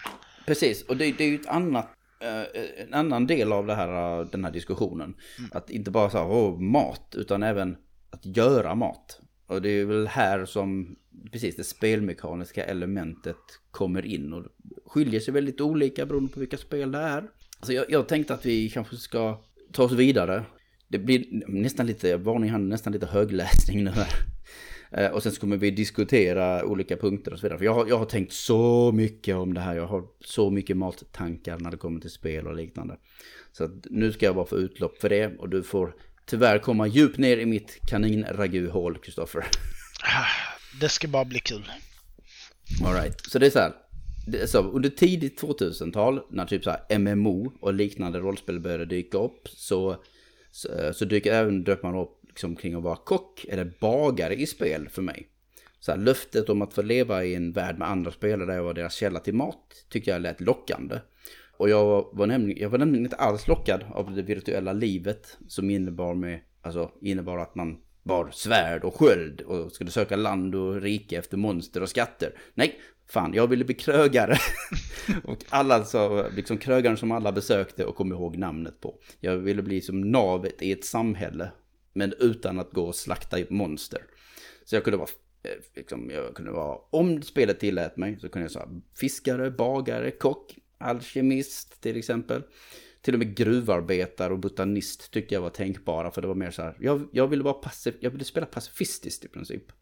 Precis, 0.46 0.82
och 0.82 0.96
det, 0.96 1.12
det 1.12 1.24
är 1.24 1.28
ju 1.28 1.34
ett 1.34 1.48
annat 1.48 1.88
uh, 2.24 2.62
en 2.82 2.94
annan 2.94 3.26
del 3.26 3.52
av 3.52 3.66
det 3.66 3.74
här, 3.74 4.24
den 4.24 4.44
här 4.44 4.52
diskussionen. 4.52 5.14
Mm. 5.38 5.50
Att 5.54 5.70
inte 5.70 5.90
bara 5.90 6.10
säga 6.10 6.24
oh, 6.24 6.60
mat, 6.60 7.14
utan 7.16 7.42
även 7.42 7.76
att 8.10 8.26
göra 8.26 8.74
mat. 8.74 9.20
Och 9.46 9.62
det 9.62 9.68
är 9.68 9.84
väl 9.84 10.06
här 10.06 10.44
som 10.44 10.96
precis 11.32 11.56
det 11.56 11.64
spelmekaniska 11.64 12.64
elementet 12.64 13.36
kommer 13.70 14.06
in 14.06 14.32
och 14.32 14.44
skiljer 14.86 15.20
sig 15.20 15.34
väldigt 15.34 15.60
olika 15.60 16.06
beroende 16.06 16.32
på 16.32 16.40
vilka 16.40 16.56
spel 16.56 16.92
det 16.92 16.98
är. 16.98 17.30
Så 17.62 17.72
jag, 17.72 17.84
jag 17.88 18.08
tänkte 18.08 18.34
att 18.34 18.46
vi 18.46 18.70
kanske 18.70 18.96
ska 18.96 19.40
ta 19.72 19.82
oss 19.82 19.92
vidare. 19.92 20.44
Det 20.88 20.98
blir 20.98 21.24
nästan 21.48 21.86
lite, 21.86 22.16
varning 22.16 22.50
här, 22.50 22.58
nästan 22.58 22.92
lite 22.92 23.06
högläsning 23.06 23.84
nu 23.84 23.90
här. 23.90 24.08
Eh, 24.92 25.10
och 25.10 25.22
sen 25.22 25.32
så 25.32 25.40
kommer 25.40 25.56
vi 25.56 25.70
diskutera 25.70 26.64
olika 26.64 26.96
punkter 26.96 27.32
och 27.32 27.38
så 27.38 27.42
vidare. 27.42 27.58
För 27.58 27.64
jag 27.64 27.74
har, 27.74 27.86
jag 27.86 27.98
har 27.98 28.04
tänkt 28.04 28.32
så 28.32 28.92
mycket 28.92 29.36
om 29.36 29.54
det 29.54 29.60
här. 29.60 29.76
Jag 29.76 29.86
har 29.86 30.04
så 30.24 30.50
mycket 30.50 30.76
mattankar 30.76 31.58
när 31.58 31.70
det 31.70 31.76
kommer 31.76 32.00
till 32.00 32.10
spel 32.10 32.46
och 32.46 32.56
liknande. 32.56 32.96
Så 33.52 33.80
nu 33.84 34.12
ska 34.12 34.26
jag 34.26 34.34
bara 34.34 34.46
få 34.46 34.56
utlopp 34.56 34.98
för 35.00 35.08
det. 35.08 35.38
Och 35.38 35.48
du 35.48 35.62
får 35.62 35.94
tyvärr 36.26 36.58
komma 36.58 36.86
djupt 36.86 37.18
ner 37.18 37.36
i 37.36 37.46
mitt 37.46 37.78
kaninraguhål, 37.88 38.98
Kristoffer. 38.98 39.44
Det 40.80 40.88
ska 40.88 41.08
bara 41.08 41.24
bli 41.24 41.40
kul. 41.40 41.70
Alright, 42.84 43.20
så 43.20 43.38
det 43.38 43.46
är 43.46 43.50
så 43.50 43.58
här 43.58 43.72
så, 44.46 44.62
under 44.62 44.88
tidigt 44.88 45.42
2000-tal, 45.42 46.20
när 46.30 46.46
typ 46.46 46.64
så 46.64 46.70
här 46.70 46.98
MMO 46.98 47.52
och 47.60 47.74
liknande 47.74 48.18
rollspel 48.18 48.60
började 48.60 48.84
dyka 48.84 49.18
upp, 49.18 49.48
så, 49.48 49.96
så, 50.50 50.92
så 50.92 51.04
dyker 51.04 51.32
även 51.32 51.64
dök 51.64 51.82
man 51.82 51.96
upp 51.96 52.20
liksom 52.26 52.56
kring 52.56 52.74
att 52.74 52.82
vara 52.82 52.96
kock 52.96 53.44
eller 53.48 53.72
bagare 53.80 54.34
i 54.34 54.46
spel 54.46 54.88
för 54.88 55.02
mig. 55.02 55.28
Så 55.80 55.92
här, 55.92 55.98
löftet 55.98 56.48
om 56.48 56.62
att 56.62 56.74
få 56.74 56.82
leva 56.82 57.24
i 57.24 57.34
en 57.34 57.52
värld 57.52 57.78
med 57.78 57.88
andra 57.88 58.10
spelare 58.10 58.46
där 58.46 58.54
jag 58.54 58.62
var 58.62 58.74
deras 58.74 58.94
källa 58.94 59.20
till 59.20 59.34
mat 59.34 59.86
tyckte 59.88 60.10
jag 60.10 60.22
lät 60.22 60.40
lockande. 60.40 60.98
Och 61.56 61.70
jag 61.70 62.08
var, 62.12 62.26
nämligen, 62.26 62.62
jag 62.62 62.70
var 62.70 62.78
nämligen 62.78 63.04
inte 63.04 63.16
alls 63.16 63.48
lockad 63.48 63.84
av 63.90 64.14
det 64.14 64.22
virtuella 64.22 64.72
livet 64.72 65.38
som 65.48 65.70
innebar, 65.70 66.14
med, 66.14 66.40
alltså, 66.62 66.90
innebar 67.00 67.38
att 67.38 67.54
man 67.54 67.78
bar 68.02 68.30
svärd 68.32 68.84
och 68.84 68.94
sköld 68.94 69.40
och 69.40 69.72
skulle 69.72 69.90
söka 69.90 70.16
land 70.16 70.54
och 70.54 70.80
rike 70.82 71.18
efter 71.18 71.36
monster 71.36 71.82
och 71.82 71.88
skatter. 71.88 72.34
Nej, 72.54 72.80
fan, 73.10 73.34
jag 73.34 73.46
ville 73.46 73.64
bli 73.64 73.74
krögare. 73.74 74.36
och 75.24 75.44
alla 75.48 75.84
sa, 75.84 76.28
liksom 76.36 76.58
krögaren 76.58 76.96
som 76.96 77.12
alla 77.12 77.32
besökte 77.32 77.84
och 77.84 77.96
kom 77.96 78.12
ihåg 78.12 78.36
namnet 78.36 78.80
på. 78.80 78.94
Jag 79.20 79.36
ville 79.36 79.62
bli 79.62 79.80
som 79.80 80.00
navet 80.00 80.62
i 80.62 80.72
ett 80.72 80.84
samhälle, 80.84 81.50
men 81.92 82.14
utan 82.18 82.58
att 82.58 82.72
gå 82.72 82.84
och 82.84 82.94
slakta 82.94 83.36
monster. 83.50 84.02
Så 84.64 84.76
jag 84.76 84.84
kunde 84.84 84.96
vara, 84.96 85.08
eh, 85.42 85.50
liksom, 85.74 86.10
jag 86.10 86.34
kunde 86.34 86.52
vara, 86.52 86.78
om 86.90 87.22
spelet 87.22 87.60
tillät 87.60 87.96
mig 87.96 88.18
så 88.20 88.28
kunde 88.28 88.44
jag 88.44 88.52
säga 88.52 88.68
fiskare, 89.00 89.50
bagare, 89.50 90.10
kock, 90.10 90.58
alkemist 90.78 91.80
till 91.80 91.96
exempel. 91.96 92.42
Till 93.02 93.14
och 93.14 93.18
med 93.18 93.36
gruvarbetare 93.36 94.32
och 94.32 94.38
botanist 94.38 95.10
tyckte 95.10 95.34
jag 95.34 95.42
var 95.42 95.50
tänkbara 95.50 96.10
för 96.10 96.22
det 96.22 96.28
var 96.28 96.34
mer 96.34 96.50
så 96.50 96.62
här, 96.62 96.76
jag, 96.80 97.08
jag 97.12 97.26
ville 97.26 97.42
vara 97.42 97.54
passiv, 97.54 97.94
jag 98.00 98.10
ville 98.10 98.24
spela 98.24 98.46
pacifistiskt 98.46 99.24
i 99.24 99.28
princip. 99.28 99.72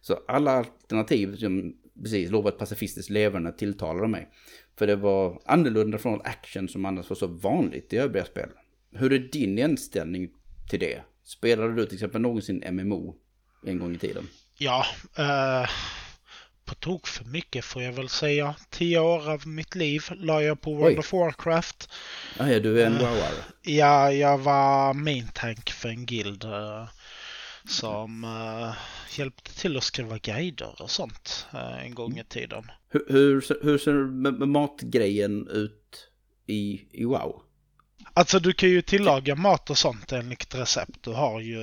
Så 0.00 0.18
alla 0.26 0.50
alternativ 0.50 1.36
som 1.36 1.74
precis 2.02 2.30
lovat 2.30 2.52
ett 2.52 2.58
pacifistiskt 2.58 3.10
leverne 3.10 3.52
tilltalade 3.52 4.08
mig. 4.08 4.28
För 4.78 4.86
det 4.86 4.96
var 4.96 5.42
annorlunda 5.46 5.98
från 5.98 6.20
action 6.24 6.68
som 6.68 6.84
annars 6.84 7.08
var 7.10 7.16
så 7.16 7.26
vanligt 7.26 7.92
i 7.92 7.96
övriga 7.96 8.24
spel. 8.24 8.48
Hur 8.92 9.12
är 9.12 9.18
din 9.18 9.58
inställning 9.58 10.30
till 10.70 10.80
det? 10.80 11.00
Spelade 11.24 11.74
du 11.74 11.86
till 11.86 11.94
exempel 11.94 12.20
någonsin 12.20 12.64
MMO 12.72 13.14
en 13.66 13.78
gång 13.78 13.94
i 13.94 13.98
tiden? 13.98 14.28
Ja, 14.58 14.86
eh, 15.18 15.70
på 16.64 16.74
tok 16.74 17.06
för 17.06 17.24
mycket 17.24 17.64
får 17.64 17.82
jag 17.82 17.92
väl 17.92 18.08
säga. 18.08 18.54
Tio 18.70 18.98
år 18.98 19.30
av 19.30 19.46
mitt 19.46 19.74
liv 19.74 20.02
la 20.16 20.42
jag 20.42 20.60
på 20.60 20.74
World 20.74 20.94
Oj. 20.94 20.98
of 20.98 21.12
Warcraft. 21.12 21.90
Ah, 22.38 22.46
ja, 22.48 22.60
du 22.60 22.82
är 22.82 22.86
en 22.86 22.92
eh, 22.96 22.98
woware. 22.98 23.44
Ja, 23.62 24.12
jag 24.12 24.38
var 24.38 24.94
main 24.94 25.28
tank 25.34 25.70
för 25.70 25.88
en 25.88 26.06
guild. 26.06 26.44
Eh, 26.44 26.88
som 27.68 28.24
uh, 28.24 28.74
hjälpte 29.18 29.54
till 29.54 29.76
att 29.76 29.84
skriva 29.84 30.18
guider 30.18 30.82
och 30.82 30.90
sånt 30.90 31.46
uh, 31.54 31.84
en 31.84 31.94
gång 31.94 32.18
i 32.18 32.24
tiden. 32.24 32.70
Hur, 32.88 33.04
hur, 33.08 33.64
hur 33.64 33.78
ser 33.78 34.46
matgrejen 34.46 35.48
ut 35.48 36.08
i, 36.46 36.86
i 36.90 37.04
WoW? 37.04 37.42
Alltså 38.14 38.38
du 38.38 38.52
kan 38.52 38.68
ju 38.68 38.82
tillaga 38.82 39.34
mat 39.34 39.70
och 39.70 39.78
sånt 39.78 40.12
enligt 40.12 40.54
recept. 40.54 41.02
Du 41.02 41.10
har 41.10 41.40
ju 41.40 41.60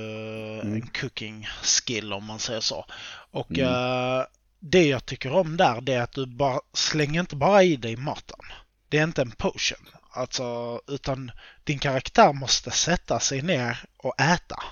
mm. 0.60 0.72
en 0.72 0.86
cooking 0.86 1.48
skill 1.62 2.12
om 2.12 2.24
man 2.24 2.38
säger 2.38 2.60
så. 2.60 2.86
Och 3.30 3.58
mm. 3.58 3.72
uh, 3.72 4.24
det 4.58 4.88
jag 4.88 5.06
tycker 5.06 5.32
om 5.32 5.56
där 5.56 5.80
det 5.80 5.94
är 5.94 6.02
att 6.02 6.12
du 6.12 6.26
bara 6.26 6.60
slänger 6.72 7.20
inte 7.20 7.36
bara 7.36 7.62
i 7.62 7.76
dig 7.76 7.96
maten. 7.96 8.40
Det 8.88 8.98
är 8.98 9.04
inte 9.04 9.22
en 9.22 9.30
potion. 9.30 9.88
Alltså, 10.10 10.80
utan 10.88 11.30
din 11.64 11.78
karaktär 11.78 12.32
måste 12.32 12.70
sätta 12.70 13.20
sig 13.20 13.42
ner 13.42 13.78
och 13.96 14.20
äta. 14.20 14.62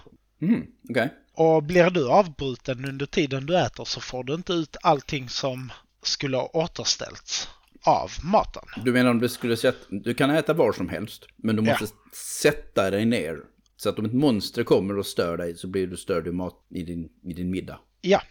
Mm, 0.40 0.66
okay. 0.88 1.08
Och 1.34 1.62
blir 1.62 1.90
du 1.90 2.08
avbruten 2.08 2.84
under 2.84 3.06
tiden 3.06 3.46
du 3.46 3.58
äter 3.58 3.84
så 3.84 4.00
får 4.00 4.24
du 4.24 4.34
inte 4.34 4.52
ut 4.52 4.76
allting 4.82 5.28
som 5.28 5.72
skulle 6.02 6.36
ha 6.36 6.50
återställts 6.52 7.48
av 7.82 8.10
maten. 8.22 8.62
Du 8.84 8.92
menar 8.92 9.10
om 9.10 9.18
du 9.18 9.28
skulle 9.28 9.56
sätta, 9.56 9.78
du 9.88 10.14
kan 10.14 10.30
äta 10.30 10.52
var 10.52 10.72
som 10.72 10.88
helst, 10.88 11.26
men 11.36 11.56
du 11.56 11.62
måste 11.62 11.84
ja. 11.84 12.10
sätta 12.12 12.90
dig 12.90 13.04
ner. 13.04 13.40
Så 13.76 13.88
att 13.88 13.98
om 13.98 14.04
ett 14.04 14.12
monster 14.12 14.64
kommer 14.64 14.98
och 14.98 15.06
stör 15.06 15.36
dig 15.36 15.56
så 15.56 15.68
blir 15.68 15.86
du 15.86 15.96
störd 15.96 16.26
i, 16.26 16.32
mat, 16.32 16.66
i, 16.70 16.82
din, 16.82 17.08
i 17.22 17.32
din 17.32 17.50
middag. 17.50 17.80
Ja. 18.00 18.22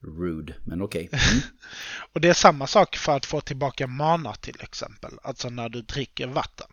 Rude, 0.00 0.54
men 0.64 0.82
okej. 0.82 1.08
Okay. 1.12 1.20
Mm. 1.30 1.42
och 2.12 2.20
det 2.20 2.28
är 2.28 2.34
samma 2.34 2.66
sak 2.66 2.96
för 2.96 3.16
att 3.16 3.26
få 3.26 3.40
tillbaka 3.40 3.86
mana 3.86 4.34
till 4.34 4.60
exempel. 4.60 5.10
Alltså 5.22 5.48
när 5.50 5.68
du 5.68 5.82
dricker 5.82 6.26
vatten. 6.26 6.70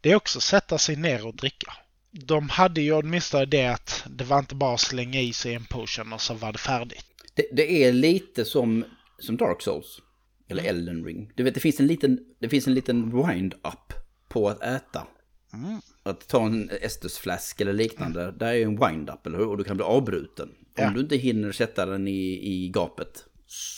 Det 0.00 0.12
är 0.12 0.16
också 0.16 0.40
sätta 0.40 0.78
sig 0.78 0.96
ner 0.96 1.26
och 1.26 1.34
dricka 1.34 1.72
de 2.14 2.48
hade 2.48 2.80
ju 2.80 2.92
åtminstone 2.92 3.44
det 3.44 3.66
att 3.66 4.04
det 4.10 4.24
var 4.24 4.38
inte 4.38 4.54
bara 4.54 4.74
att 4.74 4.80
slänga 4.80 5.20
i 5.20 5.32
sig 5.32 5.54
en 5.54 5.64
potion 5.64 6.12
och 6.12 6.20
så 6.20 6.34
var 6.34 6.52
det 6.52 6.58
färdigt. 6.58 7.04
Det, 7.34 7.46
det 7.52 7.84
är 7.84 7.92
lite 7.92 8.44
som, 8.44 8.84
som 9.18 9.36
Dark 9.36 9.62
Souls. 9.62 10.00
Eller 10.48 10.62
mm. 10.62 10.76
Elden 10.76 11.04
Ring. 11.04 11.32
Du 11.34 11.42
vet, 11.42 11.54
det 11.54 11.60
finns 11.60 11.80
en 11.80 11.86
liten, 11.86 12.18
det 12.38 12.48
finns 12.48 12.66
en 12.66 12.74
liten 12.74 13.26
wind-up 13.26 13.92
på 14.28 14.48
att 14.48 14.62
äta. 14.62 15.06
Mm. 15.52 15.80
Att 16.02 16.28
ta 16.28 16.46
en 16.46 16.70
Estus 16.80 17.18
flask 17.18 17.60
eller 17.60 17.72
liknande. 17.72 18.22
Mm. 18.22 18.38
Där 18.38 18.46
är 18.46 18.54
ju 18.54 18.62
en 18.62 18.80
wind-up, 18.80 19.26
eller 19.26 19.38
hur? 19.38 19.46
Och 19.46 19.58
du 19.58 19.64
kan 19.64 19.76
bli 19.76 19.84
avbruten. 19.84 20.50
Ja. 20.74 20.88
Om 20.88 20.94
du 20.94 21.00
inte 21.00 21.16
hinner 21.16 21.52
sätta 21.52 21.86
den 21.86 22.08
i, 22.08 22.40
i 22.42 22.68
gapet 22.68 23.24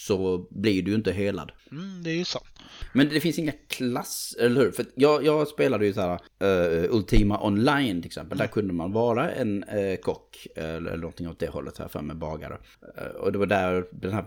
så 0.07 0.47
blir 0.51 0.83
du 0.83 0.91
ju 0.91 0.97
inte 0.97 1.13
helad. 1.13 1.53
Mm, 1.73 2.03
det 2.03 2.11
är 2.11 2.15
ju 2.15 2.25
så. 2.25 2.39
Men 2.93 3.09
det 3.09 3.21
finns 3.21 3.39
inga 3.39 3.53
klass, 3.69 4.37
eller 4.41 4.61
hur? 4.61 4.71
För 4.71 4.87
jag, 4.95 5.25
jag 5.25 5.49
spelade 5.49 5.87
ju 5.87 5.93
så 5.93 6.01
här 6.01 6.21
uh, 6.43 6.95
Ultima 6.95 7.45
Online 7.45 8.03
till 8.03 8.09
exempel. 8.09 8.39
Där 8.39 8.47
kunde 8.47 8.75
man 8.75 8.93
vara 8.93 9.31
en 9.31 9.65
uh, 9.65 9.97
kock 9.97 10.47
eller, 10.57 10.91
eller 10.91 10.97
någonting 10.97 11.29
åt 11.29 11.39
det 11.39 11.49
hållet 11.49 11.79
här 11.79 11.89
för 11.89 12.03
med 12.03 12.17
bagare. 12.17 12.59
Uh, 12.99 13.17
och 13.17 13.33
det 13.33 13.39
var 13.39 13.47
där 13.47 13.87
den 13.93 14.13
här 14.13 14.25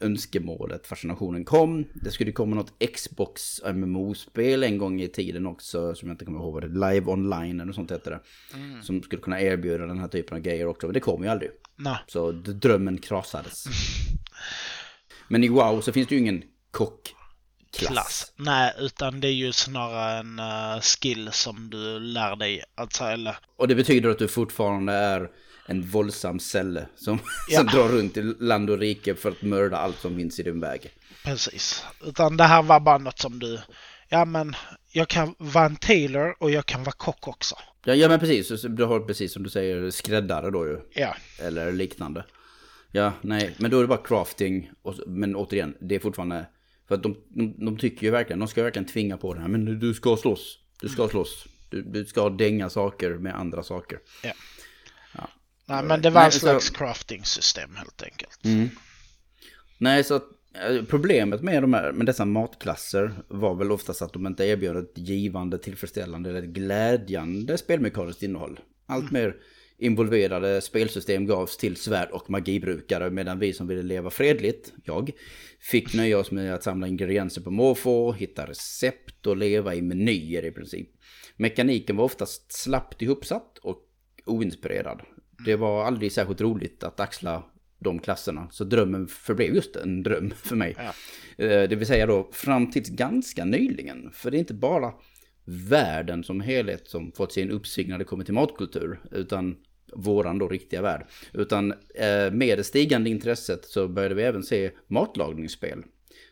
önskemålet, 0.00 0.86
fascinationen 0.86 1.44
kom. 1.44 1.84
Det 1.94 2.10
skulle 2.10 2.32
komma 2.32 2.56
något 2.56 2.72
Xbox 2.94 3.62
MMO-spel 3.74 4.62
en 4.62 4.78
gång 4.78 5.00
i 5.00 5.08
tiden 5.08 5.46
också 5.46 5.94
som 5.94 6.08
jag 6.08 6.14
inte 6.14 6.24
kommer 6.24 6.38
ihåg 6.38 6.54
vad 6.54 6.62
det 6.62 6.90
Live 6.90 7.10
Online 7.10 7.60
eller 7.60 7.72
sånt 7.72 7.90
heter 7.90 8.10
det. 8.10 8.20
Mm. 8.54 8.82
Som 8.82 9.02
skulle 9.02 9.22
kunna 9.22 9.40
erbjuda 9.40 9.86
den 9.86 9.98
här 9.98 10.08
typen 10.08 10.36
av 10.36 10.42
grejer 10.42 10.66
också. 10.66 10.86
Men 10.86 10.94
det 10.94 11.00
kom 11.00 11.22
ju 11.22 11.28
aldrig. 11.28 11.50
Nej. 11.76 11.98
Så 12.06 12.32
drömmen 12.32 12.98
krasades. 12.98 13.64
Men 15.28 15.44
i 15.44 15.48
WoW 15.48 15.80
så 15.80 15.92
finns 15.92 16.08
det 16.08 16.14
ju 16.14 16.20
ingen 16.20 16.42
kock 16.70 17.14
Klass. 17.76 17.92
klass. 17.92 18.32
Nej, 18.36 18.72
utan 18.78 19.20
det 19.20 19.28
är 19.28 19.32
ju 19.32 19.52
snarare 19.52 20.18
en 20.18 20.38
uh, 20.38 20.80
skill 20.80 21.28
som 21.32 21.70
du 21.70 21.98
lär 21.98 22.36
dig 22.36 22.62
att 22.74 23.00
eller... 23.00 23.36
Och 23.56 23.68
det 23.68 23.74
betyder 23.74 24.10
att 24.10 24.18
du 24.18 24.28
fortfarande 24.28 24.92
är 24.92 25.30
en 25.66 25.82
våldsam 25.82 26.38
celle 26.38 26.86
som, 26.96 27.18
ja. 27.48 27.58
som 27.58 27.66
drar 27.66 27.88
runt 27.88 28.16
i 28.16 28.22
land 28.22 28.70
och 28.70 28.78
rike 28.78 29.14
för 29.14 29.30
att 29.30 29.42
mörda 29.42 29.76
allt 29.76 29.98
som 29.98 30.16
finns 30.16 30.40
i 30.40 30.42
din 30.42 30.60
väg. 30.60 30.90
Precis. 31.24 31.84
Utan 32.04 32.36
det 32.36 32.44
här 32.44 32.62
var 32.62 32.80
bara 32.80 32.98
något 32.98 33.18
som 33.18 33.38
du... 33.38 33.60
Ja, 34.08 34.24
men 34.24 34.56
jag 34.92 35.08
kan 35.08 35.34
vara 35.38 35.64
en 35.64 35.76
tailor 35.76 36.36
och 36.38 36.50
jag 36.50 36.66
kan 36.66 36.84
vara 36.84 36.92
kock 36.92 37.28
också. 37.28 37.56
Ja, 37.84 37.94
ja 37.94 38.08
men 38.08 38.20
precis. 38.20 38.62
Du 38.62 38.84
har 38.84 39.00
precis 39.00 39.32
som 39.32 39.42
du 39.42 39.50
säger 39.50 39.90
skräddare 39.90 40.50
då 40.50 40.66
ju. 40.66 40.80
Ja. 40.94 41.16
Eller 41.38 41.72
liknande. 41.72 42.24
Ja, 42.92 43.12
nej, 43.22 43.54
men 43.58 43.70
då 43.70 43.78
är 43.78 43.82
det 43.82 43.88
bara 43.88 44.02
crafting. 44.04 44.70
Och, 44.82 44.94
men 45.06 45.36
återigen, 45.36 45.76
det 45.80 45.94
är 45.94 45.98
fortfarande 45.98 46.46
för 46.88 46.94
att 46.94 47.02
de, 47.02 47.16
de, 47.28 47.64
de 47.64 47.78
tycker 47.78 48.06
ju 48.06 48.10
verkligen, 48.10 48.38
de 48.38 48.48
ska 48.48 48.62
verkligen 48.62 48.86
tvinga 48.86 49.16
på 49.16 49.34
det 49.34 49.40
här. 49.40 49.48
Men 49.48 49.78
du 49.78 49.94
ska 49.94 50.16
slåss. 50.16 50.58
Du 50.80 50.88
ska 50.88 51.02
mm. 51.02 51.10
slåss. 51.10 51.46
Du, 51.70 51.82
du 51.82 52.04
ska 52.04 52.30
dänga 52.30 52.70
saker 52.70 53.10
med 53.10 53.34
andra 53.34 53.62
saker. 53.62 53.98
Ja. 54.22 54.32
ja. 55.14 55.28
Nej 55.66 55.82
men 55.84 56.02
det 56.02 56.10
var 56.10 56.24
en 56.24 56.32
slags 56.32 56.70
crafting-system 56.70 57.76
helt 57.76 58.02
enkelt. 58.02 58.44
Mm. 58.44 58.68
Nej 59.78 60.04
så 60.04 60.14
eh, 60.14 60.84
problemet 60.88 61.42
med, 61.42 61.62
de 61.62 61.74
här, 61.74 61.92
med 61.92 62.06
dessa 62.06 62.24
matklasser 62.24 63.12
var 63.28 63.54
väl 63.54 63.72
oftast 63.72 64.02
att 64.02 64.12
de 64.12 64.26
inte 64.26 64.44
erbjöd 64.44 64.76
ett 64.76 64.98
givande, 64.98 65.58
tillfredsställande 65.58 66.30
eller 66.30 66.42
glädjande 66.42 67.58
spelmekaniskt 67.58 68.22
innehåll. 68.22 68.60
Allt 68.86 69.10
mm. 69.10 69.22
mer 69.22 69.36
involverade 69.78 70.60
spelsystem 70.60 71.26
gavs 71.26 71.56
till 71.56 71.76
svärd 71.76 72.08
och 72.10 72.30
magibrukare 72.30 73.10
medan 73.10 73.38
vi 73.38 73.52
som 73.52 73.66
ville 73.66 73.82
leva 73.82 74.10
fredligt, 74.10 74.72
jag, 74.84 75.10
fick 75.60 75.94
nöja 75.94 76.18
oss 76.18 76.30
med 76.30 76.54
att 76.54 76.62
samla 76.62 76.88
ingredienser 76.88 77.40
på 77.40 77.50
måfå, 77.50 78.12
hitta 78.12 78.46
recept 78.46 79.26
och 79.26 79.36
leva 79.36 79.74
i 79.74 79.82
menyer 79.82 80.44
i 80.44 80.50
princip. 80.50 80.88
Mekaniken 81.36 81.96
var 81.96 82.04
oftast 82.04 82.52
slappt 82.52 83.02
ihopsatt 83.02 83.58
och 83.58 83.82
oinspirerad. 84.24 85.02
Det 85.44 85.56
var 85.56 85.84
aldrig 85.84 86.12
särskilt 86.12 86.40
roligt 86.40 86.84
att 86.84 87.00
axla 87.00 87.44
de 87.78 87.98
klasserna. 87.98 88.48
Så 88.50 88.64
drömmen 88.64 89.08
förblev 89.08 89.54
just 89.54 89.76
en 89.76 90.02
dröm 90.02 90.30
för 90.30 90.56
mig. 90.56 90.76
Ja. 90.78 90.94
Eh, 91.44 91.68
det 91.68 91.76
vill 91.76 91.86
säga 91.86 92.06
då 92.06 92.30
fram 92.32 92.70
tills 92.70 92.88
ganska 92.88 93.44
nyligen. 93.44 94.10
För 94.12 94.30
det 94.30 94.36
är 94.36 94.38
inte 94.38 94.54
bara 94.54 94.92
världen 95.44 96.24
som 96.24 96.40
helhet 96.40 96.88
som 96.88 97.12
fått 97.12 97.32
sin 97.32 97.50
uppsving 97.50 97.88
när 97.88 97.98
det 97.98 98.04
kommer 98.04 98.24
till 98.24 98.34
matkultur. 98.34 99.00
Utan 99.12 99.56
våran 99.92 100.38
då 100.38 100.48
riktiga 100.48 100.82
värld. 100.82 101.06
Utan 101.32 101.72
eh, 101.94 102.32
med 102.32 102.58
det 102.58 102.64
stigande 102.64 103.10
intresset 103.10 103.64
så 103.64 103.88
började 103.88 104.14
vi 104.14 104.22
även 104.22 104.42
se 104.42 104.70
matlagningsspel. 104.86 105.82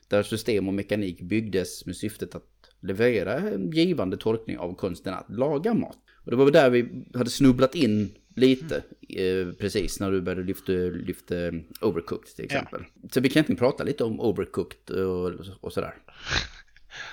Där 0.08 0.22
system 0.22 0.68
och 0.68 0.74
mekanik 0.74 1.20
byggdes 1.20 1.86
med 1.86 1.96
syftet 1.96 2.34
att 2.34 2.48
leverera 2.80 3.34
en 3.34 3.70
givande 3.70 4.16
tolkning 4.16 4.58
av 4.58 4.74
konsten 4.74 5.14
att 5.14 5.30
laga 5.30 5.74
mat. 5.74 5.98
Och 6.24 6.30
det 6.30 6.36
var 6.36 6.50
där 6.50 6.70
vi 6.70 7.04
hade 7.14 7.30
snubblat 7.30 7.74
in 7.74 8.14
lite 8.36 8.76
eh, 9.08 9.54
precis 9.58 10.00
när 10.00 10.10
du 10.10 10.20
började 10.20 10.42
lyfta, 10.42 10.72
lyfta 10.72 11.34
Overcooked 11.80 12.36
till 12.36 12.44
exempel. 12.44 12.84
Ja. 13.02 13.08
Så 13.12 13.20
vi 13.20 13.28
kan 13.28 13.36
egentligen 13.36 13.58
prata 13.58 13.84
lite 13.84 14.04
om 14.04 14.20
Overcooked 14.20 14.96
och, 14.96 15.32
och 15.60 15.72
sådär. 15.72 15.94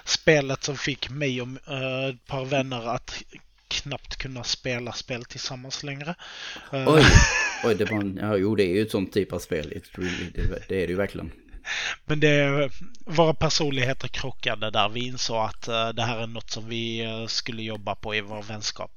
Spelet 0.06 0.64
som 0.64 0.76
fick 0.76 1.10
mig 1.10 1.42
och 1.42 1.48
uh, 1.48 2.06
ett 2.10 2.26
par 2.26 2.46
vänner 2.46 2.88
att 2.88 3.24
knappt 3.82 4.18
kunna 4.18 4.44
spela 4.44 4.92
spel 4.92 5.26
tillsammans 5.26 5.84
längre. 5.84 6.16
Eh, 6.74 6.94
oj, 6.94 7.04
oj 7.64 7.76
det, 7.76 7.86
var 7.86 8.00
en, 8.00 8.20
ja, 8.22 8.38
jo, 8.38 8.56
det 8.56 8.64
är 8.64 8.76
ju 8.76 8.82
ett 8.82 8.92
sånt 8.92 9.14
typ 9.14 9.34
av 9.34 9.40
spel. 9.40 9.82
Det, 10.68 10.84
är 10.84 10.88
det 10.88 10.92
ju 10.92 10.96
verkligen. 10.96 11.32
Men 12.06 12.20
det, 12.20 12.70
våra 13.06 13.34
personligheter 13.34 14.08
krockade 14.08 14.72
där. 14.72 14.90
Vi 14.90 15.08
insåg 15.08 15.38
att 15.38 15.70
uh, 15.70 15.90
det 15.90 16.04
här 16.04 16.20
är 16.20 16.28
något 16.28 16.52
som 16.52 16.70
vi 16.70 17.08
uh, 17.08 17.28
skulle 17.28 17.62
jobba 17.62 17.96
på 17.96 18.16
i 18.16 18.22
vår 18.22 18.44
vänskap. 18.44 18.92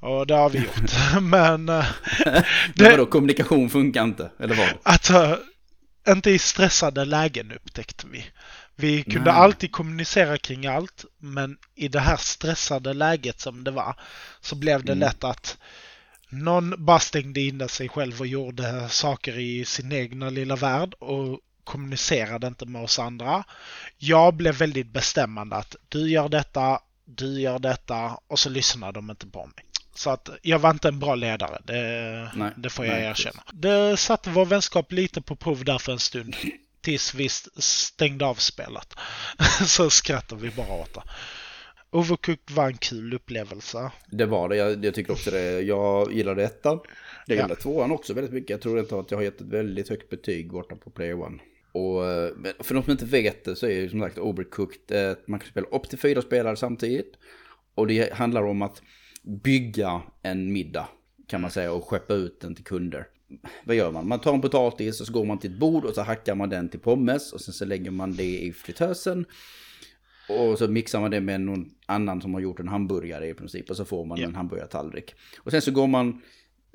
Och 0.00 0.26
det 0.26 0.34
har 0.34 0.50
vi 0.50 0.58
gjort. 0.58 0.92
Men... 1.22 1.66
Det, 1.66 2.90
vadå, 2.90 3.06
kommunikation 3.06 3.70
funkar 3.70 4.04
inte? 4.04 4.30
Eller 4.40 4.54
vad? 4.54 4.68
Att, 4.82 5.10
inte 6.08 6.30
i 6.30 6.38
stressade 6.38 7.04
lägen 7.04 7.52
upptäckte 7.52 8.06
vi. 8.12 8.24
Vi 8.76 9.02
kunde 9.02 9.32
Nej. 9.32 9.40
alltid 9.40 9.72
kommunicera 9.72 10.38
kring 10.38 10.66
allt, 10.66 11.04
men 11.18 11.58
i 11.74 11.88
det 11.88 12.00
här 12.00 12.16
stressade 12.16 12.92
läget 12.92 13.40
som 13.40 13.64
det 13.64 13.70
var 13.70 14.00
så 14.40 14.54
blev 14.56 14.84
det 14.84 14.92
mm. 14.92 15.00
lätt 15.00 15.24
att 15.24 15.58
Någon 16.28 16.84
bara 16.84 16.98
stängde 16.98 17.40
in 17.40 17.68
sig 17.68 17.88
själv 17.88 18.20
och 18.20 18.26
gjorde 18.26 18.88
saker 18.88 19.38
i 19.38 19.64
sin 19.64 19.92
egna 19.92 20.30
lilla 20.30 20.56
värld 20.56 20.94
och 20.98 21.40
kommunicerade 21.64 22.46
inte 22.46 22.66
med 22.66 22.82
oss 22.82 22.98
andra. 22.98 23.44
Jag 23.98 24.34
blev 24.34 24.54
väldigt 24.54 24.86
bestämmande 24.92 25.56
att 25.56 25.76
du 25.88 26.10
gör 26.10 26.28
detta, 26.28 26.80
du 27.04 27.40
gör 27.40 27.58
detta 27.58 28.18
och 28.26 28.38
så 28.38 28.50
lyssnar 28.50 28.92
de 28.92 29.10
inte 29.10 29.26
på 29.26 29.46
mig. 29.46 29.64
Så 29.94 30.10
att 30.10 30.28
jag 30.42 30.58
var 30.58 30.70
inte 30.70 30.88
en 30.88 30.98
bra 30.98 31.14
ledare, 31.14 31.60
det, 31.64 32.30
nej, 32.34 32.52
det 32.56 32.70
får 32.70 32.86
jag 32.86 32.94
nej, 32.94 33.04
erkänna. 33.04 33.42
Precis. 33.42 33.60
Det 33.60 33.96
satte 33.96 34.30
vår 34.30 34.46
vänskap 34.46 34.92
lite 34.92 35.20
på 35.20 35.36
prov 35.36 35.64
där 35.64 35.78
för 35.78 35.92
en 35.92 35.98
stund. 35.98 36.36
Tills 36.86 37.14
vi 37.14 37.28
stängde 37.58 38.26
av 38.26 38.34
spelet. 38.34 38.94
så 39.66 39.90
skrattade 39.90 40.42
vi 40.42 40.50
bara 40.50 40.72
åt 40.72 40.94
det. 40.94 41.02
Overcooked 41.90 42.56
var 42.56 42.66
en 42.66 42.76
kul 42.76 43.14
upplevelse. 43.14 43.90
Det 44.10 44.26
var 44.26 44.48
det, 44.48 44.56
jag, 44.56 44.84
jag 44.84 44.94
tycker 44.94 45.12
också 45.12 45.30
det. 45.30 45.60
Jag 45.60 46.12
gillade 46.12 46.44
ettan. 46.44 46.80
Jag 47.26 47.36
gillade 47.36 47.54
ja. 47.54 47.62
tvåan 47.62 47.92
också 47.92 48.14
väldigt 48.14 48.32
mycket. 48.32 48.50
Jag 48.50 48.60
tror 48.60 48.78
inte 48.78 48.98
att 48.98 49.10
jag 49.10 49.18
har 49.18 49.22
gett 49.22 49.40
ett 49.40 49.46
väldigt 49.46 49.88
högt 49.88 50.10
betyg 50.10 50.52
borta 50.52 50.76
på 50.76 50.90
Player 50.90 51.20
One. 51.20 51.38
Och 51.72 52.02
för 52.66 52.74
de 52.74 52.82
som 52.82 52.90
inte 52.90 53.04
vet 53.04 53.44
det 53.44 53.56
så 53.56 53.66
är 53.66 53.80
ju 53.80 53.88
som 53.88 54.00
sagt 54.00 54.18
Overcooked, 54.18 55.10
eh, 55.10 55.16
man 55.26 55.40
kan 55.40 55.48
spela 55.48 55.66
upp 55.66 55.88
till 55.88 55.98
fyra 55.98 56.22
spelare 56.22 56.56
samtidigt. 56.56 57.12
Och 57.74 57.86
det 57.86 58.12
handlar 58.12 58.42
om 58.42 58.62
att 58.62 58.82
bygga 59.22 60.02
en 60.22 60.52
middag 60.52 60.88
kan 61.26 61.40
man 61.40 61.50
säga 61.50 61.72
och 61.72 61.84
skeppa 61.84 62.14
ut 62.14 62.40
den 62.40 62.54
till 62.54 62.64
kunder. 62.64 63.06
Vad 63.64 63.76
gör 63.76 63.92
man? 63.92 64.08
Man 64.08 64.20
tar 64.20 64.34
en 64.34 64.40
potatis 64.40 65.00
och 65.00 65.06
så 65.06 65.12
går 65.12 65.24
man 65.24 65.38
till 65.38 65.52
ett 65.52 65.58
bord 65.58 65.84
och 65.84 65.94
så 65.94 66.02
hackar 66.02 66.34
man 66.34 66.48
den 66.48 66.68
till 66.68 66.80
pommes 66.80 67.32
och 67.32 67.40
sen 67.40 67.54
så 67.54 67.64
lägger 67.64 67.90
man 67.90 68.12
det 68.12 68.38
i 68.38 68.52
fritösen. 68.52 69.26
Och 70.28 70.58
så 70.58 70.68
mixar 70.68 71.00
man 71.00 71.10
det 71.10 71.20
med 71.20 71.40
någon 71.40 71.70
annan 71.86 72.22
som 72.22 72.34
har 72.34 72.40
gjort 72.40 72.60
en 72.60 72.68
hamburgare 72.68 73.28
i 73.28 73.34
princip 73.34 73.70
och 73.70 73.76
så 73.76 73.84
får 73.84 74.04
man 74.04 74.18
ja. 74.18 74.26
en 74.26 74.34
hamburgartallrik. 74.34 75.14
Och 75.38 75.50
sen 75.50 75.62
så 75.62 75.70
går 75.70 75.86
man 75.86 76.22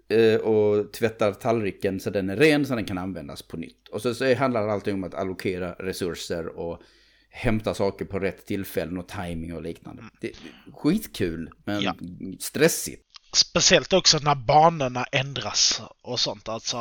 eh, 0.10 0.36
och 0.36 0.93
tvättar 0.93 1.34
tallriken 1.34 1.99
så 1.99 2.10
den 2.10 2.30
är 2.30 2.36
ren 2.36 2.66
så 2.66 2.76
den 2.76 2.86
kan 2.86 2.97
användas 2.97 3.41
på 3.41 3.58
nytt. 3.58 3.88
Och 3.88 4.02
så, 4.02 4.14
så 4.14 4.36
handlar 4.36 4.68
det 4.68 4.74
alltid 4.74 4.93
om 4.93 5.04
att 5.04 5.14
allokera 5.14 5.74
resurser 5.74 6.47
och 6.47 6.82
hämta 7.30 7.74
saker 7.74 8.06
på 8.06 8.20
rätt 8.20 8.45
tillfällen 8.45 8.97
och 8.97 9.08
timing 9.08 9.54
och 9.54 9.62
liknande. 9.62 10.04
Det 10.22 10.30
är 10.30 10.36
skitkul, 10.74 11.52
men 11.66 11.82
ja. 11.82 11.95
stressigt. 12.39 13.11
Speciellt 13.34 13.93
också 13.93 14.17
när 14.17 14.36
banorna 14.36 15.05
ändras 15.11 15.82
och 16.01 16.19
sånt. 16.19 16.49
Alltså, 16.49 16.77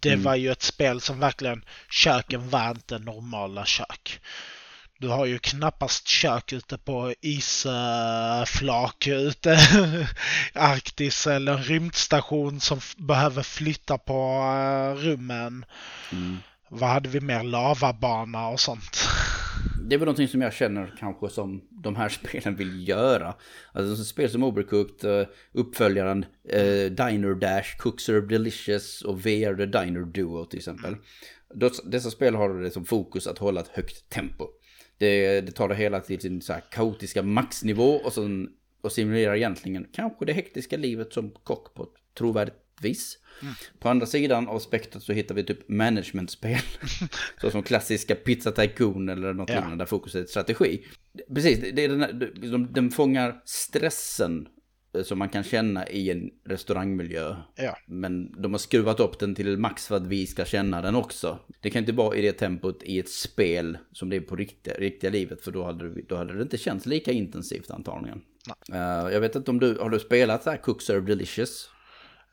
det 0.00 0.12
mm. 0.12 0.22
var 0.22 0.34
ju 0.34 0.52
ett 0.52 0.62
spel 0.62 1.00
som 1.00 1.20
verkligen, 1.20 1.64
köken 1.90 2.50
var 2.50 2.70
inte 2.70 2.98
normala 2.98 3.64
kök. 3.64 4.20
Du 5.00 5.08
har 5.08 5.26
ju 5.26 5.38
knappast 5.38 6.08
kök 6.08 6.52
ute 6.52 6.78
på 6.78 7.14
isflak 7.20 9.06
ute 9.06 9.58
Arktis 10.52 11.26
eller 11.26 11.52
en 11.52 11.62
rymdstation 11.62 12.60
som 12.60 12.80
behöver 12.96 13.42
flytta 13.42 13.98
på 13.98 14.14
eh, 14.14 15.02
rummen. 15.02 15.64
Mm. 16.12 16.38
Vad 16.68 16.90
hade 16.90 17.08
vi 17.08 17.20
mer? 17.20 17.42
Lavabana 17.42 18.48
och 18.48 18.60
sånt. 18.60 19.08
Det 19.88 19.94
är 19.94 19.98
väl 19.98 20.06
någonting 20.06 20.28
som 20.28 20.40
jag 20.40 20.52
känner 20.52 20.94
kanske 20.98 21.28
som 21.28 21.62
de 21.70 21.96
här 21.96 22.08
spelen 22.28 22.56
vill 22.56 22.88
göra. 22.88 23.34
Alltså 23.72 24.04
spel 24.04 24.30
som 24.30 24.42
Overcooked, 24.42 25.20
eh, 25.20 25.26
uppföljaren 25.52 26.24
eh, 26.48 26.84
Diner 26.90 27.34
Dash, 27.34 27.76
Cook 27.78 28.00
Serve 28.00 28.26
Delicious 28.26 29.02
och 29.02 29.20
VR 29.20 29.56
The 29.56 29.66
Diner 29.66 30.00
Duo 30.00 30.44
till 30.44 30.58
exempel. 30.58 30.96
Dessa 31.84 32.10
spel 32.10 32.34
har 32.34 32.54
det 32.54 32.70
som 32.70 32.84
fokus 32.84 33.26
att 33.26 33.38
hålla 33.38 33.60
ett 33.60 33.68
högt 33.68 34.08
tempo. 34.08 34.44
Det, 34.98 35.40
det 35.40 35.52
tar 35.52 35.68
det 35.68 35.74
hela 35.74 36.00
till 36.00 36.20
sin 36.20 36.42
så 36.42 36.52
här 36.52 36.62
kaotiska 36.70 37.22
maxnivå 37.22 37.94
och, 37.94 38.12
sen, 38.12 38.48
och 38.80 38.92
simulerar 38.92 39.36
egentligen 39.36 39.86
kanske 39.92 40.24
det 40.24 40.32
hektiska 40.32 40.76
livet 40.76 41.12
som 41.12 41.30
kock 41.30 41.74
på 41.74 41.82
ett 41.82 42.14
trovärdigt 42.14 42.67
vis. 42.80 43.18
Mm. 43.42 43.54
På 43.78 43.88
andra 43.88 44.06
sidan 44.06 44.48
av 44.48 44.58
spektrat 44.58 45.02
så 45.02 45.12
hittar 45.12 45.34
vi 45.34 45.44
typ 45.44 45.68
managementspel. 45.68 46.58
så 47.40 47.50
som 47.50 47.62
klassiska 47.62 48.14
Pizza 48.14 48.52
Tycoon 48.52 49.08
eller 49.08 49.32
något 49.32 49.48
ja. 49.48 49.54
liknande 49.54 49.76
där 49.76 49.86
fokuset 49.86 50.24
är 50.24 50.30
strategi. 50.30 50.84
Precis, 51.34 51.58
det 51.72 51.84
är 51.84 51.88
den, 51.88 52.00
här, 52.00 52.32
de, 52.34 52.72
de 52.72 52.90
fångar 52.90 53.42
stressen 53.44 54.48
eh, 54.94 55.02
som 55.02 55.18
man 55.18 55.28
kan 55.28 55.44
känna 55.44 55.88
i 55.88 56.10
en 56.10 56.30
restaurangmiljö. 56.44 57.36
Ja. 57.56 57.76
Men 57.86 58.42
de 58.42 58.52
har 58.52 58.58
skruvat 58.58 59.00
upp 59.00 59.18
den 59.18 59.34
till 59.34 59.58
max 59.58 59.86
för 59.86 59.96
att 59.96 60.06
vi 60.06 60.26
ska 60.26 60.44
känna 60.44 60.82
den 60.82 60.94
också. 60.94 61.38
Det 61.60 61.70
kan 61.70 61.80
inte 61.80 61.92
vara 61.92 62.16
i 62.16 62.22
det 62.22 62.32
tempot 62.32 62.82
i 62.82 62.98
ett 62.98 63.08
spel 63.08 63.78
som 63.92 64.08
det 64.08 64.16
är 64.16 64.20
på 64.20 64.36
riktiga, 64.36 64.74
riktiga 64.74 65.10
livet. 65.10 65.44
För 65.44 65.52
då 65.52 65.64
hade, 65.64 66.02
då 66.02 66.16
hade 66.16 66.34
det 66.34 66.42
inte 66.42 66.58
känts 66.58 66.86
lika 66.86 67.12
intensivt 67.12 67.70
antagligen. 67.70 68.20
Uh, 68.72 69.12
jag 69.12 69.20
vet 69.20 69.36
inte 69.36 69.50
om 69.50 69.60
du, 69.60 69.78
har 69.78 69.90
du 69.90 69.98
spelat 69.98 70.42
så 70.42 70.50
här 70.50 70.56
Cook 70.56 70.82
Serve 70.82 71.06
Delicious? 71.06 71.70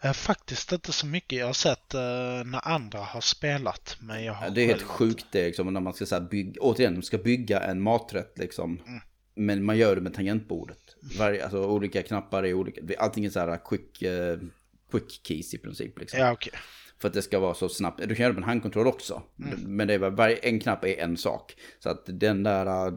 Eh, 0.06 0.14
faktiskt 0.14 0.72
inte 0.72 0.92
så 0.92 1.06
mycket. 1.06 1.40
Jag 1.40 1.46
har 1.46 1.54
sett 1.54 1.96
uh, 1.96 2.52
när 2.52 2.68
andra 2.68 3.00
har 3.00 3.22
spelat. 3.22 3.98
Men 4.00 4.24
jag 4.24 4.34
har 4.34 4.50
det 4.50 4.62
är 4.62 4.68
helt 4.68 4.82
sjukt 4.82 5.26
det 5.32 5.46
liksom, 5.46 5.74
när 5.74 5.82
man 5.82 5.94
ska 5.94 6.06
så 6.06 6.16
här, 6.16 6.22
bygga, 6.22 6.62
återigen, 6.62 6.94
man 6.94 7.04
ska 7.04 7.18
bygga 7.18 7.60
en 7.60 7.82
maträtt 7.82 8.38
liksom. 8.38 8.82
Mm. 8.88 9.00
Men 9.36 9.64
man 9.64 9.78
gör 9.78 9.96
det 9.96 10.02
med 10.02 10.14
tangentbordet. 10.14 10.80
Varje, 11.20 11.44
alltså 11.44 11.66
olika 11.66 12.04
knappar 12.04 12.44
är 12.44 12.54
olika. 12.54 12.82
Allting 12.98 13.26
är 13.26 13.30
så 13.30 13.40
här 13.40 13.60
quick, 13.66 14.04
uh, 14.04 14.48
quick 14.92 15.22
keys 15.24 15.54
i 15.54 15.58
princip. 15.58 16.00
Liksom. 16.00 16.20
Ja. 16.20 16.32
Okay. 16.32 16.54
För 16.98 17.08
att 17.08 17.14
det 17.14 17.22
ska 17.22 17.40
vara 17.40 17.54
så 17.54 17.70
snabbt. 17.70 18.02
Du 18.08 18.16
kan 18.16 18.24
göra 18.24 18.34
det 18.34 18.40
med 18.40 18.44
en 18.44 18.50
handkontroll 18.50 18.88
också. 18.88 19.24
Mm. 19.40 19.60
Men 19.76 19.88
det 19.88 19.94
är 19.94 19.98
varje, 19.98 20.36
en 20.36 20.60
knapp 20.60 20.86
är 20.86 21.00
en 21.00 21.18
sak. 21.18 21.56
Så 21.80 21.90
att 21.90 22.04
den 22.06 22.44
där, 22.44 22.94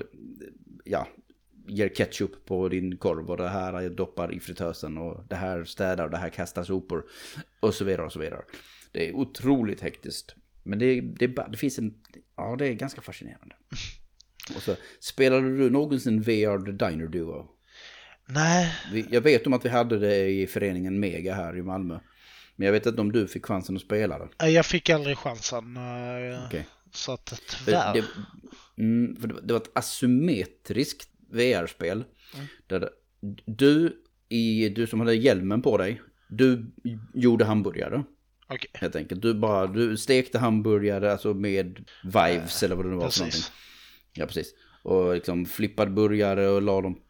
ja, 0.85 1.09
ger 1.69 1.89
ketchup 1.89 2.47
på 2.47 2.69
din 2.69 2.97
korv 2.97 3.31
och 3.31 3.37
det 3.37 3.49
här 3.49 3.89
doppar 3.91 4.35
i 4.35 4.41
fritösen 4.41 4.99
och 4.99 5.25
det 5.29 5.37
här 5.37 5.65
städar 5.65 6.05
och 6.05 6.11
det 6.11 6.17
här 6.17 6.31
kastar 6.31 6.65
sopor 6.65 7.05
och 7.61 7.75
så 7.75 7.85
vidare 7.85 8.07
och 8.07 8.13
så 8.13 8.19
vidare. 8.19 8.43
Det 8.93 9.09
är 9.09 9.13
otroligt 9.17 9.81
hektiskt. 9.81 10.35
Men 10.63 10.79
det, 10.79 11.01
det, 11.01 11.27
det 11.27 11.57
finns 11.57 11.79
en, 11.79 11.95
ja 12.37 12.57
det 12.59 12.67
är 12.67 12.73
ganska 12.73 13.01
fascinerande. 13.01 13.55
Och 14.57 14.63
så 14.63 14.77
spelade 15.01 15.57
du 15.57 15.71
någonsin 15.71 16.23
VR 16.23 16.65
The 16.65 16.87
Diner 16.87 17.07
Duo? 17.07 17.49
Nej. 18.27 18.75
Jag 19.11 19.21
vet 19.21 19.47
om 19.47 19.53
att 19.53 19.65
vi 19.65 19.69
hade 19.69 19.99
det 19.99 20.29
i 20.29 20.47
föreningen 20.47 21.01
Mega 21.01 21.35
här 21.35 21.57
i 21.57 21.63
Malmö. 21.63 21.99
Men 22.57 22.67
jag 22.67 22.73
vet 22.73 22.87
inte 22.87 23.01
om 23.01 23.13
du 23.13 23.29
fick 23.29 23.47
chansen 23.47 23.77
att 23.77 23.83
spela 23.83 24.19
det. 24.19 24.49
Jag 24.49 24.67
fick 24.67 24.91
aldrig 24.91 25.19
chansen. 25.19 25.79
Okay. 26.47 26.63
Så 26.93 27.13
att 27.13 27.43
tyvärr. 27.49 27.95
Det, 27.95 28.01
det, 28.01 28.83
mm, 28.83 29.17
för 29.21 29.29
det 29.29 29.53
var 29.53 29.61
ett 29.61 29.71
asymmetriskt 29.75 31.09
VR-spel. 31.29 32.05
Mm. 32.35 32.47
Där 32.67 32.89
du, 33.45 34.03
i, 34.29 34.69
du 34.69 34.87
som 34.87 35.01
hade 35.01 35.15
hjälmen 35.15 35.63
på 35.63 35.77
dig, 35.77 36.03
du 36.29 36.73
gjorde 37.15 37.45
hamburgare. 37.45 38.05
Okay. 38.49 38.69
Helt 38.73 38.97
enkelt. 38.97 39.23
Du 39.23 39.35
bara, 39.35 39.67
du 39.67 39.97
stekte 39.97 40.39
hamburgare 40.39 41.13
alltså 41.13 41.35
med 41.35 41.85
vibes 42.05 42.63
äh, 42.63 42.67
eller 42.67 42.77
vad 42.77 42.85
det 42.85 42.89
nu 42.89 42.97
var 42.97 43.05
precis. 43.05 43.19
för 43.19 43.25
någonting. 43.25 43.43
Ja, 44.15 44.27
precis. 44.27 44.55
Och 44.83 45.15
liksom 45.15 45.47
flippade 45.47 45.91
burgare 45.91 46.49
och 46.49 46.63
la 46.63 46.81
dem 46.81 47.01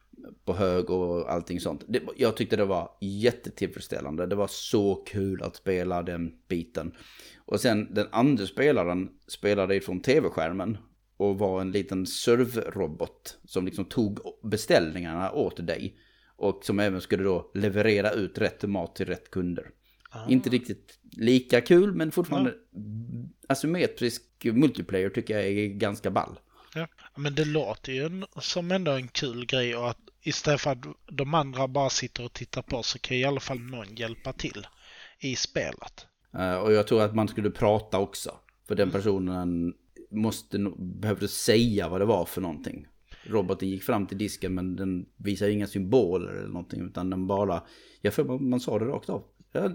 på 0.45 0.53
hög 0.53 0.89
och 0.89 1.31
allting 1.31 1.59
sånt. 1.59 1.83
Det, 1.87 2.01
jag 2.17 2.37
tyckte 2.37 2.55
det 2.55 2.65
var 2.65 2.91
jättetillfredsställande. 3.01 4.25
Det 4.25 4.35
var 4.35 4.47
så 4.47 4.95
kul 4.95 5.43
att 5.43 5.55
spela 5.55 6.03
den 6.03 6.31
biten. 6.47 6.91
Och 7.45 7.59
sen 7.59 7.93
den 7.93 8.07
andra 8.11 8.45
spelaren 8.45 9.09
spelade 9.27 9.75
ifrån 9.75 10.01
tv-skärmen 10.01 10.77
och 11.19 11.39
var 11.39 11.61
en 11.61 11.71
liten 11.71 12.05
servrobot 12.05 13.37
som 13.45 13.65
liksom 13.65 13.85
tog 13.85 14.19
beställningarna 14.43 15.31
åt 15.31 15.67
dig. 15.67 15.97
Och 16.35 16.59
som 16.63 16.79
även 16.79 17.01
skulle 17.01 17.23
då 17.23 17.51
leverera 17.53 18.11
ut 18.11 18.37
rätt 18.37 18.63
mat 18.63 18.95
till 18.95 19.05
rätt 19.05 19.31
kunder. 19.31 19.71
Ah. 20.09 20.29
Inte 20.29 20.49
riktigt 20.49 20.99
lika 21.11 21.61
kul 21.61 21.93
men 21.93 22.11
fortfarande 22.11 22.49
ja. 22.49 22.79
asymmetrisk 23.47 24.23
multiplayer 24.43 25.09
tycker 25.09 25.33
jag 25.33 25.45
är 25.45 25.67
ganska 25.67 26.11
ball. 26.11 26.39
Ja, 26.75 26.87
men 27.15 27.35
det 27.35 27.45
låter 27.45 27.91
ju 27.91 28.23
som 28.41 28.71
ändå 28.71 28.91
en 28.91 29.07
kul 29.07 29.45
grej 29.45 29.75
och 29.75 29.89
att 29.89 29.99
istället 30.21 30.61
för 30.61 30.71
att 30.71 30.85
de 31.11 31.33
andra 31.33 31.67
bara 31.67 31.89
sitter 31.89 32.25
och 32.25 32.33
tittar 32.33 32.61
på 32.61 32.83
så 32.83 32.99
kan 32.99 33.17
i 33.17 33.23
alla 33.23 33.39
fall 33.39 33.59
någon 33.59 33.95
hjälpa 33.95 34.33
till 34.33 34.67
i 35.19 35.35
spelet. 35.35 36.07
Uh, 36.35 36.55
och 36.55 36.73
jag 36.73 36.87
tror 36.87 37.01
att 37.01 37.15
man 37.15 37.27
skulle 37.27 37.49
prata 37.49 37.99
också. 37.99 38.39
För 38.67 38.75
den 38.75 38.91
personen 38.91 39.73
måste, 40.09 40.71
behövde 40.77 41.27
säga 41.27 41.89
vad 41.89 42.01
det 42.01 42.05
var 42.05 42.25
för 42.25 42.41
någonting. 42.41 42.87
Roboten 43.23 43.69
gick 43.69 43.83
fram 43.83 44.07
till 44.07 44.17
disken 44.17 44.53
men 44.53 44.75
den 44.75 45.05
visade 45.17 45.51
inga 45.51 45.67
symboler 45.67 46.33
eller 46.33 46.47
någonting 46.47 46.81
utan 46.81 47.09
den 47.09 47.27
bara, 47.27 47.63
jag 48.01 48.13
för 48.13 48.23
man, 48.23 48.49
man 48.49 48.59
sa 48.59 48.79
det 48.79 48.85
rakt 48.85 49.09
av. 49.09 49.23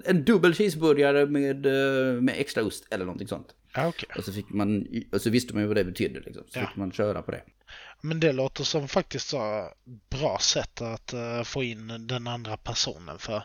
En 0.05 0.25
dubbel 0.25 0.55
cheeseburgare 0.55 1.27
med, 1.27 1.67
eh, 1.67 2.23
med 2.23 2.35
extra 2.39 2.63
ost 2.63 2.87
eller 2.91 3.05
någonting 3.05 3.29
sånt. 3.29 3.55
Okay. 3.71 4.19
Och 4.19 4.25
så 4.25 4.33
fick 4.33 4.51
man, 4.51 4.87
och 5.13 5.21
så 5.21 5.31
visste 5.31 5.55
man 5.55 5.63
ju 5.63 5.67
vad 5.67 5.77
det 5.77 5.85
betydde 5.85 6.21
liksom. 6.21 6.45
Så 6.49 6.59
ja. 6.59 6.67
fick 6.67 6.77
man 6.77 6.93
köra 6.93 7.23
på 7.23 7.31
det. 7.31 7.43
Men 8.01 8.21
det 8.21 8.33
låter 8.33 8.65
som 8.65 8.89
faktiskt 8.89 9.29
så 9.29 9.73
bra 10.11 10.39
sätt 10.39 10.83
att 10.83 11.15
uh, 11.15 11.43
få 11.43 11.63
in 11.63 12.07
den 12.07 12.27
andra 12.27 12.57
personen 12.57 13.19
för 13.19 13.43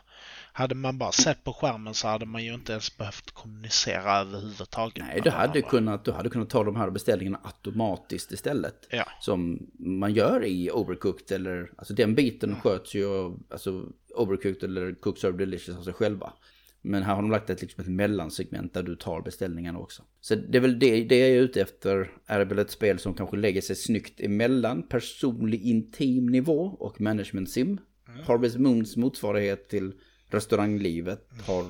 hade 0.60 0.76
man 0.76 0.98
bara 0.98 1.12
sett 1.12 1.44
på 1.44 1.54
skärmen 1.54 1.94
så 1.94 2.08
hade 2.08 2.26
man 2.26 2.44
ju 2.44 2.54
inte 2.54 2.72
ens 2.72 2.98
behövt 2.98 3.32
kommunicera 3.32 4.18
överhuvudtaget. 4.18 5.04
Nej, 5.08 5.22
du 5.24 5.30
hade, 5.30 5.62
kunnat, 5.62 6.06
du 6.06 6.12
hade 6.12 6.30
kunnat 6.30 6.50
ta 6.50 6.64
de 6.64 6.76
här 6.76 6.90
beställningarna 6.90 7.40
automatiskt 7.44 8.32
istället. 8.32 8.88
Ja. 8.90 9.06
Som 9.22 9.70
man 9.80 10.14
gör 10.14 10.46
i 10.46 10.72
Overcooked 10.72 11.36
eller, 11.36 11.72
alltså 11.78 11.94
den 11.94 12.16
biten 12.16 12.50
mm. 12.50 12.62
sköts 12.62 12.96
ju 12.96 13.08
alltså, 13.50 13.86
Overcooked 14.16 14.64
eller 14.64 14.94
Cook 14.94 15.18
Serve 15.18 15.38
Delicious 15.38 15.78
av 15.78 15.84
sig 15.84 15.94
själva. 15.94 16.34
Men 16.82 17.04
här 17.04 17.16
har 17.16 17.22
de 17.22 17.32
lagt 17.32 17.50
ett, 17.50 17.62
liksom 17.62 17.82
ett 17.82 17.90
mellansegment 17.90 18.74
där 18.74 18.84
du 18.84 18.96
tar 18.96 19.22
beställningarna 19.22 19.80
också. 19.80 20.04
Så 20.22 20.36
det 20.36 20.58
är 20.58 20.62
väl 20.62 20.80
det, 20.80 21.04
det 21.04 21.20
jag 21.20 21.30
är 21.30 21.42
ute 21.42 21.62
efter. 21.62 22.12
Är 22.26 22.46
väl 22.46 22.60
ett 22.60 22.72
spel 22.72 23.00
som 23.00 23.14
kanske 23.14 23.38
lägger 23.38 23.62
sig 23.62 23.76
snyggt 23.76 24.20
emellan 24.20 24.84
personlig 24.84 25.62
intim 25.62 26.26
nivå 26.26 26.76
och 26.80 27.02
management 27.02 27.50
sim. 27.50 27.80
Mm. 28.08 28.26
Harvest 28.26 28.58
Moons 28.58 28.98
motsvarighet 28.98 29.70
till 29.70 29.94
restauranglivet 30.30 31.30
har 31.48 31.66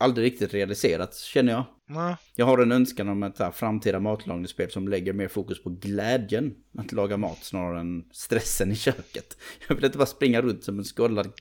aldrig 0.00 0.26
riktigt 0.26 0.54
realiserats 0.54 1.22
känner 1.22 1.52
jag. 1.52 1.64
Mm. 1.90 2.14
Jag 2.34 2.46
har 2.46 2.58
en 2.58 2.72
önskan 2.72 3.08
om 3.08 3.22
ett 3.22 3.38
här 3.38 3.50
framtida 3.50 4.00
matlagningsspel 4.00 4.70
som 4.70 4.88
lägger 4.88 5.12
mer 5.12 5.28
fokus 5.28 5.62
på 5.62 5.70
glädjen 5.70 6.54
att 6.78 6.92
laga 6.92 7.16
mat 7.16 7.38
snarare 7.44 7.80
än 7.80 8.04
stressen 8.12 8.72
i 8.72 8.76
köket. 8.76 9.36
Jag 9.68 9.74
vill 9.74 9.84
inte 9.84 9.98
bara 9.98 10.06
springa 10.06 10.42
runt 10.42 10.64
som 10.64 10.78
en 10.78 10.84
skållad 10.84 11.32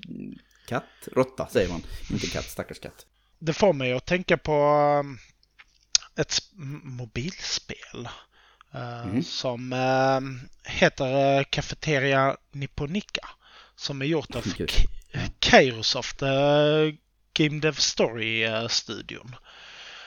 katt, 0.68 1.08
råtta 1.12 1.48
säger 1.48 1.70
man, 1.70 1.82
inte 2.12 2.28
katt, 2.28 2.46
stackars 2.46 2.80
katt. 2.80 3.06
Det 3.40 3.54
får 3.54 3.74
mig 3.74 3.94
att 3.94 4.06
tänka 4.06 4.38
på 4.38 4.54
um, 5.00 5.18
ett 6.16 6.34
mobilspel 6.84 8.10
mm. 8.74 9.24
som 9.24 9.74
um, 9.74 10.40
heter 10.64 11.44
Cafeteria 11.44 12.38
Nipponica. 12.52 13.28
Som 13.76 14.02
är 14.02 14.06
gjort 14.06 14.36
av 14.36 14.44
Kairosoft, 15.40 16.20
Game 17.34 17.60
Dev 17.60 17.74
Story-studion. 17.74 19.36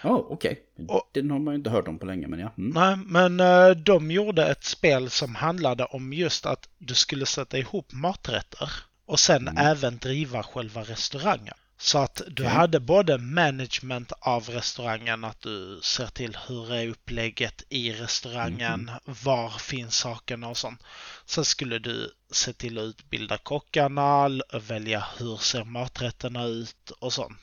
Oh, 0.05 0.27
okej. 0.31 0.63
Okay. 0.77 1.01
Den 1.13 1.31
har 1.31 1.39
man 1.39 1.55
ju 1.55 1.59
inte 1.59 1.71
hört 1.71 1.89
om 1.89 1.99
på 1.99 2.07
länge, 2.07 2.27
men 2.27 2.41
ja. 2.41 2.53
Mm. 2.59 2.71
Nej, 2.71 2.97
men 3.07 3.41
uh, 3.41 3.77
de 3.77 4.11
gjorde 4.11 4.47
ett 4.47 4.65
spel 4.65 5.11
som 5.11 5.35
handlade 5.35 5.85
om 5.85 6.13
just 6.13 6.47
att 6.47 6.69
du 6.79 6.95
skulle 6.95 7.27
sätta 7.27 7.59
ihop 7.59 7.93
maträtter 7.93 8.71
och 9.07 9.21
sen 9.21 9.49
mm. 9.49 9.67
även 9.67 9.99
driva 9.99 10.43
själva 10.43 10.83
restaurangen. 10.83 11.55
Så 11.85 11.99
att 11.99 12.23
du 12.27 12.43
okay. 12.43 12.55
hade 12.55 12.81
både 12.81 13.19
management 13.19 14.13
av 14.21 14.49
restaurangen, 14.49 15.25
att 15.25 15.41
du 15.41 15.81
ser 15.83 16.07
till 16.07 16.39
hur 16.49 16.73
är 16.73 16.89
upplägget 16.89 17.65
i 17.69 17.93
restaurangen, 17.93 18.89
mm. 18.89 19.17
var 19.25 19.51
finns 19.51 19.97
sakerna 19.97 20.49
och 20.49 20.57
sånt. 20.57 20.81
Sen 21.27 21.45
skulle 21.45 21.79
du 21.79 22.11
se 22.31 22.53
till 22.53 22.79
att 22.79 22.83
utbilda 22.83 23.37
kockarna, 23.37 24.29
välja 24.69 25.05
hur 25.19 25.37
ser 25.37 25.65
maträtterna 25.65 26.45
ut 26.45 26.91
och 26.99 27.13
sånt. 27.13 27.39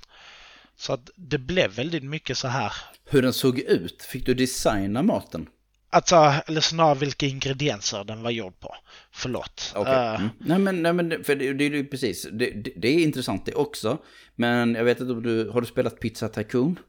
Så 0.76 0.94
att 0.94 1.10
det 1.16 1.38
blev 1.38 1.72
väldigt 1.72 2.04
mycket 2.04 2.38
så 2.38 2.48
här. 2.48 2.74
Hur 3.06 3.22
den 3.22 3.34
såg 3.34 3.60
ut? 3.60 4.04
Fick 4.04 4.26
du 4.26 4.34
designa 4.34 5.04
maten? 5.04 5.48
Alltså, 5.94 6.34
eller 6.48 6.62
snarare 6.62 6.98
vilka 6.98 7.26
ingredienser 7.26 8.04
den 8.04 8.22
var 8.24 8.32
gjord 8.32 8.60
på. 8.60 8.76
Förlåt. 9.12 9.74
Okay. 9.76 9.94
Uh, 9.94 10.22
mm. 10.22 10.30
Nej 10.40 10.60
men, 10.60 10.84
nej, 10.84 10.94
men 10.94 11.24
för 11.24 11.36
det, 11.36 11.54
det, 11.54 11.70
det 11.70 11.84
precis, 11.84 12.28
det, 12.32 12.52
det, 12.52 12.74
det, 12.76 12.88
är 12.88 13.00
intressant 13.00 13.46
det 13.46 13.54
också. 13.54 13.98
Men 14.36 14.76
jag 14.76 14.84
vet 14.84 15.00
inte 15.00 15.14
om 15.14 15.24
du, 15.24 15.50
har 15.50 15.62
du 15.62 15.68
spelat 15.68 16.00
Pizza 16.00 16.28
Tycoon? 16.28 16.80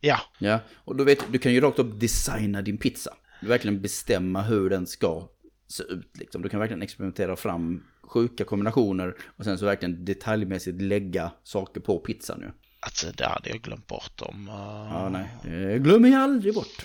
Ja. 0.00 0.20
Ja, 0.38 0.60
och 0.74 0.96
då 0.96 1.04
vet 1.04 1.18
du 1.32 1.38
kan 1.38 1.52
ju 1.52 1.60
rakt 1.60 1.78
upp 1.78 2.00
designa 2.00 2.62
din 2.62 2.78
pizza. 2.78 3.14
Du 3.40 3.48
verkligen 3.48 3.82
bestämma 3.82 4.42
hur 4.42 4.70
den 4.70 4.86
ska 4.86 5.28
se 5.68 5.82
ut 5.82 6.18
liksom. 6.18 6.42
Du 6.42 6.48
kan 6.48 6.60
verkligen 6.60 6.82
experimentera 6.82 7.36
fram 7.36 7.82
sjuka 8.02 8.44
kombinationer 8.44 9.14
och 9.36 9.44
sen 9.44 9.58
så 9.58 9.64
verkligen 9.64 10.04
detaljmässigt 10.04 10.82
lägga 10.82 11.32
saker 11.42 11.80
på 11.80 11.98
pizzan 11.98 12.40
nu. 12.40 12.52
Alltså 12.84 13.06
det 13.16 13.26
hade 13.26 13.50
jag 13.50 13.60
glömt 13.60 13.86
bort 13.86 14.20
om... 14.20 14.48
Uh... 14.48 14.54
Ja, 14.92 15.08
nej. 15.08 15.28
Det 15.42 15.78
glömmer 15.78 16.08
jag 16.08 16.22
aldrig 16.22 16.54
bort. 16.54 16.82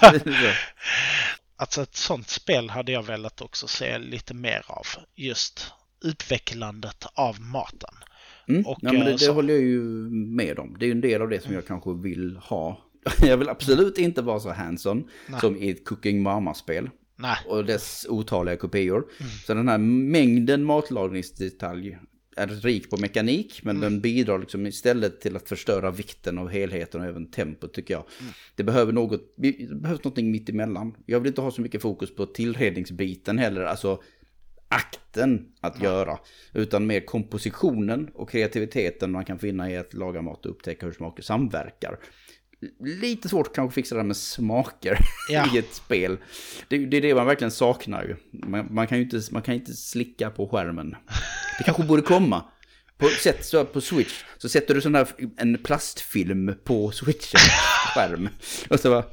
alltså 1.56 1.82
ett 1.82 1.96
sånt 1.96 2.28
spel 2.28 2.70
hade 2.70 2.92
jag 2.92 3.02
velat 3.02 3.40
också 3.40 3.66
se 3.66 3.98
lite 3.98 4.34
mer 4.34 4.62
av. 4.66 4.86
Just 5.14 5.72
utvecklandet 6.04 7.06
av 7.14 7.40
maten. 7.40 7.94
Mm. 8.48 8.66
Och, 8.66 8.78
ja, 8.82 8.92
men 8.92 9.04
det, 9.04 9.10
eh, 9.10 9.16
det 9.16 9.28
håller 9.28 9.54
jag 9.54 9.62
ju 9.62 9.82
med 10.10 10.58
om. 10.58 10.76
Det 10.78 10.84
är 10.84 10.86
ju 10.86 10.92
en 10.92 11.00
del 11.00 11.22
av 11.22 11.28
det 11.28 11.42
som 11.42 11.54
jag 11.54 11.66
kanske 11.66 11.92
vill 11.92 12.36
ha. 12.36 12.80
Jag 13.22 13.36
vill 13.36 13.48
absolut 13.48 13.98
inte 13.98 14.22
vara 14.22 14.40
så 14.40 14.50
hands-on 14.50 15.08
som 15.40 15.56
i 15.56 15.70
ett 15.70 15.84
Cooking 15.84 16.22
Mama-spel. 16.22 16.90
Och 17.46 17.64
dess 17.64 18.06
otaliga 18.08 18.56
kopior. 18.56 18.98
Mm. 19.20 19.32
Så 19.46 19.54
den 19.54 19.68
här 19.68 19.78
mängden 19.78 20.64
matlagningsdetalj 20.64 21.98
är 22.36 22.46
rik 22.46 22.90
på 22.90 22.96
mekanik, 22.96 23.60
men 23.62 23.76
mm. 23.76 23.92
den 23.92 24.00
bidrar 24.00 24.38
liksom 24.38 24.66
istället 24.66 25.20
till 25.20 25.36
att 25.36 25.48
förstöra 25.48 25.90
vikten 25.90 26.38
av 26.38 26.48
helheten 26.48 27.00
och 27.00 27.06
även 27.06 27.30
tempot 27.30 27.74
tycker 27.74 27.94
jag. 27.94 28.04
Mm. 28.20 28.32
Det, 28.54 28.64
behöver 28.64 28.92
något, 28.92 29.34
det 29.36 29.70
behövs 29.70 30.04
någonting 30.04 30.30
mitt 30.30 30.48
emellan. 30.48 30.96
Jag 31.06 31.20
vill 31.20 31.28
inte 31.28 31.40
ha 31.40 31.50
så 31.50 31.60
mycket 31.60 31.82
fokus 31.82 32.14
på 32.14 32.26
tillredningsbiten 32.26 33.38
heller, 33.38 33.62
alltså 33.62 34.02
akten 34.68 35.52
att 35.60 35.76
ja. 35.78 35.84
göra. 35.84 36.18
Utan 36.52 36.86
mer 36.86 37.00
kompositionen 37.00 38.10
och 38.14 38.30
kreativiteten 38.30 39.10
man 39.10 39.24
kan 39.24 39.38
finna 39.38 39.70
i 39.70 39.76
att 39.76 39.94
laga 39.94 40.22
mat 40.22 40.46
och 40.46 40.52
upptäcka 40.52 40.86
hur 40.86 40.92
smaker 40.92 41.22
samverkar 41.22 41.98
lite 42.80 43.28
svårt 43.28 43.54
kanske 43.54 43.68
att 43.68 43.74
fixa 43.74 43.94
det 43.94 44.00
här 44.00 44.06
med 44.06 44.16
smaker 44.16 44.98
ja. 45.28 45.54
i 45.54 45.58
ett 45.58 45.74
spel. 45.74 46.16
Det, 46.68 46.86
det, 46.86 46.96
är 46.96 47.00
det 47.00 47.14
man 47.14 47.26
verkligen 47.26 47.50
saknar 47.50 48.02
ju. 48.02 48.16
Man, 48.46 48.74
man, 48.74 48.86
kan 48.86 48.98
ju 48.98 49.04
inte, 49.04 49.20
man 49.30 49.42
kan 49.42 49.54
inte 49.54 49.72
slicka 49.72 50.30
på 50.30 50.48
skärmen. 50.48 50.96
Det 51.58 51.64
kanske 51.64 51.82
borde 51.82 52.02
komma. 52.02 52.44
På, 52.98 53.08
sätt, 53.08 53.44
så 53.44 53.64
på 53.64 53.80
Switch 53.80 54.22
så 54.38 54.48
sätter 54.48 54.74
du 54.74 54.80
sån 54.80 54.94
här, 54.94 55.06
en 55.36 55.58
plastfilm 55.58 56.54
på 56.64 56.92
Switchen 56.92 57.40
skärm. 57.94 58.28
Och 58.68 58.80
så 58.80 58.90
bara... 58.90 59.04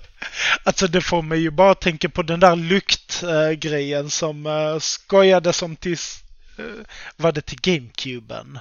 Alltså 0.64 0.88
det 0.88 1.02
får 1.02 1.22
mig 1.22 1.40
ju 1.40 1.52
bara 1.52 1.76
tänka 1.76 2.10
på 2.10 2.24
den 2.24 2.40
där 2.40 2.56
luktgrejen 2.56 4.10
som 4.10 4.46
äh, 4.46 4.80
skojade 4.80 5.54
som 5.54 5.76
tills 5.76 6.24
var 7.18 7.32
det 7.32 7.42
till 7.42 7.60
GameCuben? 7.62 8.60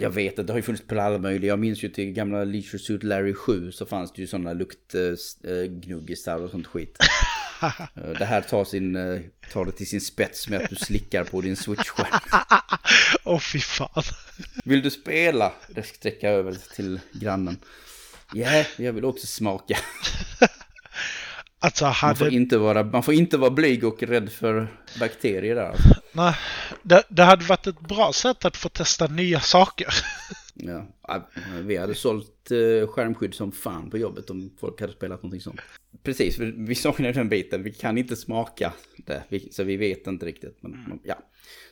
Jag 0.00 0.10
vet 0.10 0.32
inte, 0.32 0.42
det 0.42 0.52
har 0.52 0.58
ju 0.58 0.62
funnits 0.62 0.86
på 0.86 1.00
alla 1.00 1.18
möjliga. 1.18 1.48
Jag 1.48 1.58
minns 1.58 1.82
ju 1.84 1.88
till 1.88 2.12
gamla 2.12 2.44
Leisure 2.44 2.78
Suit 2.78 3.02
Larry 3.02 3.34
7 3.34 3.72
så 3.72 3.86
fanns 3.86 4.12
det 4.12 4.20
ju 4.20 4.26
sådana 4.26 4.52
luktgnuggisar 4.52 6.38
och 6.38 6.50
sånt 6.50 6.66
skit. 6.66 6.98
Eh, 7.94 8.18
det 8.18 8.24
här 8.24 8.40
tar, 8.40 8.64
sin, 8.64 8.96
eh, 8.96 9.20
tar 9.52 9.64
det 9.64 9.72
till 9.72 9.86
sin 9.86 10.00
spets 10.00 10.48
med 10.48 10.60
att 10.60 10.70
du 10.70 10.76
slickar 10.76 11.24
på 11.24 11.40
din 11.40 11.56
Switch-skärm. 11.56 12.20
Åh 13.24 13.36
oh, 13.36 13.40
fy 13.40 13.60
fan. 13.60 14.02
Vill 14.64 14.82
du 14.82 14.90
spela? 14.90 15.52
Det 15.68 15.82
sträcka 15.82 16.30
över 16.30 16.56
till 16.74 17.00
grannen. 17.12 17.56
Ja, 18.32 18.52
yeah, 18.52 18.66
jag 18.76 18.92
vill 18.92 19.04
också 19.04 19.26
smaka. 19.26 19.78
Alltså 21.58 21.84
hade... 21.84 22.10
man, 22.10 22.16
får 22.16 22.32
inte 22.32 22.58
vara, 22.58 22.84
man 22.84 23.02
får 23.02 23.14
inte 23.14 23.38
vara 23.38 23.50
blyg 23.50 23.84
och 23.84 24.02
rädd 24.02 24.32
för 24.32 24.68
bakterier 25.00 25.54
där. 25.54 25.66
Alltså. 25.66 26.01
Nej, 26.12 26.34
det, 26.82 27.02
det 27.08 27.22
hade 27.22 27.44
varit 27.44 27.66
ett 27.66 27.80
bra 27.80 28.12
sätt 28.12 28.44
att 28.44 28.56
få 28.56 28.68
testa 28.68 29.06
nya 29.06 29.40
saker. 29.40 29.86
Ja, 30.54 30.86
vi 31.62 31.76
hade 31.76 31.94
sålt 31.94 32.50
eh, 32.50 32.88
skärmskydd 32.88 33.34
som 33.34 33.52
fan 33.52 33.90
på 33.90 33.98
jobbet 33.98 34.30
om 34.30 34.50
folk 34.60 34.80
hade 34.80 34.92
spelat 34.92 35.22
någonting 35.22 35.40
sånt. 35.40 35.60
Precis, 36.02 36.38
vi 36.38 36.74
saknar 36.74 37.12
den 37.12 37.28
biten. 37.28 37.62
Vi 37.62 37.72
kan 37.72 37.98
inte 37.98 38.16
smaka 38.16 38.72
det, 38.96 39.22
så 39.52 39.64
vi 39.64 39.76
vet 39.76 40.06
inte 40.06 40.26
riktigt. 40.26 40.58
Men, 40.60 40.74
mm. 40.74 40.98
ja. 41.04 41.18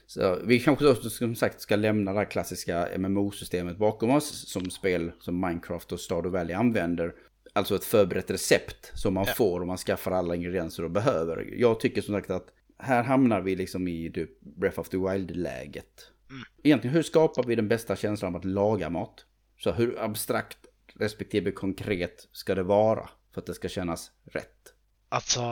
Så 0.06 0.38
vi 0.44 0.60
kanske 0.60 0.88
också 0.88 1.10
som 1.10 1.34
sagt 1.34 1.60
ska 1.60 1.76
lämna 1.76 2.12
det 2.12 2.18
här 2.18 2.30
klassiska 2.30 2.88
MMO-systemet 2.98 3.78
bakom 3.78 4.10
oss 4.10 4.48
som 4.48 4.70
spel 4.70 5.12
som 5.20 5.40
Minecraft 5.40 5.92
och 5.92 6.00
Stardew 6.00 6.38
Valley 6.38 6.54
använder 6.54 7.12
alltså 7.52 7.74
ett 7.74 7.84
förberett 7.84 8.30
recept 8.30 8.92
som 8.94 9.14
man 9.14 9.24
ja. 9.26 9.32
får 9.32 9.60
om 9.60 9.66
man 9.66 9.76
skaffar 9.76 10.10
alla 10.10 10.34
ingredienser 10.34 10.84
och 10.84 10.90
behöver. 10.90 11.54
Jag 11.56 11.80
tycker 11.80 12.02
som 12.02 12.14
sagt 12.14 12.30
att 12.30 12.46
här 12.82 13.02
hamnar 13.02 13.40
vi 13.40 13.56
liksom 13.56 13.88
i 13.88 14.10
typ 14.14 14.40
Breath 14.40 14.80
of 14.80 14.88
the 14.88 14.96
Wild-läget. 14.96 16.10
Mm. 16.30 16.42
Egentligen, 16.62 16.94
hur 16.94 17.02
skapar 17.02 17.42
vi 17.42 17.54
den 17.54 17.68
bästa 17.68 17.96
känslan 17.96 18.34
av 18.34 18.38
att 18.38 18.44
laga 18.44 18.90
mat? 18.90 19.24
Så 19.58 19.72
hur 19.72 20.00
abstrakt 20.00 20.58
respektive 20.94 21.52
konkret 21.52 22.28
ska 22.32 22.54
det 22.54 22.62
vara 22.62 23.10
för 23.34 23.40
att 23.40 23.46
det 23.46 23.54
ska 23.54 23.68
kännas 23.68 24.10
rätt? 24.24 24.74
Alltså, 25.08 25.42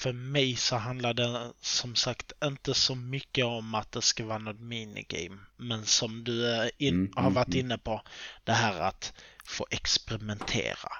för 0.00 0.12
mig 0.12 0.56
så 0.56 0.76
handlar 0.76 1.14
det 1.14 1.52
som 1.60 1.94
sagt 1.94 2.32
inte 2.44 2.74
så 2.74 2.94
mycket 2.94 3.44
om 3.44 3.74
att 3.74 3.92
det 3.92 4.02
ska 4.02 4.24
vara 4.24 4.38
något 4.38 4.60
minigame. 4.60 5.38
Men 5.56 5.84
som 5.84 6.24
du 6.24 6.70
in, 6.78 6.94
mm, 6.94 7.12
har 7.14 7.22
mm, 7.22 7.34
varit 7.34 7.54
mm. 7.54 7.66
inne 7.66 7.78
på, 7.78 8.02
det 8.44 8.52
här 8.52 8.80
att 8.80 9.12
få 9.44 9.66
experimentera. 9.70 10.92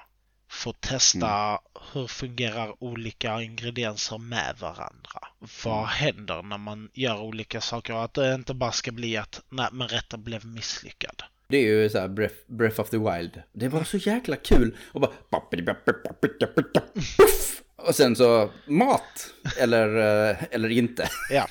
Få 0.55 0.73
testa 0.73 1.47
mm. 1.47 1.59
hur 1.93 2.07
fungerar 2.07 2.83
olika 2.83 3.41
ingredienser 3.41 4.17
med 4.17 4.55
varandra. 4.59 5.19
Vad 5.63 5.77
mm. 5.77 5.87
händer 5.87 6.43
när 6.43 6.57
man 6.57 6.89
gör 6.93 7.21
olika 7.21 7.61
saker? 7.61 7.93
Och 7.93 8.03
att 8.03 8.13
det 8.13 8.33
inte 8.33 8.53
bara 8.53 8.71
ska 8.71 8.91
bli 8.91 9.17
att 9.17 9.41
nej 9.49 9.67
men 9.71 9.87
rätten 9.87 10.23
blev 10.23 10.45
misslyckad. 10.45 11.23
Det 11.47 11.57
är 11.57 11.61
ju 11.61 11.89
så 11.89 11.99
här 11.99 12.07
Breath, 12.07 12.35
Breath 12.47 12.79
of 12.79 12.89
the 12.89 12.97
Wild. 12.97 13.41
Det 13.53 13.67
var 13.67 13.83
så 13.83 13.97
jäkla 13.97 14.35
kul. 14.35 14.77
Och 14.91 15.01
bara... 15.01 15.11
Och 17.75 17.95
sen 17.95 18.15
så 18.15 18.51
mat. 18.67 19.33
Eller, 19.59 19.87
eh, 20.29 20.37
eller 20.51 20.69
inte. 20.69 21.09
Ja. 21.29 21.47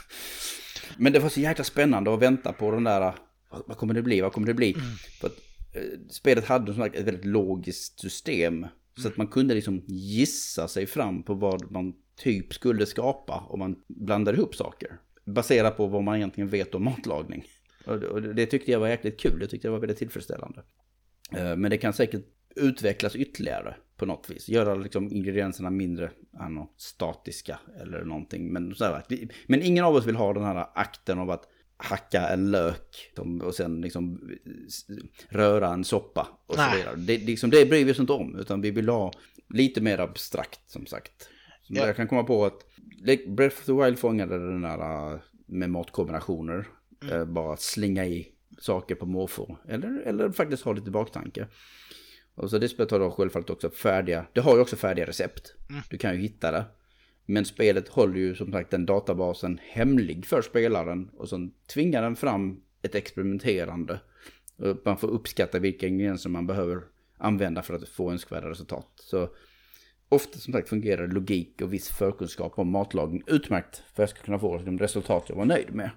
Men 0.96 1.12
det 1.12 1.18
var 1.18 1.28
så 1.28 1.40
jäkla 1.40 1.64
spännande 1.64 2.14
att 2.14 2.20
vänta 2.20 2.52
på 2.52 2.70
den 2.70 2.84
där... 2.84 3.14
Vad 3.66 3.76
kommer 3.76 3.94
det 3.94 4.02
bli? 4.02 4.20
Vad 4.20 4.32
kommer 4.32 4.46
det 4.46 4.55
bli? 4.55 4.72
Mm. 4.72 4.96
För 5.20 5.26
att 5.26 5.38
Eh, 5.74 5.98
spelet 6.11 6.44
hade 6.44 6.86
ett 6.86 7.07
väldigt 7.07 7.24
logiskt 7.24 8.00
system. 8.00 8.66
Mm. 8.97 9.03
Så 9.03 9.09
att 9.09 9.16
man 9.16 9.26
kunde 9.26 9.55
liksom 9.55 9.82
gissa 9.86 10.68
sig 10.68 10.86
fram 10.86 11.22
på 11.22 11.34
vad 11.34 11.70
man 11.72 11.95
typ 12.16 12.55
skulle 12.55 12.86
skapa 12.86 13.47
om 13.49 13.59
man 13.59 13.76
blandade 13.86 14.38
ihop 14.38 14.55
saker. 14.55 14.99
Baserat 15.24 15.76
på 15.76 15.86
vad 15.86 16.03
man 16.03 16.16
egentligen 16.16 16.49
vet 16.49 16.74
om 16.74 16.84
matlagning. 16.84 17.45
Och, 17.86 18.22
det 18.22 18.47
tyckte 18.47 18.72
jag 18.72 18.80
var 18.80 18.88
jäkligt 18.88 19.20
kul, 19.20 19.40
jag 19.40 19.51
tyckte 19.51 19.68
det 19.68 19.72
var 19.72 19.78
väldigt 19.78 19.99
tillfredsställande. 19.99 20.62
Eh, 21.32 21.57
men 21.57 21.70
det 21.70 21.78
kan 21.78 21.92
säkert 21.92 22.24
utvecklas 22.57 23.16
ytterligare 23.16 23.76
på 23.97 24.07
något 24.07 24.30
vis. 24.30 24.49
Göra 24.49 24.74
liksom 24.74 25.12
ingredienserna 25.12 25.70
mindre 25.70 26.11
ano, 26.38 26.70
statiska 26.76 27.59
eller 27.80 28.05
någonting. 28.05 28.53
Men, 28.53 28.74
så 28.74 28.84
här, 28.84 29.03
men 29.47 29.62
ingen 29.62 29.84
av 29.84 29.95
oss 29.95 30.07
vill 30.07 30.16
ha 30.16 30.32
den 30.32 30.45
här 30.45 30.66
akten 30.74 31.18
av 31.18 31.30
att 31.30 31.49
hacka 31.76 32.28
en 32.28 32.50
lök 32.50 33.12
och 33.42 33.54
sen 33.54 33.80
liksom 33.80 34.30
röra 35.28 35.68
en 35.72 35.84
soppa 35.84 36.28
och 36.46 36.54
så 36.54 36.76
vidare. 36.76 36.96
Det, 36.96 37.18
liksom, 37.18 37.50
det 37.50 37.66
bryr 37.66 37.84
vi 37.84 37.92
oss 37.92 37.98
inte 37.98 38.12
om, 38.12 38.38
utan 38.38 38.60
vi 38.60 38.70
vill 38.70 38.88
ha 38.88 39.12
lite 39.48 39.80
mer 39.80 39.98
abstrakt 39.98 40.70
som 40.70 40.86
sagt. 40.86 41.28
Som 41.62 41.76
ja. 41.76 41.86
Jag 41.86 41.96
kan 41.96 42.08
komma 42.08 42.24
på 42.24 42.44
att 42.44 42.66
Breath 43.26 43.56
of 43.56 43.64
the 43.64 43.72
Wild 43.72 43.98
fångade 43.98 44.38
den 44.38 44.62
där 44.62 45.20
med 45.46 45.70
matkombinationer. 45.70 46.68
Mm. 47.02 47.16
Eh, 47.16 47.24
bara 47.24 47.56
slinga 47.56 48.06
i 48.06 48.28
saker 48.58 48.94
på 48.94 49.06
måfå. 49.06 49.58
Eller, 49.68 50.00
eller 50.00 50.30
faktiskt 50.30 50.62
ha 50.62 50.72
lite 50.72 50.90
baktanke. 50.90 51.46
Och 52.34 52.50
så 52.50 52.58
det 52.58 52.68
spelet 52.68 52.90
har 52.90 52.98
då 52.98 53.10
självfallet 53.10 53.50
också 53.50 53.70
färdiga, 53.70 54.26
det 54.32 54.40
har 54.40 54.54
ju 54.54 54.60
också 54.60 54.76
färdiga 54.76 55.06
recept. 55.06 55.54
Mm. 55.70 55.82
Du 55.90 55.98
kan 55.98 56.14
ju 56.14 56.20
hitta 56.20 56.52
det. 56.52 56.64
Men 57.26 57.44
spelet 57.44 57.88
håller 57.88 58.18
ju 58.18 58.34
som 58.34 58.52
sagt 58.52 58.70
den 58.70 58.86
databasen 58.86 59.60
hemlig 59.62 60.26
för 60.26 60.42
spelaren 60.42 61.10
och 61.16 61.28
så 61.28 61.48
tvingar 61.72 62.02
den 62.02 62.16
fram 62.16 62.60
ett 62.82 62.94
experimenterande. 62.94 64.00
Man 64.84 64.98
får 64.98 65.08
uppskatta 65.08 65.58
vilka 65.58 65.86
ingredienser 65.86 66.30
man 66.30 66.46
behöver 66.46 66.82
använda 67.18 67.62
för 67.62 67.74
att 67.74 67.88
få 67.88 68.12
önskvärda 68.12 68.50
resultat. 68.50 68.88
Så 68.96 69.28
ofta 70.08 70.38
som 70.38 70.52
sagt 70.52 70.68
fungerar 70.68 71.06
logik 71.06 71.60
och 71.62 71.72
viss 71.72 71.88
förkunskap 71.88 72.58
om 72.58 72.70
matlagning 72.70 73.22
utmärkt 73.26 73.76
för 73.76 74.02
att 74.02 74.10
jag 74.10 74.16
ska 74.16 74.24
kunna 74.24 74.38
få 74.38 74.58
de 74.58 74.78
resultat 74.78 75.24
jag 75.28 75.36
var 75.36 75.44
nöjd 75.44 75.74
med. 75.74 75.90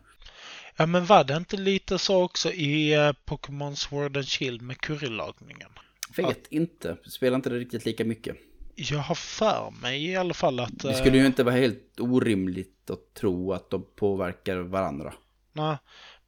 Ja 0.77 0.85
men 0.85 1.05
var 1.05 1.23
det 1.23 1.37
inte 1.37 1.57
lite 1.57 1.97
så 1.99 2.23
också 2.23 2.51
i 2.51 2.97
uh, 2.97 3.13
Pokémon 3.25 3.75
Sword 3.75 4.17
and 4.17 4.27
Shield 4.27 4.61
med 4.61 4.81
currylagningen? 4.81 5.69
Vet 6.17 6.25
att... 6.25 6.47
inte, 6.49 6.97
spelar 7.03 7.35
inte 7.35 7.49
det 7.49 7.59
riktigt 7.59 7.85
lika 7.85 8.05
mycket. 8.05 8.35
Jag 8.79 8.99
har 8.99 9.15
för 9.15 9.71
mig 9.81 10.05
i 10.05 10.15
alla 10.15 10.33
fall 10.33 10.59
att... 10.59 10.79
Det 10.79 10.93
skulle 10.93 11.17
ju 11.17 11.21
eh, 11.23 11.27
inte 11.27 11.43
vara 11.43 11.55
helt 11.55 11.99
orimligt 11.99 12.89
att 12.89 13.13
tro 13.13 13.53
att 13.53 13.69
de 13.69 13.85
påverkar 13.95 14.57
varandra. 14.57 15.13
Nej, 15.53 15.77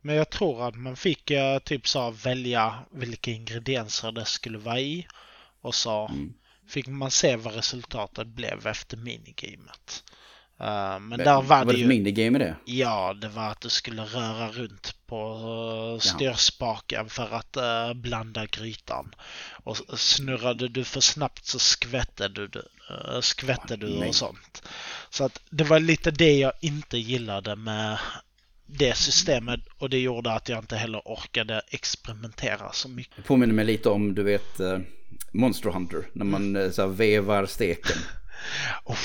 men 0.02 0.16
jag 0.16 0.30
tror 0.30 0.68
att 0.68 0.76
man 0.76 0.96
fick 0.96 1.32
uh, 1.32 1.60
typ 1.66 1.88
så 1.88 2.12
välja 2.12 2.74
vilka 2.92 3.32
ingredienser 3.32 4.12
det 4.12 4.26
skulle 4.26 4.58
vara 4.58 4.80
i. 4.80 5.08
Och 5.62 5.76
så 5.76 6.08
mm. 6.08 6.34
fick 6.68 6.88
man 6.88 7.12
se 7.12 7.36
vad 7.36 7.56
resultatet 7.56 8.28
blev 8.28 8.68
efter 8.68 8.98
minigamet. 8.98 10.04
Uh, 10.62 11.00
men, 11.00 11.18
där 11.18 11.42
var, 11.42 11.66
var 11.66 11.66
det 11.66 11.80
ju... 11.80 11.88
minigame 11.88 12.38
i 12.38 12.42
det? 12.42 12.56
Ja, 12.66 13.14
det 13.14 13.30
var 13.30 13.48
att 13.48 13.62
du 13.62 13.70
skulle 13.70 14.02
röra 14.02 14.48
runt 14.48 14.96
på 15.06 15.34
uh, 15.94 16.00
styrspaken 16.00 17.10
för 17.10 17.36
att 17.36 17.58
uh, 17.58 17.94
blanda 17.94 18.46
grytan. 18.46 19.16
Och 19.64 19.78
snurrade 20.00 20.68
du 20.68 20.84
för 20.84 21.02
snabbt 21.02 21.46
så 21.46 21.60
skvätte 21.60 22.28
du, 22.28 22.44
uh, 22.44 23.22
skvätte 23.22 23.76
du 23.76 24.08
och 24.08 24.16
sånt. 24.16 24.64
Så 25.10 25.24
att 25.24 25.42
det 25.50 25.64
var 25.64 25.80
lite 25.80 26.12
det 26.12 26.38
jag 26.38 26.54
inte 26.62 26.98
gillade 26.98 27.56
med 27.56 27.98
det 28.66 28.98
systemet 28.98 29.60
och 29.78 29.90
det 29.90 30.00
gjorde 30.00 30.32
att 30.32 30.50
jag 30.50 30.60
inte 30.60 30.76
heller 30.76 31.02
orkade 31.06 31.62
experimentera 31.70 32.72
så 32.72 32.90
mycket. 32.90 33.16
Det 33.16 33.22
påminner 33.22 33.54
mig 33.54 33.66
lite 33.66 33.90
om, 33.90 34.16
du 34.16 34.24
vet, 34.24 34.62
Monster 35.32 35.70
Hunter, 35.70 36.08
när 36.14 36.26
man 36.26 36.74
så 36.74 36.82
här, 36.82 36.90
vevar 36.90 37.46
steken. 37.46 37.98
oh, 38.84 38.98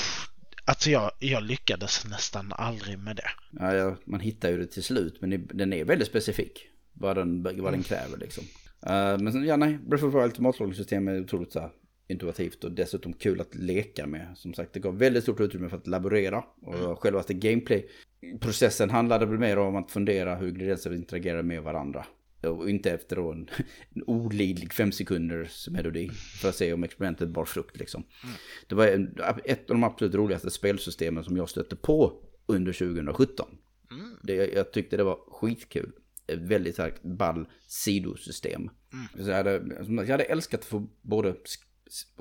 Alltså 0.65 0.89
jag, 0.89 1.11
jag 1.19 1.43
lyckades 1.43 2.05
nästan 2.09 2.53
aldrig 2.55 2.99
med 2.99 3.15
det. 3.15 3.29
Ja, 3.59 3.75
ja, 3.75 3.95
man 4.05 4.19
hittar 4.19 4.49
ju 4.49 4.57
det 4.57 4.65
till 4.65 4.83
slut, 4.83 5.21
men 5.21 5.47
den 5.53 5.73
är 5.73 5.85
väldigt 5.85 6.07
specifik. 6.07 6.67
Vad 6.93 7.17
den, 7.17 7.43
vad 7.43 7.55
den 7.55 7.67
mm. 7.67 7.83
kräver 7.83 8.17
liksom. 8.17 8.43
Uh, 8.89 9.23
men 9.23 9.45
ja, 9.45 9.57
nej, 9.57 9.77
Breath 9.77 10.05
of 10.05 10.13
the 10.13 10.19
Wild 10.19 10.39
matlagningssystem 10.39 11.07
är 11.07 11.21
otroligt 11.21 11.51
så 11.51 11.59
här, 11.59 11.69
intuitivt 12.07 12.63
och 12.63 12.71
dessutom 12.71 13.13
kul 13.13 13.41
att 13.41 13.55
leka 13.55 14.07
med. 14.07 14.27
Som 14.35 14.53
sagt, 14.53 14.73
det 14.73 14.79
gav 14.79 14.97
väldigt 14.97 15.23
stort 15.23 15.39
utrymme 15.39 15.69
för 15.69 15.77
att 15.77 15.87
laborera. 15.87 16.43
Och 16.61 16.75
mm. 16.75 16.95
självaste 16.95 17.33
gameplay-processen 17.33 18.89
handlade 18.89 19.25
väl 19.25 19.39
mer 19.39 19.57
om 19.57 19.75
att 19.75 19.91
fundera 19.91 20.35
hur 20.35 20.47
ingredienser 20.47 20.93
interagerar 20.93 21.43
med 21.43 21.63
varandra. 21.63 22.05
Och 22.49 22.69
inte 22.69 22.91
efter 22.91 23.15
då 23.15 23.31
en, 23.31 23.49
en 23.95 24.03
olidlig 24.07 24.73
fem 24.73 24.91
sekunders 24.91 25.67
melodi 25.69 26.09
för 26.41 26.49
att 26.49 26.55
se 26.55 26.73
om 26.73 26.83
experimentet 26.83 27.29
bar 27.29 27.45
frukt 27.45 27.77
liksom. 27.77 28.03
Mm. 28.23 28.35
Det 28.67 28.75
var 28.75 28.87
en, 28.87 29.17
ett 29.45 29.69
av 29.69 29.75
de 29.75 29.83
absolut 29.83 30.15
roligaste 30.15 30.51
spelsystemen 30.51 31.23
som 31.23 31.37
jag 31.37 31.49
stötte 31.49 31.75
på 31.75 32.21
under 32.45 32.73
2017. 32.73 33.57
Mm. 33.91 34.09
Det, 34.23 34.33
jag 34.33 34.71
tyckte 34.71 34.97
det 34.97 35.03
var 35.03 35.19
skitkul. 35.27 35.91
Ett 36.27 36.39
väldigt 36.39 36.73
starkt 36.73 37.03
ball 37.03 37.47
sidosystem. 37.67 38.69
Mm. 38.93 39.25
Så 39.25 39.29
jag, 39.29 39.37
hade, 39.37 39.61
jag 39.87 40.07
hade 40.07 40.23
älskat 40.23 40.59
att 40.59 40.65
få 40.65 40.87
både 41.01 41.35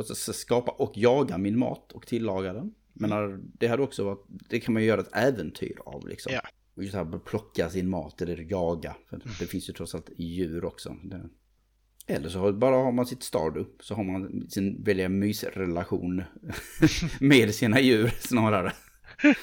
skapa 0.08 0.70
och 0.72 0.92
jaga 0.96 1.38
min 1.38 1.58
mat 1.58 1.92
och 1.92 2.06
tillaga 2.06 2.52
den. 2.52 2.74
Men 2.92 3.12
mm. 3.12 3.50
det 3.58 3.66
hade 3.66 3.82
också 3.82 4.04
varit, 4.04 4.24
det 4.28 4.60
kan 4.60 4.74
man 4.74 4.82
ju 4.82 4.88
göra 4.88 5.00
ett 5.00 5.16
äventyr 5.16 5.76
av 5.86 6.08
liksom. 6.08 6.32
Ja. 6.32 6.40
Och 6.74 6.84
just 6.84 6.94
här 6.94 7.18
plocka 7.18 7.70
sin 7.70 7.88
mat 7.88 8.22
eller 8.22 8.46
jaga. 8.50 8.96
För 9.10 9.18
det 9.38 9.46
finns 9.46 9.68
ju 9.68 9.72
trots 9.72 9.94
allt 9.94 10.10
djur 10.16 10.64
också. 10.64 10.96
Det... 11.02 11.28
Eller 12.06 12.28
så 12.28 12.52
bara 12.52 12.76
har 12.76 12.92
man 12.92 13.06
sitt 13.06 13.22
Stardew. 13.22 13.70
Så 13.80 13.94
har 13.94 14.04
man 14.04 14.50
sin 14.50 14.84
väldiga 14.84 15.08
mysrelation 15.08 16.22
med 17.20 17.54
sina 17.54 17.80
djur 17.80 18.08
snarare. 18.20 18.72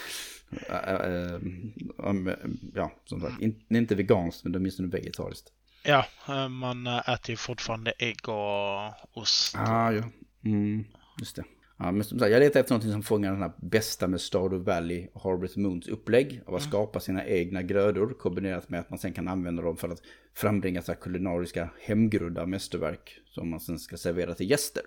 ja, 2.75 2.91
som 3.05 3.21
sagt, 3.21 3.41
inte 3.69 3.95
veganskt 3.95 4.43
men 4.43 4.55
åtminstone 4.55 4.87
vegetariskt. 4.87 5.53
Ja, 5.83 6.05
eh, 6.27 6.49
man 6.49 6.87
äter 6.87 7.29
ju 7.29 7.37
fortfarande 7.37 7.91
ägg 7.91 8.29
och 8.29 9.21
ost. 9.21 9.55
Ah, 9.57 9.91
ja, 9.91 10.03
mm, 10.45 10.85
just 11.19 11.35
det. 11.35 11.43
Ja, 11.83 11.91
men 11.91 12.03
som 12.03 12.19
sagt, 12.19 12.31
jag 12.31 12.39
letar 12.39 12.59
efter 12.59 12.75
något 12.75 12.83
som 12.83 13.03
fångar 13.03 13.31
den 13.31 13.41
här 13.41 13.51
bästa 13.57 14.07
med 14.07 14.21
Stardew 14.21 14.71
Valley 14.71 15.07
och 15.13 15.21
Harvest 15.21 15.57
Moons 15.57 15.87
upplägg. 15.87 16.41
Av 16.45 16.55
att 16.55 16.61
mm. 16.61 16.71
skapa 16.71 16.99
sina 16.99 17.25
egna 17.25 17.61
grödor 17.61 18.13
kombinerat 18.19 18.69
med 18.69 18.79
att 18.79 18.89
man 18.89 18.99
sen 18.99 19.13
kan 19.13 19.27
använda 19.27 19.63
dem 19.63 19.77
för 19.77 19.89
att 19.89 20.01
frambringa 20.33 20.81
så 20.81 20.93
kulinariska 20.93 21.69
hemgrudda 21.81 22.45
mästerverk 22.45 23.19
som 23.25 23.49
man 23.49 23.59
sen 23.59 23.79
ska 23.79 23.97
servera 23.97 24.33
till 24.33 24.49
gäster. 24.49 24.83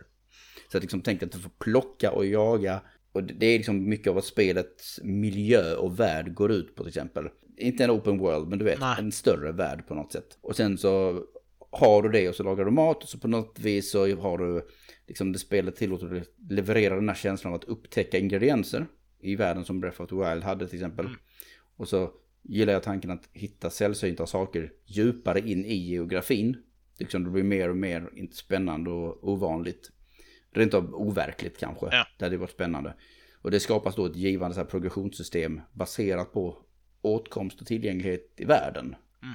Så 0.73 0.77
att 0.77 0.83
liksom 0.83 1.01
tänk 1.01 1.23
att 1.23 1.33
du 1.33 1.39
får 1.39 1.51
plocka 1.59 2.11
och 2.11 2.27
jaga. 2.27 2.81
Och 3.13 3.25
det 3.25 3.47
är 3.47 3.59
liksom 3.59 3.89
mycket 3.89 4.09
av 4.09 4.15
vad 4.15 4.25
spelets 4.25 5.01
miljö 5.03 5.75
och 5.75 6.01
värld 6.01 6.35
går 6.35 6.53
ut 6.53 6.75
på 6.77 6.83
till 6.83 6.89
exempel. 6.89 7.29
Inte 7.57 7.85
en 7.85 7.91
open 7.91 8.19
world, 8.19 8.49
men 8.49 8.59
du 8.59 8.65
vet, 8.65 8.81
Nej. 8.81 8.97
en 8.99 9.13
större 9.13 9.53
värld 9.53 9.87
på 9.89 9.95
något 9.95 10.13
sätt. 10.13 10.39
Och 10.41 10.57
sen 10.57 10.79
så 10.79 11.23
har 11.71 12.03
du 12.03 12.09
det 12.09 12.29
och 12.29 12.35
så 12.35 12.43
lagar 12.43 12.65
du 12.65 12.71
mat 12.71 13.03
och 13.03 13.09
så 13.09 13.19
på 13.19 13.29
något 13.29 13.59
vis 13.59 13.91
så 13.91 14.17
har 14.17 14.39
du 14.39 14.67
liksom 15.07 15.33
det 15.33 15.39
spelet 15.39 15.77
tillåter 15.77 16.25
leverera 16.49 16.95
den 16.95 17.09
här 17.09 17.17
känslan 17.17 17.53
av 17.53 17.59
att 17.59 17.65
upptäcka 17.65 18.19
ingredienser 18.19 18.87
i 19.21 19.37
världen 19.37 19.65
som 19.65 19.81
Breath 19.81 20.01
of 20.01 20.09
the 20.09 20.17
Wild 20.17 20.43
hade 20.45 20.67
till 20.67 20.79
exempel. 20.79 21.07
Mm. 21.07 21.19
Och 21.77 21.89
så 21.89 22.13
gillar 22.43 22.73
jag 22.73 22.83
tanken 22.83 23.11
att 23.11 23.29
hitta 23.33 23.71
sällsynta 23.71 24.27
saker 24.27 24.73
djupare 24.87 25.41
in 25.41 25.65
i 25.65 25.75
geografin. 25.75 26.57
Liksom 26.99 27.25
det 27.25 27.31
blir 27.31 27.43
mer 27.43 27.71
och 27.71 27.77
mer 27.77 28.11
inte 28.15 28.37
spännande 28.37 28.91
och 28.91 29.29
ovanligt. 29.29 29.91
Rent 30.51 30.75
av 30.75 30.95
overkligt 30.95 31.59
kanske. 31.59 31.87
Ja. 31.91 32.07
Det 32.19 32.25
hade 32.25 32.37
varit 32.37 32.51
spännande. 32.51 32.95
Och 33.43 33.51
det 33.51 33.61
skapas 33.61 33.97
då 33.97 34.07
ett 34.07 34.17
givande 34.17 34.55
så 34.55 34.61
här 34.61 34.67
progressionssystem 34.67 35.61
baserat 35.73 36.33
på 36.33 36.65
åtkomst 37.01 37.61
och 37.61 37.67
tillgänglighet 37.67 38.33
i 38.37 38.45
världen. 38.45 38.97
Mm. 39.23 39.35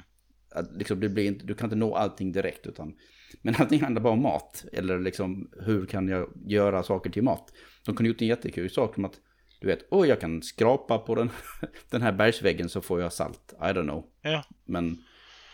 Att 0.50 0.76
liksom 0.76 1.00
det 1.00 1.08
blir 1.08 1.26
inte, 1.26 1.46
du 1.46 1.54
kan 1.54 1.66
inte 1.66 1.76
nå 1.76 1.94
allting 1.94 2.32
direkt 2.32 2.66
utan 2.66 2.94
men 3.42 3.54
allting 3.58 3.80
handlar 3.80 4.02
bara 4.02 4.12
om 4.12 4.22
mat. 4.22 4.64
Eller 4.72 4.98
liksom 4.98 5.50
hur 5.60 5.86
kan 5.86 6.08
jag 6.08 6.28
göra 6.46 6.82
saker 6.82 7.10
till 7.10 7.22
mat. 7.22 7.52
De 7.84 7.96
kunde 7.96 8.08
gjort 8.08 8.22
en 8.22 8.28
jättekul 8.28 8.70
sak 8.70 8.94
som 8.94 9.04
att 9.04 9.20
du 9.60 9.66
vet, 9.66 9.86
åh 9.90 10.08
jag 10.08 10.20
kan 10.20 10.42
skrapa 10.42 10.98
på 10.98 11.14
den, 11.14 11.30
den 11.90 12.02
här 12.02 12.12
bergsväggen 12.12 12.68
så 12.68 12.80
får 12.80 13.00
jag 13.00 13.12
salt. 13.12 13.52
I 13.52 13.62
don't 13.62 13.82
know. 13.82 14.04
Ja. 14.22 14.44
Men 14.64 15.04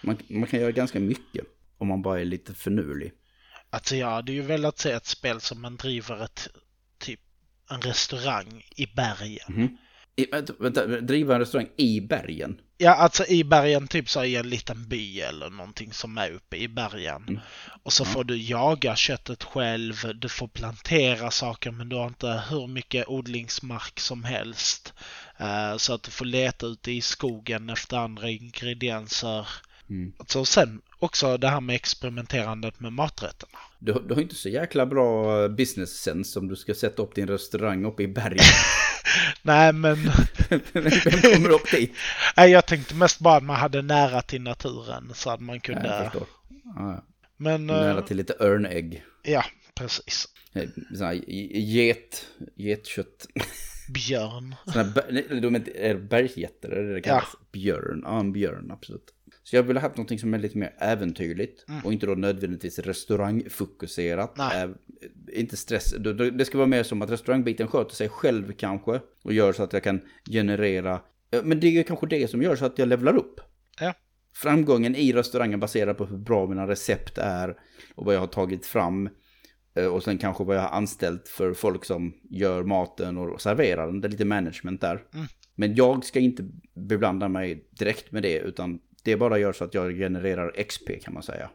man, 0.02 0.16
man 0.28 0.46
kan 0.46 0.60
göra 0.60 0.70
ganska 0.70 1.00
mycket 1.00 1.44
om 1.78 1.88
man 1.88 2.02
bara 2.02 2.20
är 2.20 2.24
lite 2.24 2.54
förnulig. 2.54 3.12
Alltså 3.70 3.96
jag 3.96 4.10
hade 4.10 4.32
ju 4.32 4.42
velat 4.42 4.78
se 4.78 4.90
ett 4.90 5.06
spel 5.06 5.40
som 5.40 5.62
man 5.62 5.76
driver 5.76 6.24
ett, 6.24 6.48
typ 6.98 7.20
en 7.70 7.80
restaurang 7.80 8.64
i 8.76 8.86
bergen. 8.86 9.54
Mm. 9.56 9.76
I, 10.16 10.26
vänta, 10.58 10.86
driva 10.86 11.34
en 11.34 11.40
restaurang 11.40 11.68
i 11.76 12.00
bergen? 12.00 12.60
Ja, 12.78 12.94
alltså 12.94 13.26
i 13.26 13.44
bergen, 13.44 13.88
typ 13.88 14.08
så 14.08 14.24
i 14.24 14.36
en 14.36 14.50
liten 14.50 14.88
by 14.88 15.20
eller 15.20 15.50
någonting 15.50 15.92
som 15.92 16.18
är 16.18 16.30
uppe 16.30 16.56
i 16.56 16.68
bergen. 16.68 17.24
Mm. 17.28 17.40
Och 17.82 17.92
så 17.92 18.04
mm. 18.04 18.14
får 18.14 18.24
du 18.24 18.36
jaga 18.36 18.96
köttet 18.96 19.44
själv, 19.44 19.94
du 20.14 20.28
får 20.28 20.48
plantera 20.48 21.30
saker 21.30 21.70
men 21.70 21.88
du 21.88 21.96
har 21.96 22.06
inte 22.06 22.42
hur 22.50 22.66
mycket 22.66 23.08
odlingsmark 23.08 24.00
som 24.00 24.24
helst. 24.24 24.94
Uh, 25.40 25.76
så 25.76 25.94
att 25.94 26.02
du 26.02 26.10
får 26.10 26.24
leta 26.24 26.66
ute 26.66 26.92
i 26.92 27.00
skogen 27.00 27.70
efter 27.70 27.96
andra 27.96 28.30
ingredienser. 28.30 29.48
Mm. 29.90 30.12
Och 30.34 30.48
sen 30.48 30.82
också 30.98 31.36
det 31.36 31.48
här 31.48 31.60
med 31.60 31.76
experimenterandet 31.76 32.80
med 32.80 32.92
maträtterna. 32.92 33.58
Du, 33.78 33.92
du 34.08 34.14
har 34.14 34.20
inte 34.20 34.34
så 34.34 34.48
jäkla 34.48 34.86
bra 34.86 35.48
business 35.48 35.90
sense 35.90 36.38
om 36.38 36.48
du 36.48 36.56
ska 36.56 36.74
sätta 36.74 37.02
upp 37.02 37.14
din 37.14 37.28
restaurang 37.28 37.84
uppe 37.84 38.02
i 38.02 38.08
bergen. 38.08 38.44
Nej, 39.42 39.72
men... 39.72 39.96
Vem 40.72 40.90
kommer 41.34 41.50
upp 41.50 41.70
dit? 41.70 41.92
Nej, 42.36 42.50
jag 42.50 42.66
tänkte 42.66 42.94
mest 42.94 43.18
bara 43.20 43.36
att 43.36 43.42
man 43.42 43.56
hade 43.56 43.82
nära 43.82 44.22
till 44.22 44.42
naturen 44.42 45.10
så 45.14 45.30
att 45.30 45.40
man 45.40 45.56
Ja, 45.56 45.60
kunde... 45.60 45.86
jag 45.86 46.04
förstår. 46.04 46.26
Ja, 46.64 46.92
ja. 46.92 47.04
men... 47.36 47.66
Nära 47.66 47.98
eh, 47.98 48.04
till 48.04 48.16
lite 48.16 48.34
örnägg. 48.40 49.04
Ja, 49.22 49.44
precis. 49.74 50.26
Eh, 50.52 50.68
Sån 50.94 51.06
här 51.06 51.14
get, 51.58 52.26
getkött. 52.56 53.26
Björn. 53.94 54.54
Såna 54.64 54.84
här, 54.84 55.04
nej, 55.10 55.40
de 55.40 55.54
är, 55.54 55.94
det 56.70 56.94
det 56.94 57.00
kallas? 57.00 57.24
Björn, 57.52 58.02
ja 58.04 58.20
en 58.20 58.32
björn 58.32 58.70
absolut. 58.70 59.12
Så 59.48 59.56
jag 59.56 59.62
ville 59.62 59.80
ha 59.80 59.86
haft 59.86 59.96
någonting 59.96 60.18
som 60.18 60.34
är 60.34 60.38
lite 60.38 60.58
mer 60.58 60.74
äventyrligt 60.78 61.64
och 61.84 61.92
inte 61.92 62.06
då 62.06 62.14
nödvändigtvis 62.14 62.78
restaurangfokuserat. 62.78 64.38
Äh, 64.38 64.70
inte 65.32 65.56
stress, 65.56 65.94
det, 66.32 66.44
ska 66.44 66.58
vara 66.58 66.68
mer 66.68 66.82
som 66.82 67.02
att 67.02 67.10
restaurangbiten 67.10 67.68
sköter 67.68 67.94
sig 67.94 68.08
själv 68.08 68.52
kanske 68.52 69.00
och 69.24 69.32
gör 69.32 69.52
så 69.52 69.62
att 69.62 69.72
jag 69.72 69.82
kan 69.82 70.00
generera, 70.30 71.00
men 71.42 71.60
det 71.60 71.66
är 71.78 71.82
kanske 71.82 72.06
det 72.06 72.30
som 72.30 72.42
gör 72.42 72.56
så 72.56 72.64
att 72.64 72.78
jag 72.78 72.88
levlar 72.88 73.16
upp. 73.16 73.40
Ja. 73.80 73.94
Framgången 74.34 74.96
i 74.96 75.12
restaurangen 75.12 75.60
baserar 75.60 75.94
på 75.94 76.04
hur 76.06 76.18
bra 76.18 76.46
mina 76.46 76.66
recept 76.68 77.18
är 77.18 77.56
och 77.94 78.04
vad 78.06 78.14
jag 78.14 78.20
har 78.20 78.26
tagit 78.26 78.66
fram. 78.66 79.08
Eh, 79.76 79.86
Och 79.86 80.02
sen 80.02 80.18
kanske 80.18 80.44
vad 80.44 80.56
jag 80.56 80.62
har 80.62 80.76
anställt 80.76 81.28
för 81.28 81.54
folk 81.54 81.84
som 81.84 82.14
gör 82.30 82.62
maten 82.64 83.18
och 83.18 83.40
serverar 83.40 83.86
den. 83.86 84.00
Det 84.00 84.08
är 84.08 84.10
lite 84.10 84.24
management 84.24 84.80
där. 84.80 85.02
Men 85.54 85.74
jag 85.74 86.04
ska 86.04 86.20
inte 86.20 86.48
beblanda 86.74 87.28
mig 87.28 87.68
direkt 87.78 88.12
med 88.12 88.22
det, 88.22 88.38
utan 88.38 88.78
det 89.06 89.16
bara 89.16 89.38
gör 89.38 89.52
så 89.52 89.64
att 89.64 89.74
jag 89.74 89.92
genererar 89.92 90.64
XP 90.64 90.90
kan 91.02 91.14
man 91.14 91.22
säga. 91.22 91.50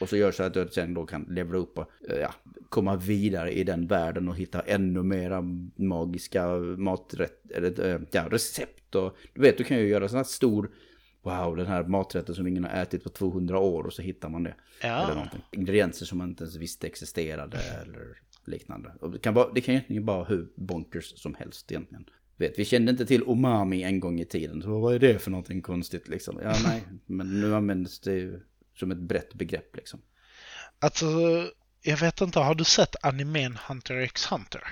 Och 0.00 0.08
så 0.08 0.16
gör 0.16 0.32
så 0.32 0.42
att 0.42 0.56
jag 0.56 0.72
sen 0.72 0.94
då 0.94 1.06
kan 1.06 1.22
levla 1.22 1.58
upp 1.58 1.78
och 1.78 1.90
eh, 2.08 2.18
ja, 2.18 2.34
komma 2.68 2.96
vidare 2.96 3.52
i 3.52 3.64
den 3.64 3.86
världen 3.86 4.28
och 4.28 4.36
hitta 4.36 4.60
ännu 4.60 5.02
mera 5.02 5.42
magiska 5.76 6.56
maträtt, 6.58 7.50
eller 7.50 7.86
eh, 7.86 8.00
ja, 8.10 8.28
recept. 8.30 8.94
Och, 8.94 9.16
du 9.34 9.40
vet, 9.40 9.58
du 9.58 9.64
kan 9.64 9.78
ju 9.78 9.88
göra 9.88 10.08
sån 10.08 10.16
här 10.16 10.24
stor, 10.24 10.70
wow, 11.22 11.56
den 11.56 11.66
här 11.66 11.84
maträtten 11.84 12.34
som 12.34 12.46
ingen 12.46 12.64
har 12.64 12.82
ätit 12.82 13.04
på 13.04 13.08
200 13.08 13.58
år 13.58 13.84
och 13.84 13.92
så 13.92 14.02
hittar 14.02 14.28
man 14.28 14.42
det. 14.42 14.54
Ja. 14.82 15.04
Eller 15.04 15.14
någonting. 15.14 15.42
Ingredienser 15.52 16.06
som 16.06 16.18
man 16.18 16.28
inte 16.28 16.44
ens 16.44 16.56
visste 16.56 16.86
existerade 16.86 17.58
eller 17.82 18.18
liknande. 18.44 18.92
Och 19.00 19.10
det 19.10 19.18
kan, 19.18 19.34
vara, 19.34 19.52
det 19.52 19.60
kan 19.60 19.74
egentligen 19.74 20.06
vara 20.06 20.24
hur 20.24 20.48
bonkers 20.54 21.12
som 21.16 21.34
helst 21.34 21.72
egentligen. 21.72 22.04
Vet, 22.40 22.58
vi 22.58 22.64
kände 22.64 22.90
inte 22.90 23.06
till 23.06 23.22
umami 23.26 23.82
en 23.82 24.00
gång 24.00 24.20
i 24.20 24.24
tiden, 24.24 24.62
så 24.62 24.78
vad 24.80 24.94
är 24.94 24.98
det 24.98 25.18
för 25.18 25.30
någonting 25.30 25.62
konstigt 25.62 26.08
liksom? 26.08 26.40
Ja, 26.42 26.54
nej, 26.64 26.82
men 27.06 27.40
nu 27.40 27.54
används 27.54 28.00
det 28.00 28.12
ju 28.12 28.40
som 28.78 28.90
ett 28.90 28.98
brett 28.98 29.34
begrepp 29.34 29.76
liksom. 29.76 30.00
Alltså, 30.78 31.06
jag 31.82 31.96
vet 31.96 32.20
inte, 32.20 32.38
har 32.38 32.54
du 32.54 32.64
sett 32.64 33.04
animen 33.04 33.58
Hunter 33.68 33.96
x 33.96 34.26
Hunter? 34.26 34.62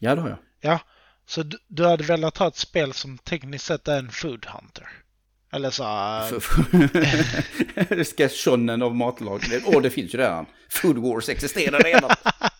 Ja, 0.00 0.14
det 0.14 0.20
har 0.20 0.28
jag. 0.28 0.38
Ja, 0.60 0.80
så 1.26 1.42
du, 1.42 1.58
du 1.68 1.86
hade 1.86 2.04
velat 2.04 2.38
ha 2.38 2.48
ett 2.48 2.56
spel 2.56 2.92
som 2.92 3.18
tekniskt 3.18 3.64
sett 3.64 3.88
är 3.88 3.98
en 3.98 4.10
Food 4.10 4.46
Hunter? 4.46 4.88
Eller 5.52 5.70
så... 5.70 5.84
äh, 7.96 8.02
Ska 8.04 8.28
shonen 8.28 8.82
av 8.82 8.96
matlag... 8.96 9.40
Åh, 9.66 9.82
det 9.82 9.90
finns 9.90 10.14
ju 10.14 10.18
redan. 10.18 10.46
Food 10.70 10.98
Wars 10.98 11.28
existerar 11.28 11.80
redan. 11.80 12.10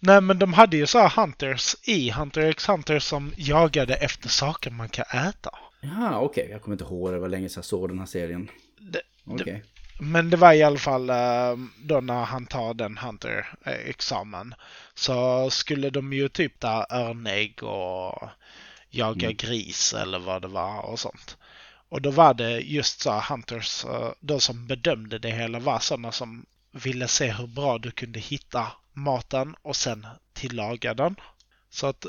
Nej, 0.00 0.20
men 0.20 0.38
de 0.38 0.52
hade 0.52 0.76
ju 0.76 0.86
så 0.86 0.98
här 0.98 1.20
Hunters 1.20 1.76
i 1.82 2.10
Hunter 2.10 2.40
x 2.40 2.68
Hunter 2.68 2.98
som 2.98 3.32
jagade 3.36 3.94
efter 3.94 4.28
saker 4.28 4.70
man 4.70 4.88
kan 4.88 5.28
äta. 5.28 5.50
Ja, 5.80 6.20
okej. 6.20 6.48
Jag 6.50 6.62
kommer 6.62 6.74
inte 6.74 6.84
ihåg, 6.84 7.12
det 7.12 7.18
var 7.18 7.28
länge 7.28 7.48
sedan 7.48 7.58
jag 7.58 7.64
såg 7.64 7.88
den 7.88 7.98
här 7.98 8.06
serien. 8.06 8.50
Okej. 9.24 9.62
Men 10.00 10.30
det 10.30 10.36
var 10.36 10.52
i 10.52 10.62
alla 10.62 10.78
fall 10.78 11.10
eh, 11.10 11.56
då 11.78 12.00
när 12.00 12.24
han 12.24 12.46
tar 12.46 12.74
den 12.74 12.98
Hunter-examen. 12.98 14.54
Så 14.94 15.50
skulle 15.50 15.90
de 15.90 16.12
ju 16.12 16.28
typ 16.28 16.60
där 16.60 16.86
örnägg 16.92 17.62
och 17.62 18.28
jaga 18.90 19.32
gris 19.32 19.94
eller 19.94 20.18
vad 20.18 20.42
det 20.42 20.48
var 20.48 20.80
och 20.80 21.00
sånt. 21.00 21.36
Och 21.88 22.02
då 22.02 22.10
var 22.10 22.34
det 22.34 22.60
just 22.60 23.00
så 23.00 23.20
Hunters, 23.20 23.84
eh, 23.84 24.10
de 24.20 24.40
som 24.40 24.66
bedömde 24.66 25.18
det 25.18 25.30
hela 25.30 25.58
var 25.58 25.78
sådana 25.78 26.12
som 26.12 26.46
ville 26.70 27.08
se 27.08 27.32
hur 27.32 27.46
bra 27.46 27.78
du 27.78 27.90
kunde 27.90 28.20
hitta 28.20 28.66
maten 28.96 29.54
och 29.62 29.76
sen 29.76 30.06
tillaga 30.32 30.94
den. 30.94 31.16
Så 31.70 31.86
att 31.86 32.06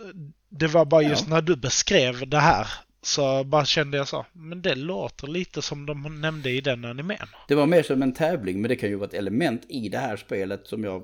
det 0.49 0.67
var 0.67 0.85
bara 0.85 1.01
just 1.01 1.27
Ja. 1.27 1.33
när 1.35 1.41
du 1.41 1.55
beskrev 1.55 2.29
det 2.29 2.39
här 2.39 2.67
så 3.01 3.43
bara 3.43 3.65
kände 3.65 3.97
jag 3.97 4.07
så, 4.07 4.25
men 4.33 4.61
det 4.61 4.75
låter 4.75 5.27
lite 5.27 5.61
som 5.61 5.85
de 5.85 6.21
nämnde 6.21 6.49
i 6.49 6.61
den 6.61 6.85
animen. 6.85 7.27
Det 7.47 7.55
var 7.55 7.65
mer 7.65 7.83
som 7.83 8.01
en 8.01 8.13
tävling, 8.13 8.61
men 8.61 8.69
det 8.69 8.75
kan 8.75 8.89
ju 8.89 8.95
vara 8.95 9.07
ett 9.07 9.13
element 9.13 9.61
i 9.69 9.89
det 9.89 9.97
här 9.97 10.17
spelet 10.17 10.67
som 10.67 10.83
jag 10.83 11.03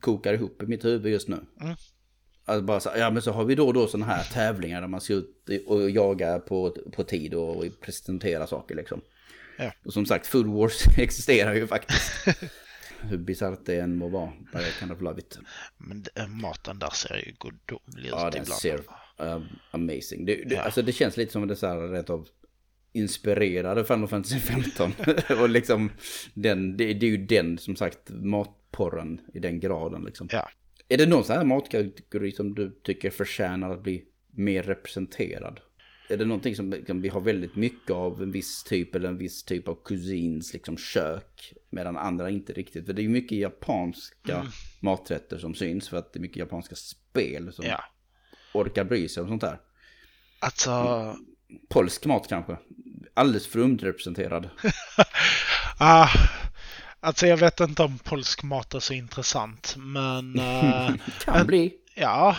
kokar 0.00 0.34
ihop 0.34 0.62
i 0.62 0.66
mitt 0.66 0.84
huvud 0.84 1.12
just 1.12 1.28
nu. 1.28 1.38
Mm. 1.60 1.76
Alltså 2.44 2.62
bara 2.64 2.80
så, 2.80 2.90
ja 2.96 3.10
men 3.10 3.22
så 3.22 3.32
har 3.32 3.44
vi 3.44 3.54
då 3.54 3.66
och 3.66 3.74
då 3.74 3.86
sådana 3.86 4.12
här 4.12 4.24
tävlingar 4.32 4.80
där 4.80 4.88
man 4.88 5.00
ska 5.00 5.14
ut 5.14 5.48
och 5.66 5.90
jaga 5.90 6.38
på, 6.38 6.76
på 6.92 7.04
tid 7.04 7.34
och 7.34 7.64
presentera 7.80 8.46
saker 8.46 8.74
liksom. 8.74 9.00
Ja. 9.58 9.72
Och 9.84 9.92
som 9.92 10.06
sagt, 10.06 10.26
Food 10.26 10.46
Wars 10.46 10.86
existerar 10.98 11.54
ju 11.54 11.66
faktiskt. 11.66 12.12
Hur 13.02 13.18
bisarrt 13.18 13.66
det 13.66 13.80
än 13.80 13.96
må 13.96 14.08
vara, 14.08 14.32
but 14.52 14.62
I 14.62 14.72
kind 14.78 14.92
of 14.92 15.00
love 15.00 15.20
it. 15.20 15.38
Men 15.78 16.02
det, 16.02 16.26
maten 16.28 16.78
där 16.78 16.90
ser 16.90 17.16
ju 17.26 17.32
gudomlig 17.40 18.06
ut 18.08 18.14
Ja, 18.16 18.30
den 18.30 18.42
ibland. 18.42 18.60
ser 18.60 18.80
um, 19.16 19.48
amazing. 19.70 20.24
Det, 20.24 20.34
det, 20.44 20.54
Ja. 20.54 20.62
Alltså 20.62 20.82
det 20.82 20.92
känns 20.92 21.16
lite 21.16 21.32
som 21.32 21.48
det 21.48 21.56
så 21.56 21.66
här 21.66 21.76
rätt 21.76 22.10
av 22.10 22.28
inspirerade 22.92 23.84
Final 23.84 24.08
Fantasy 24.08 24.38
15. 24.38 24.92
och 25.40 25.48
liksom 25.48 25.90
den, 26.34 26.76
det, 26.76 26.94
det 26.94 27.06
är 27.06 27.10
ju 27.10 27.26
den 27.26 27.58
som 27.58 27.76
sagt 27.76 28.10
matporren 28.10 29.20
i 29.34 29.38
den 29.38 29.60
graden 29.60 30.04
liksom. 30.04 30.28
Ja. 30.32 30.48
Är 30.88 30.98
det 30.98 31.06
någon 31.06 31.24
sån 31.24 31.36
här 31.36 31.44
matkategori 31.44 32.32
som 32.32 32.54
du 32.54 32.80
tycker 32.82 33.10
förtjänar 33.10 33.70
att 33.70 33.82
bli 33.82 34.04
mer 34.30 34.62
representerad? 34.62 35.60
Är 36.10 36.16
det 36.16 36.24
någonting 36.24 36.56
som 36.56 36.70
liksom, 36.70 37.02
vi 37.02 37.08
har 37.08 37.20
väldigt 37.20 37.56
mycket 37.56 37.90
av 37.90 38.22
en 38.22 38.32
viss 38.32 38.62
typ 38.64 38.94
eller 38.94 39.08
en 39.08 39.18
viss 39.18 39.42
typ 39.42 39.68
av 39.68 39.78
kusins 39.84 40.52
liksom 40.52 40.76
kök 40.76 41.52
medan 41.70 41.96
andra 41.96 42.30
inte 42.30 42.52
riktigt? 42.52 42.86
För 42.86 42.92
det 42.92 43.00
är 43.00 43.04
ju 43.04 43.08
mycket 43.08 43.38
japanska 43.38 44.34
Mm. 44.36 44.46
maträtter 44.80 45.38
som 45.38 45.54
syns 45.54 45.88
för 45.88 45.96
att 45.96 46.12
det 46.12 46.18
är 46.18 46.20
mycket 46.20 46.36
japanska 46.36 46.74
spel 46.76 47.52
som 47.52 47.64
Ja. 47.64 47.84
orkar 48.54 48.84
bry 48.84 49.08
sig 49.08 49.22
om 49.22 49.28
sånt 49.28 49.42
här. 49.42 49.60
Alltså, 50.38 51.16
Polsk 51.68 52.04
mat 52.06 52.28
kanske. 52.28 52.56
Alldeles 53.14 53.46
för 53.46 53.58
underrepresenterad. 53.58 54.48
ah, 55.78 56.08
alltså 57.00 57.26
jag 57.26 57.36
vet 57.36 57.60
inte 57.60 57.82
om 57.82 57.98
polsk 57.98 58.42
mat 58.42 58.74
är 58.74 58.80
så 58.80 58.94
intressant, 58.94 59.74
men 59.78 60.38
eh, 60.38 60.90
kan 61.24 61.46
bli. 61.46 61.74
ja. 61.94 62.36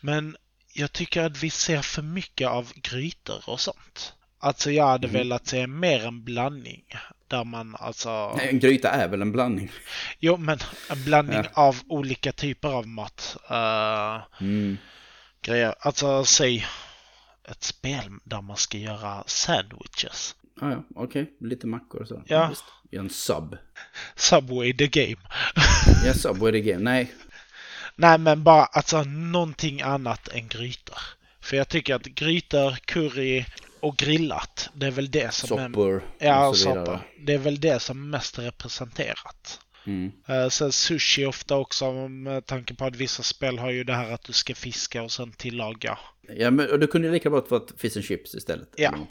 Men 0.00 0.36
jag 0.78 0.92
tycker 0.92 1.22
att 1.24 1.42
vi 1.42 1.50
ser 1.50 1.82
för 1.82 2.02
mycket 2.02 2.48
av 2.48 2.72
grytor 2.74 3.42
och 3.46 3.60
sånt. 3.60 4.12
Alltså 4.40 4.70
jag 4.70 4.86
hade 4.86 5.08
velat 5.08 5.46
se 5.46 5.66
mer 5.66 6.06
en 6.06 6.24
blandning. 6.24 6.84
Där 7.28 7.44
man 7.44 7.76
alltså... 7.78 8.32
Nej, 8.36 8.48
En 8.48 8.58
gryta 8.58 8.90
är 8.90 9.08
väl 9.08 9.22
en 9.22 9.32
blandning. 9.32 9.72
Jo, 10.18 10.36
men 10.36 10.58
en 10.90 11.04
blandning 11.04 11.38
Ja. 11.38 11.50
av 11.54 11.76
olika 11.88 12.32
typer 12.32 12.68
av 12.68 12.86
mat. 12.86 13.36
eh, 13.50 14.22
Mm. 14.40 14.78
grejer. 15.42 15.74
Alltså 15.80 16.24
säg 16.24 16.66
ett 17.44 17.62
spel 17.64 18.10
där 18.24 18.40
man 18.42 18.56
ska 18.56 18.78
göra 18.78 19.24
sandwiches. 19.26 20.34
Ah, 20.60 20.70
ja, 20.70 20.84
okej. 20.94 21.30
Lite 21.40 21.66
mackor 21.66 22.00
och 22.02 22.08
så. 22.08 22.22
Ja. 22.26 22.52
Ja, 22.90 23.00
en 23.00 23.10
sub. 23.10 23.56
Subway 24.16 24.76
the 24.76 24.86
game. 24.86 25.16
Ja, 26.06 26.14
Subway 26.14 26.52
the 26.52 26.60
game. 26.60 26.84
Nej. 26.84 27.14
Nej 28.00 28.18
men 28.18 28.42
bara 28.42 28.64
alltså 28.64 29.02
någonting 29.04 29.80
annat 29.82 30.28
än 30.28 30.48
grytor. 30.48 30.98
För 31.40 31.56
jag 31.56 31.68
tycker 31.68 31.94
att 31.94 32.02
grytor, 32.02 32.76
curry 32.84 33.44
och 33.80 33.96
grillat, 33.96 34.68
det 34.74 34.86
är 34.86 34.90
väl 34.90 35.10
det 35.10 35.34
som 35.34 35.58
är... 35.58 35.68
Soppor 35.68 36.02
Ja, 36.18 36.48
och 36.48 36.56
soppor. 36.56 37.00
Det 37.20 37.34
är 37.34 37.38
väl 37.38 37.60
det 37.60 37.80
som 37.80 38.02
är 38.02 38.06
mest 38.06 38.38
representerat. 38.38 39.60
Mm. 39.86 40.12
Eh, 40.26 40.48
Sen 40.48 40.72
sushi 40.72 41.26
ofta 41.26 41.56
också 41.56 41.92
med 42.08 42.46
tanke 42.46 42.74
på 42.74 42.84
att 42.84 42.96
vissa 42.96 43.22
spel 43.22 43.58
har 43.58 43.70
ju 43.70 43.84
det 43.84 43.94
här 43.94 44.10
att 44.12 44.24
du 44.24 44.32
ska 44.32 44.54
fiska 44.54 45.02
och 45.02 45.12
sen 45.12 45.32
tillaga. 45.32 45.98
Ja, 46.36 46.50
men 46.50 46.80
det 46.80 46.86
kunde 46.86 47.08
ju 47.08 47.12
lika 47.14 47.30
bra 47.30 47.46
varit 47.48 47.80
fish 47.80 47.96
and 47.96 48.04
chips 48.04 48.34
istället. 48.34 48.68
Ja. 48.76 48.94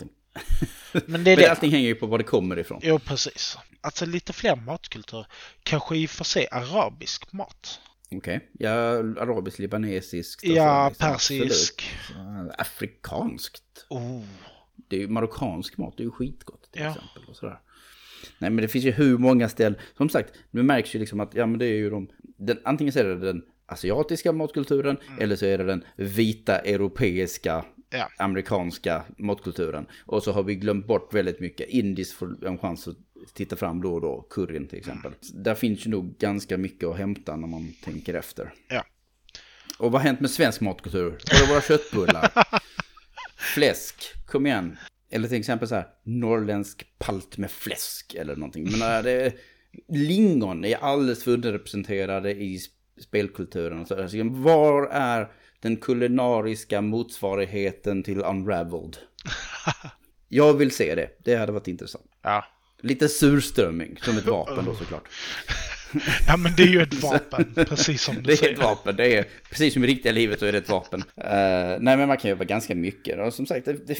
Men 1.05 1.23
det 1.23 1.31
är 1.31 1.35
Men 1.35 1.43
det. 1.43 1.51
allting 1.51 1.71
hänger 1.71 1.87
ju 1.87 1.95
på 1.95 2.05
var 2.05 2.17
det 2.17 2.23
kommer 2.23 2.59
ifrån. 2.59 2.79
Jo, 2.83 2.99
precis. 2.99 3.57
Alltså 3.81 4.05
lite 4.05 4.33
fler 4.33 4.55
matkulturer. 4.55 5.27
Kanske 5.63 5.95
i 5.97 6.05
och 6.05 6.09
för 6.09 6.23
sig 6.23 6.47
arabisk 6.51 7.31
mat. 7.33 7.79
Okej. 8.15 8.49
Ja, 8.59 8.71
arabiskt, 8.97 9.59
libanesiskt. 9.59 10.43
Ja, 10.43 10.89
liksom. 10.89 11.07
persisk. 11.07 11.83
Absolut. 12.09 12.51
Afrikanskt. 12.57 13.85
Oh. 13.89 14.21
Det 14.89 14.95
är 14.95 14.99
ju 14.99 15.07
marockansk 15.07 15.77
mat, 15.77 15.93
det 15.97 16.03
är 16.03 16.05
ju 16.05 16.11
skitgott 16.11 16.71
till 16.71 16.81
Ja. 16.81 16.87
exempel. 16.89 17.23
Och 17.29 17.35
sådär. 17.35 17.59
Nej 18.39 18.49
men 18.49 18.61
det 18.61 18.67
finns 18.67 18.85
ju 18.85 18.91
hur 18.91 19.17
många 19.17 19.49
ställen. 19.49 19.79
Som 19.97 20.09
sagt, 20.09 20.33
nu 20.51 20.63
märks 20.63 20.95
ju 20.95 20.99
liksom 20.99 21.19
att 21.19 21.35
ja 21.35 21.45
men 21.45 21.59
det 21.59 21.65
är 21.65 21.75
ju 21.77 21.89
de. 21.89 22.09
Den, 22.37 22.59
antingen 22.63 22.93
så 22.93 22.99
är 22.99 23.03
det 23.03 23.15
den 23.19 23.41
asiatiska 23.65 24.31
matkulturen 24.31 24.97
eller 25.19 25.35
så 25.35 25.45
är 25.45 25.57
det 25.57 25.63
den 25.63 25.83
vita 25.95 26.59
europeiska 26.59 27.65
Ja. 27.89 28.09
amerikanska 28.17 29.03
matkulturen. 29.17 29.85
Och 30.05 30.23
så 30.23 30.31
har 30.31 30.43
vi 30.43 30.55
glömt 30.55 30.87
bort 30.87 31.13
väldigt 31.13 31.39
mycket. 31.39 31.69
Indis 31.69 32.13
får 32.13 32.47
en 32.47 32.57
chans 32.57 32.87
att 32.87 32.97
titta 33.33 33.55
fram 33.55 33.81
då 33.81 33.93
och 33.93 34.01
då. 34.01 34.27
Curryn 34.29 34.67
till 34.67 34.79
exempel. 34.79 35.11
Där 35.33 35.55
finns 35.55 35.85
ju 35.85 35.89
nog 35.89 36.17
ganska 36.17 36.57
mycket 36.57 36.89
att 36.89 36.97
hämta 36.97 37.35
när 37.35 37.47
man 37.47 37.73
tänker 37.83 38.13
efter. 38.13 38.53
Ja. 38.67 38.85
Och 39.79 39.91
vad 39.91 40.01
har 40.01 40.07
hänt 40.07 40.19
med 40.19 40.29
svensk 40.29 40.61
matkultur? 40.61 41.17
Är 41.31 41.47
våra 41.49 41.61
köttbullar? 41.61 42.31
Fläsk, 43.37 43.95
kom 44.25 44.45
igen. 44.45 44.77
Eller 45.09 45.27
till 45.27 45.39
exempel 45.39 45.67
så 45.67 45.75
här, 45.75 45.87
norrländsk 46.03 46.85
palt 46.97 47.37
med 47.37 47.51
fläsk 47.51 48.15
eller 48.15 48.35
någonting. 48.35 48.71
Men 48.71 48.97
äh, 48.97 49.03
det, 49.03 49.33
lingon 49.87 50.65
är 50.65 50.77
alldeles 50.77 51.23
för 51.23 51.31
underrepresenterade 51.31 52.31
i 52.31 52.59
spelkulturen. 53.01 53.85
Så, 53.85 54.01
alltså, 54.01 54.17
var 54.23 54.87
är 54.91 55.31
den 55.59 55.77
kulinariska 55.77 56.81
motsvarigheten 56.81 58.03
till 58.03 58.21
Unraveled? 58.21 58.97
Jag 60.29 60.53
vill 60.53 60.71
se 60.71 60.95
det, 60.95 61.09
det 61.23 61.35
hade 61.35 61.51
varit 61.51 61.67
intressant. 61.67 62.11
Ja. 62.21 62.45
Lite 62.81 63.09
surströmming 63.09 63.97
som 64.01 64.17
ett 64.17 64.25
vapen 64.25 64.65
då 64.65 64.75
såklart. 64.75 65.07
Ja 66.27 66.37
men 66.37 66.51
det 66.57 66.63
är 66.63 66.67
ju 66.67 66.81
ett 66.81 66.93
vapen, 67.03 67.53
precis 67.55 68.01
som 68.01 68.15
du 68.15 68.21
Det 68.21 68.31
är 68.31 68.35
säger. 68.35 68.53
ett 68.53 68.59
vapen, 68.59 68.95
det 68.95 69.17
är 69.17 69.25
precis 69.49 69.73
som 69.73 69.83
i 69.83 69.87
riktiga 69.87 70.11
livet 70.11 70.39
så 70.39 70.45
är 70.45 70.51
det 70.51 70.57
ett 70.57 70.69
vapen. 70.69 70.99
Eh, 71.15 71.77
nej 71.79 71.97
men 71.97 72.07
man 72.07 72.17
kan 72.17 72.29
göra 72.29 72.43
ganska 72.43 72.75
mycket. 72.75 73.19
Och 73.19 73.33
som 73.33 73.45
sagt, 73.45 73.65
det, 73.65 73.87
det, 73.87 73.97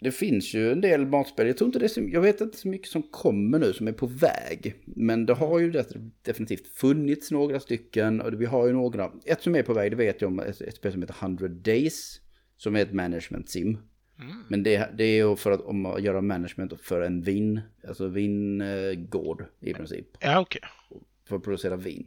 det 0.00 0.10
finns 0.12 0.54
ju 0.54 0.72
en 0.72 0.80
del 0.80 1.06
matspel. 1.06 1.46
Jag 1.46 1.56
tror 1.56 1.68
inte 1.68 1.78
det 1.78 1.86
är 1.86 1.88
så, 1.88 2.00
jag 2.12 2.20
vet 2.20 2.40
inte 2.40 2.58
så 2.58 2.68
mycket 2.68 2.88
som 2.88 3.02
kommer 3.02 3.58
nu 3.58 3.72
som 3.72 3.88
är 3.88 3.92
på 3.92 4.06
väg. 4.06 4.74
Men 4.86 5.26
det 5.26 5.34
har 5.34 5.58
ju 5.58 5.82
definitivt 6.24 6.66
funnits 6.76 7.30
några 7.30 7.60
stycken 7.60 8.20
och 8.20 8.40
vi 8.40 8.46
har 8.46 8.66
ju 8.66 8.72
några. 8.72 9.10
Ett 9.26 9.42
som 9.42 9.54
är 9.56 9.62
på 9.62 9.72
väg, 9.72 9.92
det 9.92 9.96
vet 9.96 10.20
jag 10.20 10.28
om, 10.28 10.40
ett, 10.40 10.60
ett 10.60 10.76
spel 10.76 10.92
som 10.92 11.02
heter 11.02 11.16
100 11.22 11.48
Days. 11.48 12.20
Som 12.56 12.76
är 12.76 12.82
ett 12.82 12.92
management 12.92 13.50
sim. 13.50 13.78
Men 14.48 14.62
det, 14.62 14.90
det 14.98 15.04
är 15.04 15.14
ju 15.16 15.36
för 15.36 15.50
att, 15.50 15.60
om 15.60 15.86
att 15.86 16.02
göra 16.02 16.20
management 16.20 16.72
för 16.82 17.00
en 17.00 17.22
vin, 17.22 17.60
alltså 17.88 18.08
vingård 18.08 19.44
i 19.60 19.74
princip. 19.74 20.06
Ja 20.20 20.40
okej. 20.40 20.60
För 21.28 21.36
att 21.36 21.42
producera 21.44 21.76
vin. 21.76 22.06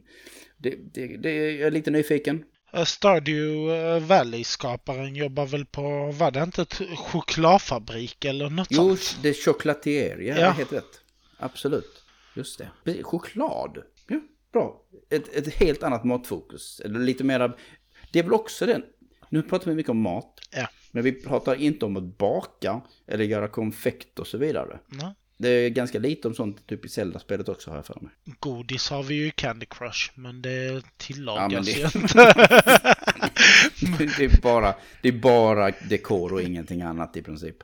Det, 0.56 0.74
det, 0.94 1.16
det, 1.16 1.52
jag 1.52 1.66
är 1.66 1.70
lite 1.70 1.90
nyfiken. 1.90 2.44
Eh, 2.72 2.84
Stardew 2.84 3.74
eh, 3.76 4.00
Valley-skaparen 4.06 5.14
jobbar 5.16 5.46
väl 5.46 5.66
på, 5.66 6.10
var 6.18 6.30
det 6.30 6.42
inte 6.42 6.62
ett 6.62 6.80
chokladfabrik 6.96 8.24
eller 8.24 8.50
något 8.50 8.68
Jo, 8.70 8.96
sånt? 8.96 9.18
det 9.22 9.28
är 9.28 9.34
choklatier. 9.34 10.18
Ja, 10.18 10.34
Ja. 10.38 10.50
helt 10.50 10.72
rätt. 10.72 11.00
Absolut. 11.38 12.02
Just 12.36 12.60
det. 12.84 13.02
Choklad. 13.02 13.78
Ja, 14.08 14.20
bra. 14.52 14.82
Ett, 15.10 15.34
ett 15.36 15.54
helt 15.54 15.82
annat 15.82 16.04
matfokus. 16.04 16.80
Eller 16.84 16.98
lite 17.00 17.24
mera... 17.24 17.52
Det 18.12 18.18
är 18.18 18.22
väl 18.22 18.32
också 18.32 18.66
den... 18.66 18.82
Nu 19.28 19.42
pratar 19.42 19.70
vi 19.70 19.74
mycket 19.76 19.90
om 19.90 20.00
mat. 20.00 20.40
Ja. 20.50 20.68
Men 20.90 21.02
vi 21.04 21.12
pratar 21.12 21.54
inte 21.54 21.84
om 21.86 21.96
att 21.96 22.18
baka 22.18 22.80
eller 23.06 23.24
göra 23.24 23.48
konfekt 23.48 24.18
och 24.18 24.26
så 24.26 24.38
vidare. 24.38 24.78
Nej. 24.86 25.14
Det 25.38 25.48
är 25.48 25.68
ganska 25.70 25.98
lite 25.98 26.28
om 26.28 26.34
sånt 26.34 26.66
typ 26.66 26.84
i 26.84 26.88
Zelda-spelet 26.88 27.48
också 27.48 27.70
har 27.70 27.76
jag 27.76 27.86
för 27.86 28.00
mig. 28.00 28.10
Godis 28.40 28.90
har 28.90 29.02
vi 29.02 29.14
ju 29.14 29.26
i 29.26 29.30
Candy 29.30 29.66
Crush, 29.66 30.10
men 30.14 30.42
det 30.42 30.82
tillagas 30.96 31.52
Ja, 31.52 31.56
men 31.56 31.64
det- 31.64 31.70
ju 31.70 31.84
inte. 32.02 32.14
det, 34.18 34.24
är 34.24 34.40
bara, 34.42 34.74
det 35.02 35.08
är 35.08 35.12
bara 35.12 35.70
dekor 35.88 36.32
och 36.32 36.42
ingenting 36.42 36.82
annat 36.82 37.16
i 37.16 37.22
princip. 37.22 37.56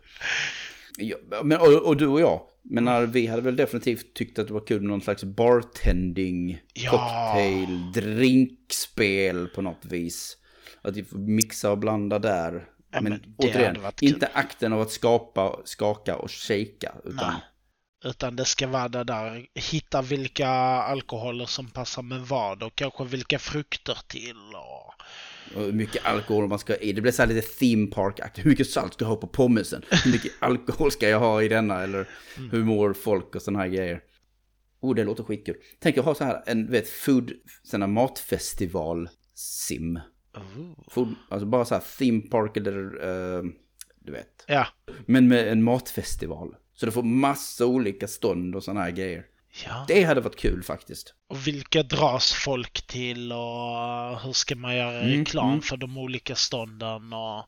Ja, 0.98 1.16
men, 1.44 1.58
och, 1.60 1.86
och 1.86 1.96
du 1.96 2.06
och 2.06 2.20
jag, 2.20 2.40
men 2.62 2.84
när 2.84 3.06
vi 3.06 3.26
hade 3.26 3.42
väl 3.42 3.56
definitivt 3.56 4.14
tyckt 4.14 4.38
att 4.38 4.46
det 4.46 4.52
var 4.54 4.66
kul 4.66 4.80
med 4.80 4.88
någon 4.88 5.00
slags 5.00 5.24
bartending, 5.24 6.60
Ja. 6.74 6.90
cocktail, 6.90 7.92
drinkspel 7.94 9.48
på 9.48 9.62
något 9.62 9.84
vis. 9.84 10.36
Att 10.82 10.96
vi 10.96 11.04
får 11.04 11.18
mixa 11.18 11.70
och 11.70 11.78
blanda 11.78 12.18
där. 12.18 12.64
Ja, 12.96 13.02
men 13.02 13.12
men 13.12 13.34
återigen, 13.38 13.82
varit 13.82 14.00
kul. 14.00 14.08
inte 14.08 14.30
akten 14.32 14.72
av 14.72 14.80
att 14.80 14.90
skapa, 14.90 15.60
skaka 15.64 16.16
och 16.16 16.30
shaka. 16.30 16.94
Utan 17.04 17.32
Nej. 17.32 17.42
Utan 18.04 18.36
det 18.36 18.44
ska 18.44 18.66
vara 18.66 18.88
det 18.88 19.04
där, 19.04 19.46
hitta 19.54 20.02
vilka 20.02 20.48
alkoholer 20.48 21.46
som 21.46 21.70
passar 21.70 22.02
med 22.02 22.20
vad 22.20 22.62
och 22.62 22.74
kanske 22.74 23.04
vilka 23.04 23.38
frukter 23.38 23.98
till 24.08 24.36
och... 24.54 24.92
hur 25.60 25.72
mycket 25.72 26.06
alkohol 26.06 26.48
man 26.48 26.58
ska 26.58 26.72
ha 26.72 26.78
i. 26.78 26.92
Det 26.92 27.00
blir 27.00 27.12
så 27.12 27.22
här 27.22 27.28
lite 27.28 27.48
theme 27.48 27.86
park 27.86 28.20
Hur 28.34 28.50
mycket 28.50 28.70
salt 28.70 28.94
ska 28.94 29.04
jag 29.04 29.08
ha 29.08 29.16
på 29.16 29.26
pommesen? 29.26 29.82
Hur 30.04 30.12
mycket 30.12 30.32
alkohol 30.40 30.92
ska 30.92 31.08
jag 31.08 31.20
ha 31.20 31.42
i 31.42 31.48
denna? 31.48 31.82
Eller 31.82 32.08
hur 32.50 32.64
mår 32.64 32.92
folk 32.92 33.34
och 33.34 33.42
sådana 33.42 33.58
här 33.58 33.68
grejer. 33.68 34.00
Oh, 34.80 34.94
det 34.94 35.04
låter 35.04 35.24
skitkul. 35.24 35.56
Tänk 35.80 35.98
att 35.98 36.04
ha 36.04 36.14
så 36.14 36.24
här 36.24 36.42
en, 36.46 36.70
vet, 36.70 36.88
food, 36.88 37.32
sån 37.62 37.82
här 37.82 37.88
matfestival 37.88 39.08
sim. 39.34 39.96
Oh. 39.96 40.02
Food, 40.88 41.14
alltså 41.28 41.46
bara 41.46 41.64
så 41.64 41.74
här 41.74 41.82
theme 41.98 42.20
park 42.20 42.56
eller, 42.56 42.82
eh, 42.82 43.42
du 44.04 44.12
vet. 44.12 44.44
Ja, 44.46 44.66
Men 45.06 45.28
med 45.28 45.48
en 45.48 45.62
matfestival. 45.62 46.54
Så 46.74 46.86
du 46.86 46.92
får 46.92 47.02
massa 47.02 47.66
olika 47.66 48.08
stånd 48.08 48.56
och 48.56 48.64
sådana 48.64 48.80
här 48.82 48.90
grejer. 48.90 49.24
ja. 49.64 49.84
Det 49.88 50.02
hade 50.04 50.20
varit 50.20 50.36
kul 50.36 50.62
faktiskt. 50.62 51.14
Och 51.28 51.46
vilka 51.46 51.82
dras 51.82 52.32
folk 52.32 52.86
till 52.86 53.32
och 53.32 54.20
hur 54.20 54.32
ska 54.32 54.56
man 54.56 54.76
göra 54.76 55.00
Mm, 55.00 55.18
reklam 55.18 55.48
mm. 55.48 55.60
för 55.60 55.76
de 55.76 55.98
olika 55.98 56.34
stånden 56.34 57.12
och... 57.12 57.44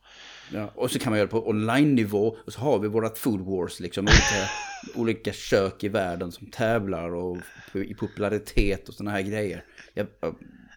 Ja, 0.53 0.71
och 0.75 0.91
så 0.91 0.99
kan 0.99 1.11
man 1.11 1.17
göra 1.19 1.27
det 1.27 1.31
på 1.31 1.49
online-nivå. 1.49 2.37
Och 2.45 2.53
så 2.53 2.59
har 2.61 2.79
vi 2.79 2.87
vårat 2.87 3.17
food 3.17 3.41
wars, 3.41 3.79
liksom. 3.79 4.03
Olika, 4.05 4.49
olika 4.95 5.33
kök 5.33 5.83
i 5.83 5.89
världen 5.89 6.31
som 6.31 6.47
tävlar 6.47 7.13
och 7.15 7.37
i 7.73 7.93
popularitet 7.93 8.89
och 8.89 8.93
sådana 8.95 9.11
här 9.11 9.21
grejer. 9.21 9.63
Jag- 9.93 10.07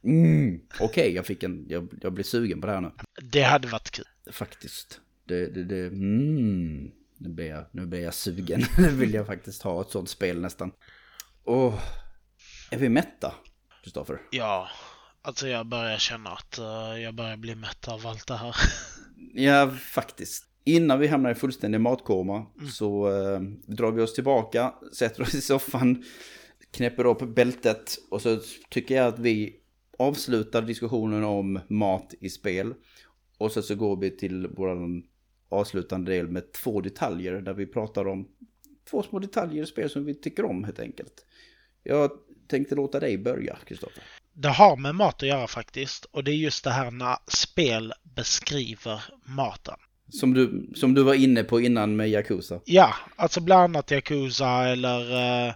mm, 0.05 0.61
Okej, 0.81 1.13
jag 1.15 1.27
fick 1.27 1.43
en, 1.43 1.65
jag, 1.69 1.89
jag 2.01 2.13
blir 2.13 2.25
sugen 2.25 2.61
på 2.61 2.67
det 2.67 2.73
här 2.73 2.81
nu. 2.81 2.91
Det 3.23 3.43
hade 3.43 3.69
varit 3.69 3.91
kul. 3.91 4.05
Faktiskt. 4.33 5.01
Det, 5.25 5.47
det, 5.47 5.65
det, 5.65 5.87
mm. 5.87 6.91
Nu 7.19 7.29
blir 7.29 7.47
jag, 7.47 7.65
nu 7.73 7.87
blir 7.87 8.01
jag 8.01 8.15
sugen. 8.15 8.65
Nu 8.79 8.89
vill 8.89 9.15
jag 9.15 9.27
faktiskt 9.27 9.63
ha 9.63 9.81
ett 9.81 9.91
sånt 9.91 10.09
spel 10.09 10.41
nästan. 10.41 10.73
Åh, 11.45 11.81
är 12.71 12.79
vi 12.79 12.89
mätta, 12.89 13.35
Kristoffer? 13.83 14.21
Ja, 14.31 14.69
alltså 15.23 15.49
jag 15.49 15.67
börjar 15.67 15.99
känna 15.99 16.31
att 16.31 16.59
eh, 16.59 17.03
jag 17.03 17.15
börjar 17.15 17.37
bli 17.37 17.55
mätt 17.55 17.89
av 17.89 18.07
allt 18.07 18.27
det 18.27 18.37
här. 18.37 18.57
Ja, 19.35 19.71
faktiskt. 19.71 20.45
Innan 20.65 20.99
vi 20.99 21.07
hamnar 21.07 21.31
i 21.31 21.35
fullständig 21.35 21.81
matkoma 21.81 22.47
så 22.73 23.09
eh, 23.09 23.41
drar 23.67 23.93
vi 23.93 24.03
oss 24.03 24.15
tillbaka, 24.15 24.75
sätter 24.97 25.23
oss 25.23 25.35
i 25.35 25.41
soffan, 25.41 26.05
knäpper 26.71 27.07
upp 27.07 27.35
bältet 27.35 27.99
och 28.11 28.23
så 28.23 28.41
tycker 28.71 28.95
jag 28.97 29.07
att 29.07 29.19
vi 29.19 29.62
avslutar 29.99 30.63
diskussionen 30.63 31.25
om 31.25 31.61
mat 31.69 32.15
i 32.21 32.31
spel. 32.31 32.75
Och 33.39 33.53
så, 33.53 33.63
så 33.63 33.75
går 33.75 33.97
vi 33.97 34.17
till 34.17 34.47
vår 34.47 35.03
avslutande 35.49 36.13
del 36.13 36.29
med 36.29 36.53
två 36.53 36.81
detaljer 36.81 37.41
där 37.41 37.53
vi 37.55 37.67
pratar 37.67 38.09
om 38.09 38.29
två 38.91 39.03
små 39.03 39.19
detaljer 39.19 39.63
i 39.63 39.67
spel 39.67 39.91
som 39.91 40.05
vi 40.05 40.15
tycker 40.15 40.45
om 40.45 40.65
helt 40.65 40.81
enkelt. 40.81 41.27
Jag 41.83 42.11
tänkte 42.49 42.75
låta 42.75 43.01
dig 43.01 43.19
börja, 43.19 43.57
Kristoffer. 43.67 44.03
Det 44.33 44.49
har 44.49 44.77
med 44.77 44.95
mat 44.95 45.15
att 45.15 45.29
göra 45.29 45.47
faktiskt 45.47 46.05
och 46.05 46.25
det 46.25 46.31
är 46.31 46.37
just 46.37 46.65
det 46.65 46.71
här 46.71 46.91
när 46.91 47.17
spel 47.27 47.93
beskriver 48.03 49.05
maten. 49.25 49.75
Som 50.09 50.35
du, 50.35 50.71
som 50.75 50.95
du 50.95 51.03
var 51.03 51.15
inne 51.15 51.45
på 51.45 51.61
innan 51.61 51.97
med 51.97 52.09
Yakuza. 52.09 52.61
Ja, 52.65 52.95
alltså 53.17 53.41
bland 53.41 53.63
annat 53.63 53.91
Yakuza 53.91 54.69
eller 54.69 55.01
eh, 55.49 55.55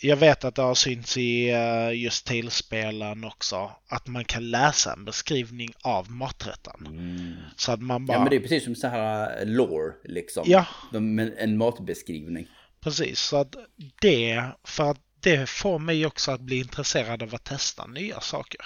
jag- 0.00 0.16
vet 0.16 0.44
att 0.44 0.54
det 0.54 0.62
har 0.62 0.74
synts 0.74 1.16
i 1.16 1.50
eh, 1.50 2.02
just 2.02 2.26
Tales-spelen 2.26 3.24
också 3.24 3.70
att 3.88 4.06
man 4.06 4.24
kan 4.24 4.50
läsa 4.50 4.92
en 4.92 5.04
beskrivning 5.04 5.72
av 5.82 6.10
maträtten. 6.10 6.88
Så 7.56 7.72
att 7.72 7.82
man 7.82 8.06
bara... 8.06 8.12
Ja 8.12 8.20
men 8.20 8.30
det 8.30 8.36
är 8.36 8.40
precis 8.40 8.64
som 8.64 8.74
så 8.74 8.88
här 8.88 9.40
uh, 9.42 9.46
lore 9.46 9.92
liksom. 10.04 10.44
Ja. 10.46 10.66
En, 11.38 11.56
matbeskrivning. 11.56 12.48
Precis, 12.80 13.20
så 13.20 13.36
att 13.36 13.56
det, 14.00 14.44
för 14.64 14.90
att 14.90 15.00
det 15.20 15.48
får 15.48 15.78
mig 15.78 16.06
också 16.06 16.30
att 16.30 16.40
bli 16.40 16.58
intresserad 16.58 17.22
av 17.22 17.34
att 17.34 17.44
testa 17.44 17.86
nya 17.86 18.20
saker. 18.20 18.60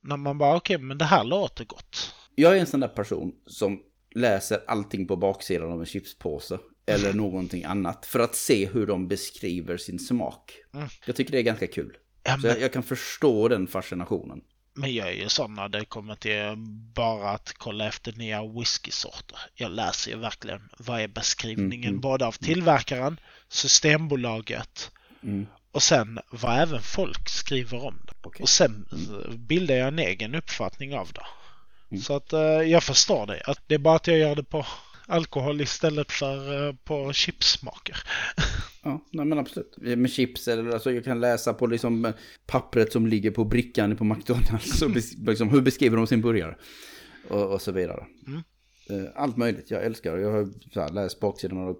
När 0.00 0.16
man 0.16 0.38
bara, 0.38 0.56
okej, 0.56 0.78
men 0.78 0.98
det 0.98 1.04
här 1.04 1.24
låter 1.24 1.64
gott. 1.64 2.14
Jag 2.34 2.56
är 2.56 2.60
en 2.60 2.66
sån 2.66 2.80
där 2.80 2.88
person 2.88 3.32
som 3.46 3.82
läser 4.14 4.60
allting 4.66 5.06
på 5.06 5.16
baksidan 5.16 5.72
av 5.72 5.80
en 5.80 5.86
chipspåse. 5.86 6.58
Eller 6.86 7.12
någonting 7.12 7.64
annat. 7.64 8.06
För 8.06 8.18
att 8.20 8.34
se 8.34 8.66
hur 8.66 8.86
de 8.86 9.08
beskriver 9.08 9.76
sin 9.76 9.98
smak. 9.98 10.52
Mm. 10.74 10.88
Jag 11.06 11.16
tycker 11.16 11.32
det 11.32 11.38
är 11.38 11.42
ganska 11.42 11.66
kul. 11.66 11.96
Ja, 12.22 12.32
Så 12.34 12.40
men, 12.40 12.50
jag, 12.50 12.60
jag 12.60 12.72
kan 12.72 12.82
förstå 12.82 13.48
den 13.48 13.66
fascinationen. 13.66 14.40
men 14.74 14.94
jag 14.94 15.08
är 15.08 15.12
ju 15.12 15.28
sån 15.28 15.54
när 15.54 15.68
det 15.68 15.84
kommer 15.84 16.14
till 16.14 16.54
bara 16.94 17.30
att 17.30 17.52
kolla 17.58 17.88
efter 17.88 18.12
nya 18.12 18.42
whiskysorter. 18.46 19.38
Jag 19.54 19.70
läser 19.70 20.10
ju 20.10 20.16
verkligen 20.18 20.68
vad 20.78 21.00
är 21.00 21.08
beskrivningen 21.08 21.72
Mm, 21.72 21.88
mm. 21.88 22.00
både 22.00 22.26
av 22.26 22.32
tillverkaren, 22.32 23.20
Systembolaget 23.48 24.90
Mm. 25.22 25.46
och 25.72 25.82
sen 25.82 26.18
vad 26.30 26.58
även 26.60 26.82
folk 26.82 27.28
skriver 27.28 27.84
om 27.84 28.00
det. 28.06 28.12
Okej. 28.22 28.42
Och 28.42 28.48
sen 28.48 28.86
eh, 28.92 29.30
bildar 29.36 29.74
jag 29.74 29.88
en 29.88 29.98
egen 29.98 30.34
uppfattning 30.34 30.94
av 30.94 31.12
det. 31.12 31.26
Mm. 31.90 32.02
Så 32.02 32.16
att 32.16 32.32
eh, 32.32 32.40
jag 32.40 32.82
förstår 32.82 33.26
det. 33.26 33.42
Att 33.46 33.58
det 33.66 33.74
är 33.74 33.78
bara 33.78 33.96
att 33.96 34.06
jag 34.06 34.18
gör 34.18 34.34
det 34.34 34.44
på 34.44 34.66
alkohol 35.06 35.60
istället 35.60 36.12
för 36.12 36.68
eh, 36.68 36.74
på 36.84 37.12
chipsmaker. 37.12 37.96
Ja, 38.82 39.04
nej 39.10 39.24
men 39.26 39.38
absolut. 39.38 39.76
Med 39.78 40.10
chips 40.10 40.48
eller 40.48 40.70
alltså 40.72 40.92
jag 40.92 41.04
kan 41.04 41.20
läsa 41.20 41.54
på 41.54 41.66
liksom 41.66 42.12
pappret 42.46 42.92
som 42.92 43.06
ligger 43.06 43.30
på 43.30 43.44
brickan 43.44 43.96
på 43.96 44.04
McDonalds. 44.04 44.82
Bes, 44.94 45.14
liksom, 45.26 45.48
hur 45.48 45.60
beskriver 45.60 45.96
de 45.96 46.06
sin 46.06 46.20
burgare? 46.20 46.56
Och, 47.28 47.52
och 47.52 47.62
så 47.62 47.72
vidare. 47.72 48.06
Mm. 48.26 48.42
Eh, 48.90 49.10
Allt 49.14 49.36
möjligt, 49.36 49.70
jag 49.70 49.84
älskar 49.84 50.16
det. 50.16 50.22
Jag 50.22 50.32
har 50.32 50.48
så 50.72 50.80
här, 50.80 50.88
läst 50.92 51.20
baksidan 51.20 51.58
av 51.58 51.76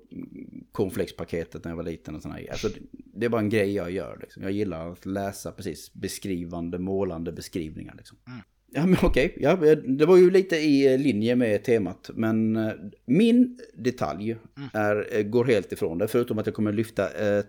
cornflakespaketet 0.72 1.64
när 1.64 1.70
jag 1.70 1.76
var 1.76 1.84
liten 1.84 2.14
och 2.14 2.22
grejer. 2.22 2.50
Alltså, 2.50 2.68
det- 2.68 2.80
det 3.14 3.26
är 3.26 3.30
bara 3.30 3.40
en 3.40 3.48
grej 3.50 3.72
jag 3.74 3.90
gör. 3.90 4.18
Liksom. 4.20 4.42
Jag 4.42 4.52
gillar 4.52 4.92
att 4.92 5.06
läsa 5.06 5.52
precis 5.52 5.92
beskrivande, 5.94 6.78
målande 6.78 7.32
beskrivningar. 7.32 7.94
Liksom. 7.96 8.18
Mm. 8.26 8.40
Ja, 8.74 8.86
men 8.86 8.98
okej. 9.02 9.36
Ja, 9.40 9.56
det 9.76 10.06
var 10.06 10.16
ju 10.16 10.30
lite 10.30 10.56
i 10.56 10.98
linje 10.98 11.36
med 11.36 11.64
temat. 11.64 12.10
Men 12.14 12.56
eh, 12.56 12.72
min 13.04 13.58
detalj 13.74 14.30
mm. 14.30 14.68
är, 14.72 15.16
eh, 15.16 15.22
går 15.22 15.44
helt 15.44 15.72
ifrån 15.72 15.98
det. 15.98 16.08
Förutom 16.08 16.38
att 16.38 16.46
jag 16.46 16.54
kommer 16.54 16.72
lyfta, 16.72 17.36
eh, 17.36 17.44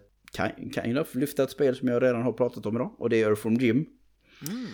kind 0.73 0.99
of, 0.99 1.15
lyfta 1.15 1.43
ett 1.43 1.51
spel 1.51 1.75
som 1.75 1.87
jag 1.87 2.03
redan 2.03 2.21
har 2.21 2.33
pratat 2.33 2.65
om 2.65 2.75
idag. 2.75 2.95
Och 2.97 3.09
det 3.09 3.21
är 3.21 3.27
Earth 3.27 3.41
from 3.41 3.53
Gym. 3.53 3.75
Mm. 4.47 4.65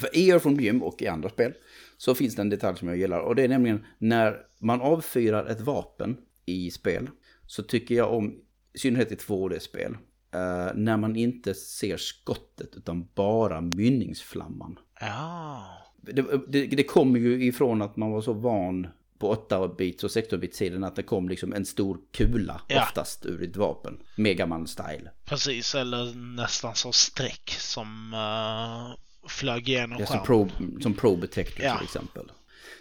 För 0.00 0.16
i 0.16 0.30
Earth 0.30 0.42
from 0.42 0.60
Gym 0.60 0.82
och 0.82 1.02
i 1.02 1.06
andra 1.06 1.28
spel 1.28 1.52
så 1.96 2.14
finns 2.14 2.36
det 2.36 2.42
en 2.42 2.48
detalj 2.48 2.78
som 2.78 2.88
jag 2.88 2.96
gillar. 2.96 3.20
Och 3.20 3.34
det 3.34 3.42
är 3.42 3.48
nämligen 3.48 3.84
när 3.98 4.36
man 4.60 4.80
avfyrar 4.80 5.46
ett 5.46 5.60
vapen 5.60 6.16
i 6.46 6.70
spel. 6.70 7.10
Så 7.46 7.62
tycker 7.62 7.94
jag 7.94 8.12
om, 8.12 8.40
i 8.72 8.78
synnerhet 8.78 9.12
i 9.12 9.14
2D-spel, 9.14 9.92
uh, 9.92 10.74
när 10.74 10.96
man 10.96 11.16
inte 11.16 11.54
ser 11.54 11.96
skottet 11.96 12.76
utan 12.76 13.08
bara 13.14 13.60
mynningsflamman. 13.60 14.78
Ja 15.00 15.84
det, 16.12 16.40
det, 16.48 16.66
det 16.66 16.84
kommer 16.84 17.18
ju 17.18 17.44
ifrån 17.44 17.82
att 17.82 17.96
man 17.96 18.10
var 18.10 18.22
så 18.22 18.32
van 18.32 18.86
på 19.18 19.34
8-bits 19.34 20.04
och 20.04 20.10
16-bits-sidan 20.10 20.84
att 20.84 20.96
det 20.96 21.02
kom 21.02 21.28
liksom 21.28 21.52
en 21.52 21.64
stor 21.64 21.98
kula 22.12 22.60
ja. 22.68 22.82
oftast 22.82 23.26
ur 23.26 23.42
ett 23.42 23.56
vapen. 23.56 23.98
Megaman-style. 24.16 25.08
Precis, 25.24 25.74
eller 25.74 26.14
nästan 26.14 26.74
så 26.74 26.92
streck 26.92 27.50
som 27.58 28.14
uh, 28.14 29.28
flög 29.28 29.68
igenom 29.68 29.98
ja, 30.00 30.06
som 30.06 30.22
Pro, 30.22 30.48
som 30.80 30.94
Pro 30.94 31.16
Detector 31.16 31.64
ja. 31.64 31.76
till 31.76 31.84
exempel. 31.84 32.32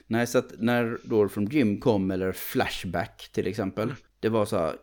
Nej, 0.07 0.27
så 0.27 0.37
att 0.37 0.51
när 0.57 0.97
då 1.03 1.29
från 1.29 1.45
Jim 1.45 1.79
kom, 1.79 2.11
eller 2.11 2.31
Flashback 2.31 3.29
till 3.31 3.47
exempel, 3.47 3.83
mm. 3.83 3.95
det 4.19 4.29
var 4.29 4.45
så 4.45 4.57
här, 4.57 4.75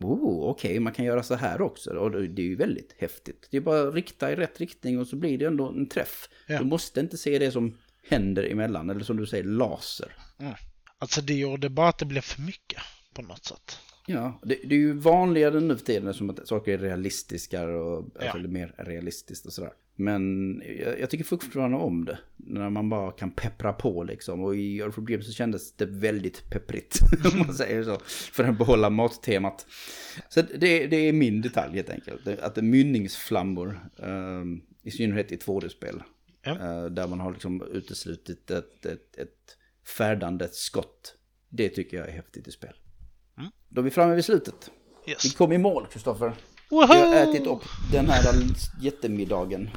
oh, 0.00 0.50
okej, 0.50 0.70
okay, 0.70 0.80
man 0.80 0.92
kan 0.92 1.04
göra 1.04 1.22
så 1.22 1.34
här 1.34 1.62
också. 1.62 1.90
Och 1.90 2.10
det 2.10 2.42
är 2.42 2.46
ju 2.46 2.56
väldigt 2.56 2.94
häftigt. 2.98 3.48
Det 3.50 3.56
är 3.56 3.60
bara 3.60 3.88
att 3.88 3.94
rikta 3.94 4.32
i 4.32 4.36
rätt 4.36 4.60
riktning 4.60 4.98
och 4.98 5.06
så 5.06 5.16
blir 5.16 5.38
det 5.38 5.46
ändå 5.46 5.68
en 5.68 5.88
träff. 5.88 6.28
Ja. 6.46 6.58
Du 6.58 6.64
måste 6.64 7.00
inte 7.00 7.18
se 7.18 7.38
det 7.38 7.50
som 7.50 7.76
händer 8.08 8.50
emellan, 8.50 8.90
eller 8.90 9.04
som 9.04 9.16
du 9.16 9.26
säger, 9.26 9.44
laser. 9.44 10.16
Mm. 10.38 10.54
Alltså 10.98 11.20
det 11.20 11.34
gjorde 11.34 11.68
bara 11.68 11.88
att 11.88 11.98
det 11.98 12.06
blev 12.06 12.20
för 12.20 12.42
mycket 12.42 12.82
på 13.14 13.22
något 13.22 13.44
sätt. 13.44 13.78
Ja, 14.06 14.40
det, 14.42 14.58
det 14.64 14.74
är 14.74 14.78
ju 14.78 14.92
vanligare 14.92 15.60
nu 15.60 15.76
för 15.76 15.84
tiden 15.84 16.14
som 16.14 16.30
att 16.30 16.48
saker 16.48 16.72
är 16.72 16.78
realistiska 16.78 17.68
och 17.68 18.10
ja. 18.14 18.30
alltså, 18.30 18.38
mer 18.38 18.74
realistiskt 18.78 19.46
och 19.46 19.52
sådär. 19.52 19.72
Men 20.00 20.62
jag, 20.80 21.00
jag, 21.00 21.10
tycker 21.10 21.24
fortfarande 21.24 21.76
om 21.76 22.04
det. 22.04 22.18
När 22.36 22.70
man 22.70 22.88
bara 22.88 23.12
kan 23.12 23.30
peppra 23.30 23.72
på 23.72 24.04
liksom. 24.04 24.40
Och 24.40 24.56
i 24.56 24.78
Earth 24.78 24.98
of 24.98 25.04
Dreams 25.04 25.26
så 25.26 25.32
kändes 25.32 25.76
det 25.76 25.86
väldigt 25.86 26.50
pepprigt. 26.50 27.00
om 27.32 27.38
man 27.38 27.54
säger 27.54 27.84
så. 27.84 27.98
För 28.06 28.44
att 28.44 28.58
behålla 28.58 28.90
mattemat. 28.90 29.66
Så 30.28 30.42
det, 30.42 30.86
det 30.86 30.96
är 30.96 31.12
min 31.12 31.40
detalj 31.40 31.74
helt 31.74 31.90
enkelt. 31.90 32.26
Att 32.26 32.54
det 32.54 32.60
är 32.60 32.62
mynningsflammor. 32.62 33.80
Um, 33.96 34.62
I 34.82 34.90
synnerhet 34.90 35.32
i 35.32 35.36
2D-spel. 35.36 36.02
Ja. 36.42 36.52
Uh, 36.52 36.90
där 36.90 37.06
man 37.06 37.20
har 37.20 37.32
liksom 37.32 37.62
uteslutit 37.72 38.50
ett, 38.50 38.86
ett, 38.86 39.18
ett 39.18 39.56
färdande 39.96 40.48
skott. 40.52 41.14
Det 41.48 41.68
tycker 41.68 41.96
jag 41.96 42.08
är 42.08 42.12
häftigt 42.12 42.48
i 42.48 42.50
spel. 42.50 42.74
Mm. 43.38 43.50
Då 43.68 43.80
är 43.80 43.84
vi 43.84 43.90
framme 43.90 44.14
vid 44.14 44.24
slutet. 44.24 44.70
Yes. 45.06 45.24
Vi 45.24 45.30
kom 45.30 45.52
i 45.52 45.58
mål, 45.58 45.86
Kristoffer. 45.86 46.32
Vi 46.70 46.76
har 46.76 47.14
ätit 47.14 47.46
upp 47.46 47.64
den 47.92 48.08
här 48.08 48.34
jättemiddagen. 48.80 49.70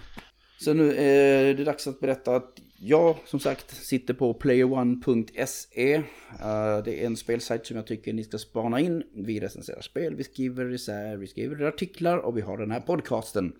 Så 0.60 0.74
nu 0.74 0.96
är 0.96 1.54
det 1.54 1.64
dags 1.64 1.88
att 1.88 2.00
berätta 2.00 2.36
att 2.36 2.60
jag 2.80 3.16
som 3.26 3.39
sagt 3.39 3.86
sitter 3.86 4.14
på 4.14 4.34
playerone.se. 4.34 5.94
Eh, 5.94 6.04
det 6.86 7.02
är 7.02 7.06
en 7.06 7.18
spelsajt 7.18 7.66
som 7.66 7.78
jag 7.78 7.88
tycker 7.88 8.14
ni 8.14 8.24
ska 8.24 8.38
spana 8.38 8.80
in. 8.80 9.04
Vi 9.16 9.39
recenserar 9.39 9.82
spel, 9.82 10.16
vi 10.16 10.24
skriver 10.24 10.74
isär, 10.74 11.18
vi 11.18 11.28
skriver 11.28 11.66
artiklar 11.66 12.18
och 12.18 12.38
vi 12.38 12.41
har 12.41 12.58
den 12.58 12.72
här 12.72 12.80
podcasten. 12.80 13.54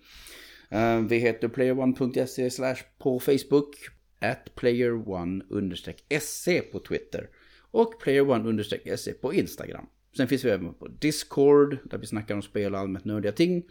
Eh, 0.70 1.00
vi 1.00 1.16
heter 1.16 1.48
playerone.se 1.48 2.50
på 2.98 3.20
Facebook, 3.20 3.76
at 4.20 4.54
playerone-se 4.54 6.60
på 6.60 6.78
Twitter 6.78 7.28
och 7.70 8.00
playerone-se 8.00 9.12
på 9.12 9.34
Instagram. 9.34 9.86
Sen 10.16 10.28
finns 10.28 10.44
vi 10.44 10.50
även 10.50 10.74
på 10.74 10.88
Discord 10.88 11.78
där 11.84 11.98
vi 11.98 12.06
snackar 12.06 12.34
om 12.34 12.42
spel 12.42 12.74
och 12.74 12.80
allmänt 12.80 13.04
nördiga 13.04 13.32
ting. 13.32 13.64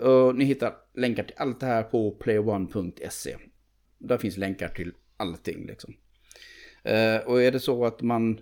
Och 0.00 0.36
ni 0.36 0.44
hittar 0.44 0.74
länkar 0.94 1.22
till 1.22 1.34
allt 1.38 1.60
det 1.60 1.66
här 1.66 1.82
på 1.82 2.10
playone.se. 2.10 3.36
Där 3.98 4.18
finns 4.18 4.36
länkar 4.36 4.68
till 4.68 4.92
allting 5.16 5.66
liksom. 5.66 5.94
Eh, 6.82 7.16
och 7.16 7.42
är 7.42 7.52
det 7.52 7.60
så 7.60 7.84
att 7.84 8.02
man 8.02 8.40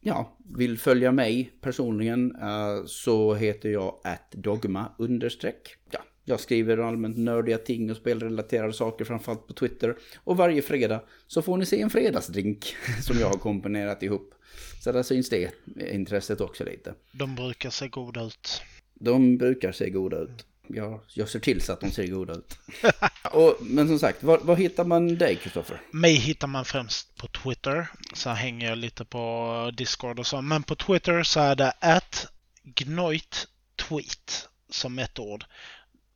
ja, 0.00 0.36
vill 0.56 0.78
följa 0.78 1.12
mig 1.12 1.52
personligen 1.60 2.36
eh, 2.36 2.84
så 2.86 3.34
heter 3.34 3.68
jag 3.68 3.94
dogma 4.32 4.92
understreck. 4.98 5.76
Ja, 5.90 6.00
jag 6.24 6.40
skriver 6.40 6.78
allmänt 6.78 7.18
nördiga 7.18 7.58
ting 7.58 7.90
och 7.90 7.96
spelrelaterade 7.96 8.72
saker 8.72 9.04
framförallt 9.04 9.46
på 9.46 9.52
Twitter. 9.52 9.96
Och 10.24 10.36
varje 10.36 10.62
fredag 10.62 11.02
så 11.26 11.42
får 11.42 11.56
ni 11.56 11.66
se 11.66 11.80
en 11.80 11.90
fredagsdrink 11.90 12.76
som 13.02 13.18
jag 13.18 13.26
har 13.26 13.38
komponerat 13.38 14.02
ihop. 14.02 14.34
Så 14.80 14.92
där 14.92 15.02
syns 15.02 15.28
det 15.28 15.50
intresset 15.76 16.40
också 16.40 16.64
lite. 16.64 16.94
De 17.12 17.34
brukar 17.34 17.70
se 17.70 17.88
goda 17.88 18.24
ut. 18.24 18.62
De 18.94 19.38
brukar 19.38 19.72
se 19.72 19.90
goda 19.90 20.18
ut. 20.18 20.46
Jag, 20.66 21.00
jag 21.14 21.28
ser 21.28 21.40
till 21.40 21.60
så 21.60 21.72
att 21.72 21.80
de 21.80 21.90
ser 21.90 22.06
goda 22.06 22.32
ut. 22.32 22.58
och, 23.32 23.56
men 23.60 23.88
som 23.88 23.98
sagt, 23.98 24.22
var, 24.22 24.38
var 24.38 24.56
hittar 24.56 24.84
man 24.84 25.18
dig 25.18 25.36
Kristoffer? 25.36 25.80
Mig 25.90 26.14
hittar 26.14 26.46
man 26.46 26.64
främst 26.64 27.16
på 27.16 27.26
Twitter. 27.26 27.88
Så 28.14 28.30
hänger 28.30 28.68
jag 28.68 28.78
lite 28.78 29.04
på 29.04 29.70
Discord 29.76 30.18
och 30.18 30.26
så. 30.26 30.42
Men 30.42 30.62
på 30.62 30.76
Twitter 30.76 31.22
så 31.22 31.40
är 31.40 31.56
det 31.56 31.72
att 31.80 32.26
Gnoit 32.62 33.48
tweet 33.88 34.48
som 34.70 34.98
ett 34.98 35.18
ord. 35.18 35.44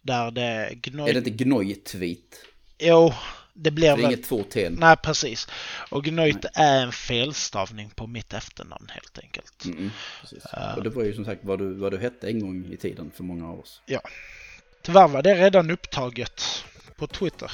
Där 0.03 0.31
det 0.31 0.71
Gnoit... 0.75 1.09
Är 1.09 1.21
det 1.21 1.31
inte 1.31 1.45
Gnoit-tweet? 1.45 2.35
Jo, 2.79 3.13
det 3.57 3.71
blir 3.71 3.97
väl... 3.97 4.05
inget 4.05 4.25
två 4.25 4.43
T. 4.43 4.71
Nej, 4.71 4.97
precis. 4.97 5.49
Och 5.91 6.05
Gnoit 6.05 6.45
är 6.55 6.83
en 6.83 6.93
felstavning 6.93 7.91
på 7.91 8.07
mitt 8.07 8.33
efternamn 8.33 8.87
helt 8.89 9.19
enkelt. 9.19 9.65
Mm, 9.65 9.91
uh, 10.57 10.77
och 10.77 10.83
det 10.83 10.91
var 10.91 11.05
ju 11.05 11.15
som 11.15 11.25
sagt 11.25 11.41
vad 11.45 11.59
du, 11.59 11.75
vad 11.75 11.93
du 11.93 11.99
hette 11.99 12.29
en 12.29 12.41
gång 12.41 12.73
i 12.73 12.77
tiden 12.77 13.11
för 13.15 13.25
många 13.25 13.49
av 13.49 13.61
oss. 13.61 13.83
Ja. 13.87 14.01
Tyvärr 14.83 15.09
var 15.09 15.23
det 15.23 15.35
redan 15.35 15.71
upptaget 15.71 16.43
på 16.97 17.07
Twitter. 17.07 17.53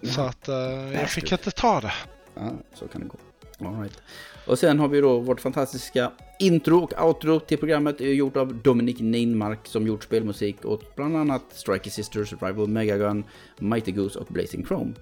Ja. 0.00 0.12
Så 0.12 0.20
att 0.20 0.48
uh, 0.48 0.54
jag 0.94 1.10
fick 1.10 1.32
inte 1.32 1.50
ta 1.50 1.80
det. 1.80 1.92
Ja, 2.34 2.52
så 2.74 2.88
kan 2.88 3.00
det 3.00 3.06
gå. 3.06 3.18
All 3.60 3.80
right. 3.80 4.02
Och 4.46 4.58
sen 4.58 4.78
har 4.78 4.88
vi 4.88 5.00
då 5.00 5.18
vårt 5.18 5.40
fantastiska 5.40 6.12
intro 6.38 6.78
och 6.78 7.06
outro 7.06 7.40
till 7.40 7.58
programmet 7.58 8.00
är 8.00 8.12
gjort 8.12 8.36
av 8.36 8.54
Dominic 8.54 9.00
Ninmark 9.00 9.66
som 9.66 9.86
gjort 9.86 10.04
spelmusik 10.04 10.64
åt 10.64 10.96
bland 10.96 11.16
annat 11.16 11.42
Striker 11.52 11.90
Sisters, 11.90 12.34
Rival 12.42 12.68
Megagun, 12.68 13.24
Mighty 13.58 13.92
Goose 13.92 14.18
och 14.18 14.26
Blazing 14.26 14.66
Chrome. 14.66 14.92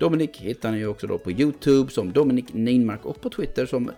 Dominic 0.00 0.30
hittar 0.36 0.72
ni 0.72 0.86
också 0.86 1.06
då 1.06 1.18
på 1.18 1.30
YouTube 1.30 1.90
som 1.90 2.12
Dominic 2.12 2.46
Ninmark 2.52 3.04
och 3.04 3.20
på 3.20 3.30
Twitter 3.30 3.66
som 3.66 3.90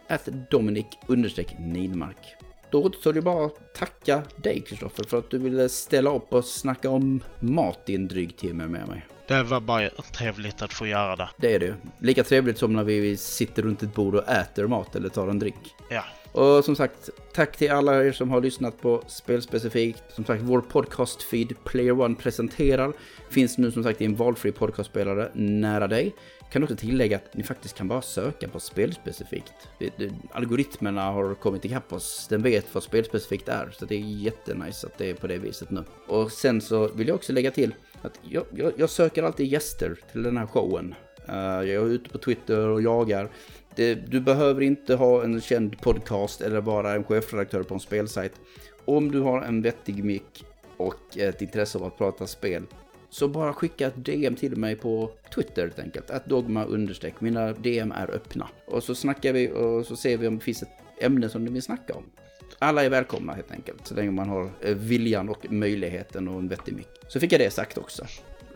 Dominic-Neinmark. 0.50 2.36
Då 2.70 2.82
återstår 2.82 3.12
det 3.12 3.22
bara 3.22 3.46
att 3.46 3.74
tacka 3.74 4.22
dig 4.36 4.60
Kristoffer 4.60 5.04
för 5.04 5.18
att 5.18 5.30
du 5.30 5.38
ville 5.38 5.68
ställa 5.68 6.16
upp 6.16 6.32
och 6.32 6.44
snacka 6.44 6.90
om 6.90 7.20
mat 7.40 7.82
i 7.86 7.94
en 7.94 8.08
dryg 8.08 8.36
timme 8.36 8.66
med 8.66 8.88
mig. 8.88 9.06
Det 9.32 9.42
var 9.42 9.60
bara 9.60 9.88
trevligt 9.88 10.62
att 10.62 10.72
få 10.72 10.86
göra 10.86 11.16
det. 11.16 11.28
Det 11.36 11.54
är 11.54 11.58
det. 11.58 11.74
Lika 11.98 12.24
trevligt 12.24 12.58
som 12.58 12.72
när 12.72 12.84
vi 12.84 13.16
sitter 13.16 13.62
runt 13.62 13.82
ett 13.82 13.94
bord 13.94 14.14
och 14.14 14.28
äter 14.28 14.66
mat 14.66 14.96
eller 14.96 15.08
tar 15.08 15.28
en 15.28 15.38
drink. 15.38 15.74
Ja. 15.90 16.04
Och 16.32 16.64
som 16.64 16.76
sagt, 16.76 17.10
tack 17.34 17.56
till 17.56 17.70
alla 17.70 18.04
er 18.04 18.12
som 18.12 18.30
har 18.30 18.40
lyssnat 18.40 18.80
på 18.80 19.02
Spelspecifikt. 19.06 20.02
Som 20.14 20.24
sagt, 20.24 20.42
vår 20.42 20.60
podcast-feed 20.60 21.54
Player 21.64 22.00
One 22.00 22.14
presenterar 22.14 22.92
finns 23.30 23.58
nu 23.58 23.72
som 23.72 23.82
sagt 23.82 24.00
i 24.00 24.04
en 24.04 24.16
valfri 24.16 24.52
podcastspelare 24.52 25.30
nära 25.34 25.88
dig. 25.88 26.14
Kan 26.52 26.62
också 26.62 26.76
tillägga 26.76 27.16
att 27.16 27.34
ni 27.34 27.42
faktiskt 27.42 27.76
kan 27.76 27.88
bara 27.88 28.02
söka 28.02 28.48
på 28.48 28.60
spelspecifikt. 28.60 29.52
Algoritmerna 30.32 31.02
har 31.02 31.34
kommit 31.34 31.64
ikapp 31.64 31.92
oss, 31.92 32.26
den 32.28 32.42
vet 32.42 32.74
vad 32.74 32.82
spelspecifikt 32.82 33.48
är. 33.48 33.70
Så 33.72 33.84
det 33.84 33.94
är 33.94 34.00
jättenice 34.00 34.86
att 34.86 34.98
det 34.98 35.10
är 35.10 35.14
på 35.14 35.26
det 35.26 35.38
viset 35.38 35.70
nu. 35.70 35.84
Och 36.06 36.32
sen 36.32 36.60
så 36.60 36.88
vill 36.88 37.08
jag 37.08 37.14
också 37.14 37.32
lägga 37.32 37.50
till 37.50 37.74
att 38.02 38.20
jag, 38.22 38.44
jag, 38.54 38.72
jag 38.76 38.90
söker 38.90 39.22
alltid 39.22 39.46
gäster 39.46 39.98
till 40.12 40.22
den 40.22 40.36
här 40.36 40.46
showen. 40.46 40.94
Uh, 41.28 41.34
jag 41.34 41.68
är 41.68 41.88
ute 41.88 42.10
på 42.10 42.18
Twitter 42.18 42.68
och 42.68 42.82
jagar. 42.82 43.28
Det, 43.74 43.94
du 43.94 44.20
behöver 44.20 44.60
inte 44.60 44.94
ha 44.94 45.24
en 45.24 45.40
känd 45.40 45.80
podcast 45.80 46.40
eller 46.40 46.60
vara 46.60 46.94
en 46.94 47.04
chefredaktör 47.04 47.62
på 47.62 47.74
en 47.74 47.80
spelsajt. 47.80 48.32
Om 48.84 49.10
du 49.10 49.20
har 49.20 49.42
en 49.42 49.62
vettig 49.62 50.04
mick 50.04 50.44
och 50.76 51.16
ett 51.16 51.42
intresse 51.42 51.78
av 51.78 51.84
att 51.84 51.98
prata 51.98 52.26
spel 52.26 52.62
så 53.10 53.28
bara 53.28 53.52
skicka 53.52 53.86
ett 53.86 54.04
DM 54.04 54.36
till 54.36 54.56
mig 54.56 54.76
på 54.76 55.10
Twitter 55.34 55.62
helt 55.62 55.78
enkelt. 55.78 56.10
Att 56.10 56.26
dogma 56.26 56.64
understreck. 56.64 57.20
Mina 57.20 57.52
DM 57.52 57.92
är 57.92 58.10
öppna. 58.10 58.48
Och 58.66 58.82
så 58.82 58.94
snackar 58.94 59.32
vi 59.32 59.50
och 59.52 59.86
så 59.86 59.96
ser 59.96 60.16
vi 60.16 60.28
om 60.28 60.38
det 60.38 60.44
finns 60.44 60.62
ett 60.62 60.68
ämne 60.98 61.28
som 61.28 61.44
du 61.44 61.52
vill 61.52 61.62
snacka 61.62 61.94
om. 61.94 62.04
Alla 62.58 62.84
är 62.84 62.90
välkomna 62.90 63.32
helt 63.32 63.52
enkelt. 63.52 63.86
Så 63.86 63.94
länge 63.94 64.10
man 64.10 64.28
har 64.28 64.50
eh, 64.60 64.74
viljan 64.74 65.28
och 65.28 65.52
möjligheten 65.52 66.28
och 66.28 66.38
en 66.38 66.48
vettig 66.48 66.74
mick. 66.74 66.88
Så 67.08 67.20
fick 67.20 67.32
jag 67.32 67.40
det 67.40 67.50
sagt 67.50 67.78
också. 67.78 68.06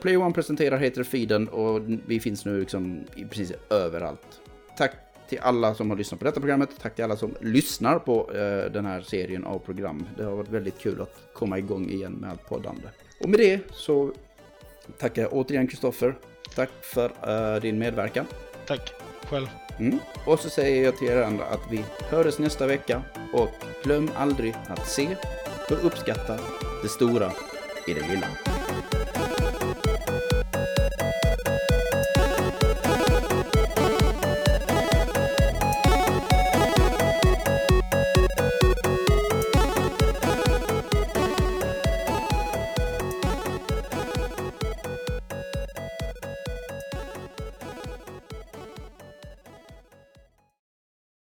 Play 0.01 0.17
One 0.17 0.35
presenterar 0.35 0.79
heter 0.79 1.05
feeden 1.05 1.49
och 1.49 1.83
vi 2.07 2.21
finns 2.21 2.45
nu 2.45 2.61
liksom 2.61 3.05
precis 3.31 3.53
överallt. 3.71 4.41
Tack 4.77 4.93
till 5.29 5.39
alla 5.39 5.75
som 5.75 5.91
har 5.91 5.97
lyssnat 5.97 6.21
på 6.21 6.25
detta 6.25 6.41
programmet. 6.41 6.71
Tack 6.81 6.95
till 6.95 7.05
alla 7.05 7.17
som 7.17 7.35
lyssnar 7.41 7.99
på 7.99 8.33
eh, 8.33 8.73
den 8.73 8.87
här 8.87 9.01
serien 9.01 9.45
av 9.45 9.59
program. 9.59 10.07
Det 10.17 10.25
har 10.25 10.37
varit 10.37 10.49
väldigt 10.49 10.79
kul 10.79 11.01
att 11.01 11.17
komma 11.33 11.59
igång 11.59 11.91
igen 11.91 12.13
med 12.13 12.31
allt 12.31 12.49
poddande. 12.49 12.89
Och 13.21 13.29
med 13.29 13.41
det 13.41 13.61
så 13.73 14.13
tackar 14.99 15.23
jag 15.23 15.33
återigen 15.33 15.67
Kristoffer. 15.67 16.19
Tack 16.55 16.71
för 16.83 17.13
eh, 17.55 17.61
din 17.61 17.79
medverkan. 17.79 18.27
Tack 18.67 18.93
själv. 19.31 19.66
Mm. 19.79 19.99
Och 20.25 20.41
så 20.41 20.51
säger 20.51 20.85
jag 20.85 20.97
till 20.97 21.09
er 21.09 21.23
andra 21.23 21.45
att 21.45 21.71
vi 21.71 21.85
hörs 22.11 22.39
nästa 22.39 22.67
vecka. 22.67 23.03
Och 23.33 23.51
glöm 23.85 24.11
aldrig 24.17 24.55
att 24.69 24.89
se 24.89 25.17
och 25.71 25.87
uppskatta 25.87 26.39
det 26.83 26.89
stora 26.89 27.33
i 27.87 27.95
det 27.95 28.09
lilla. 28.09 28.27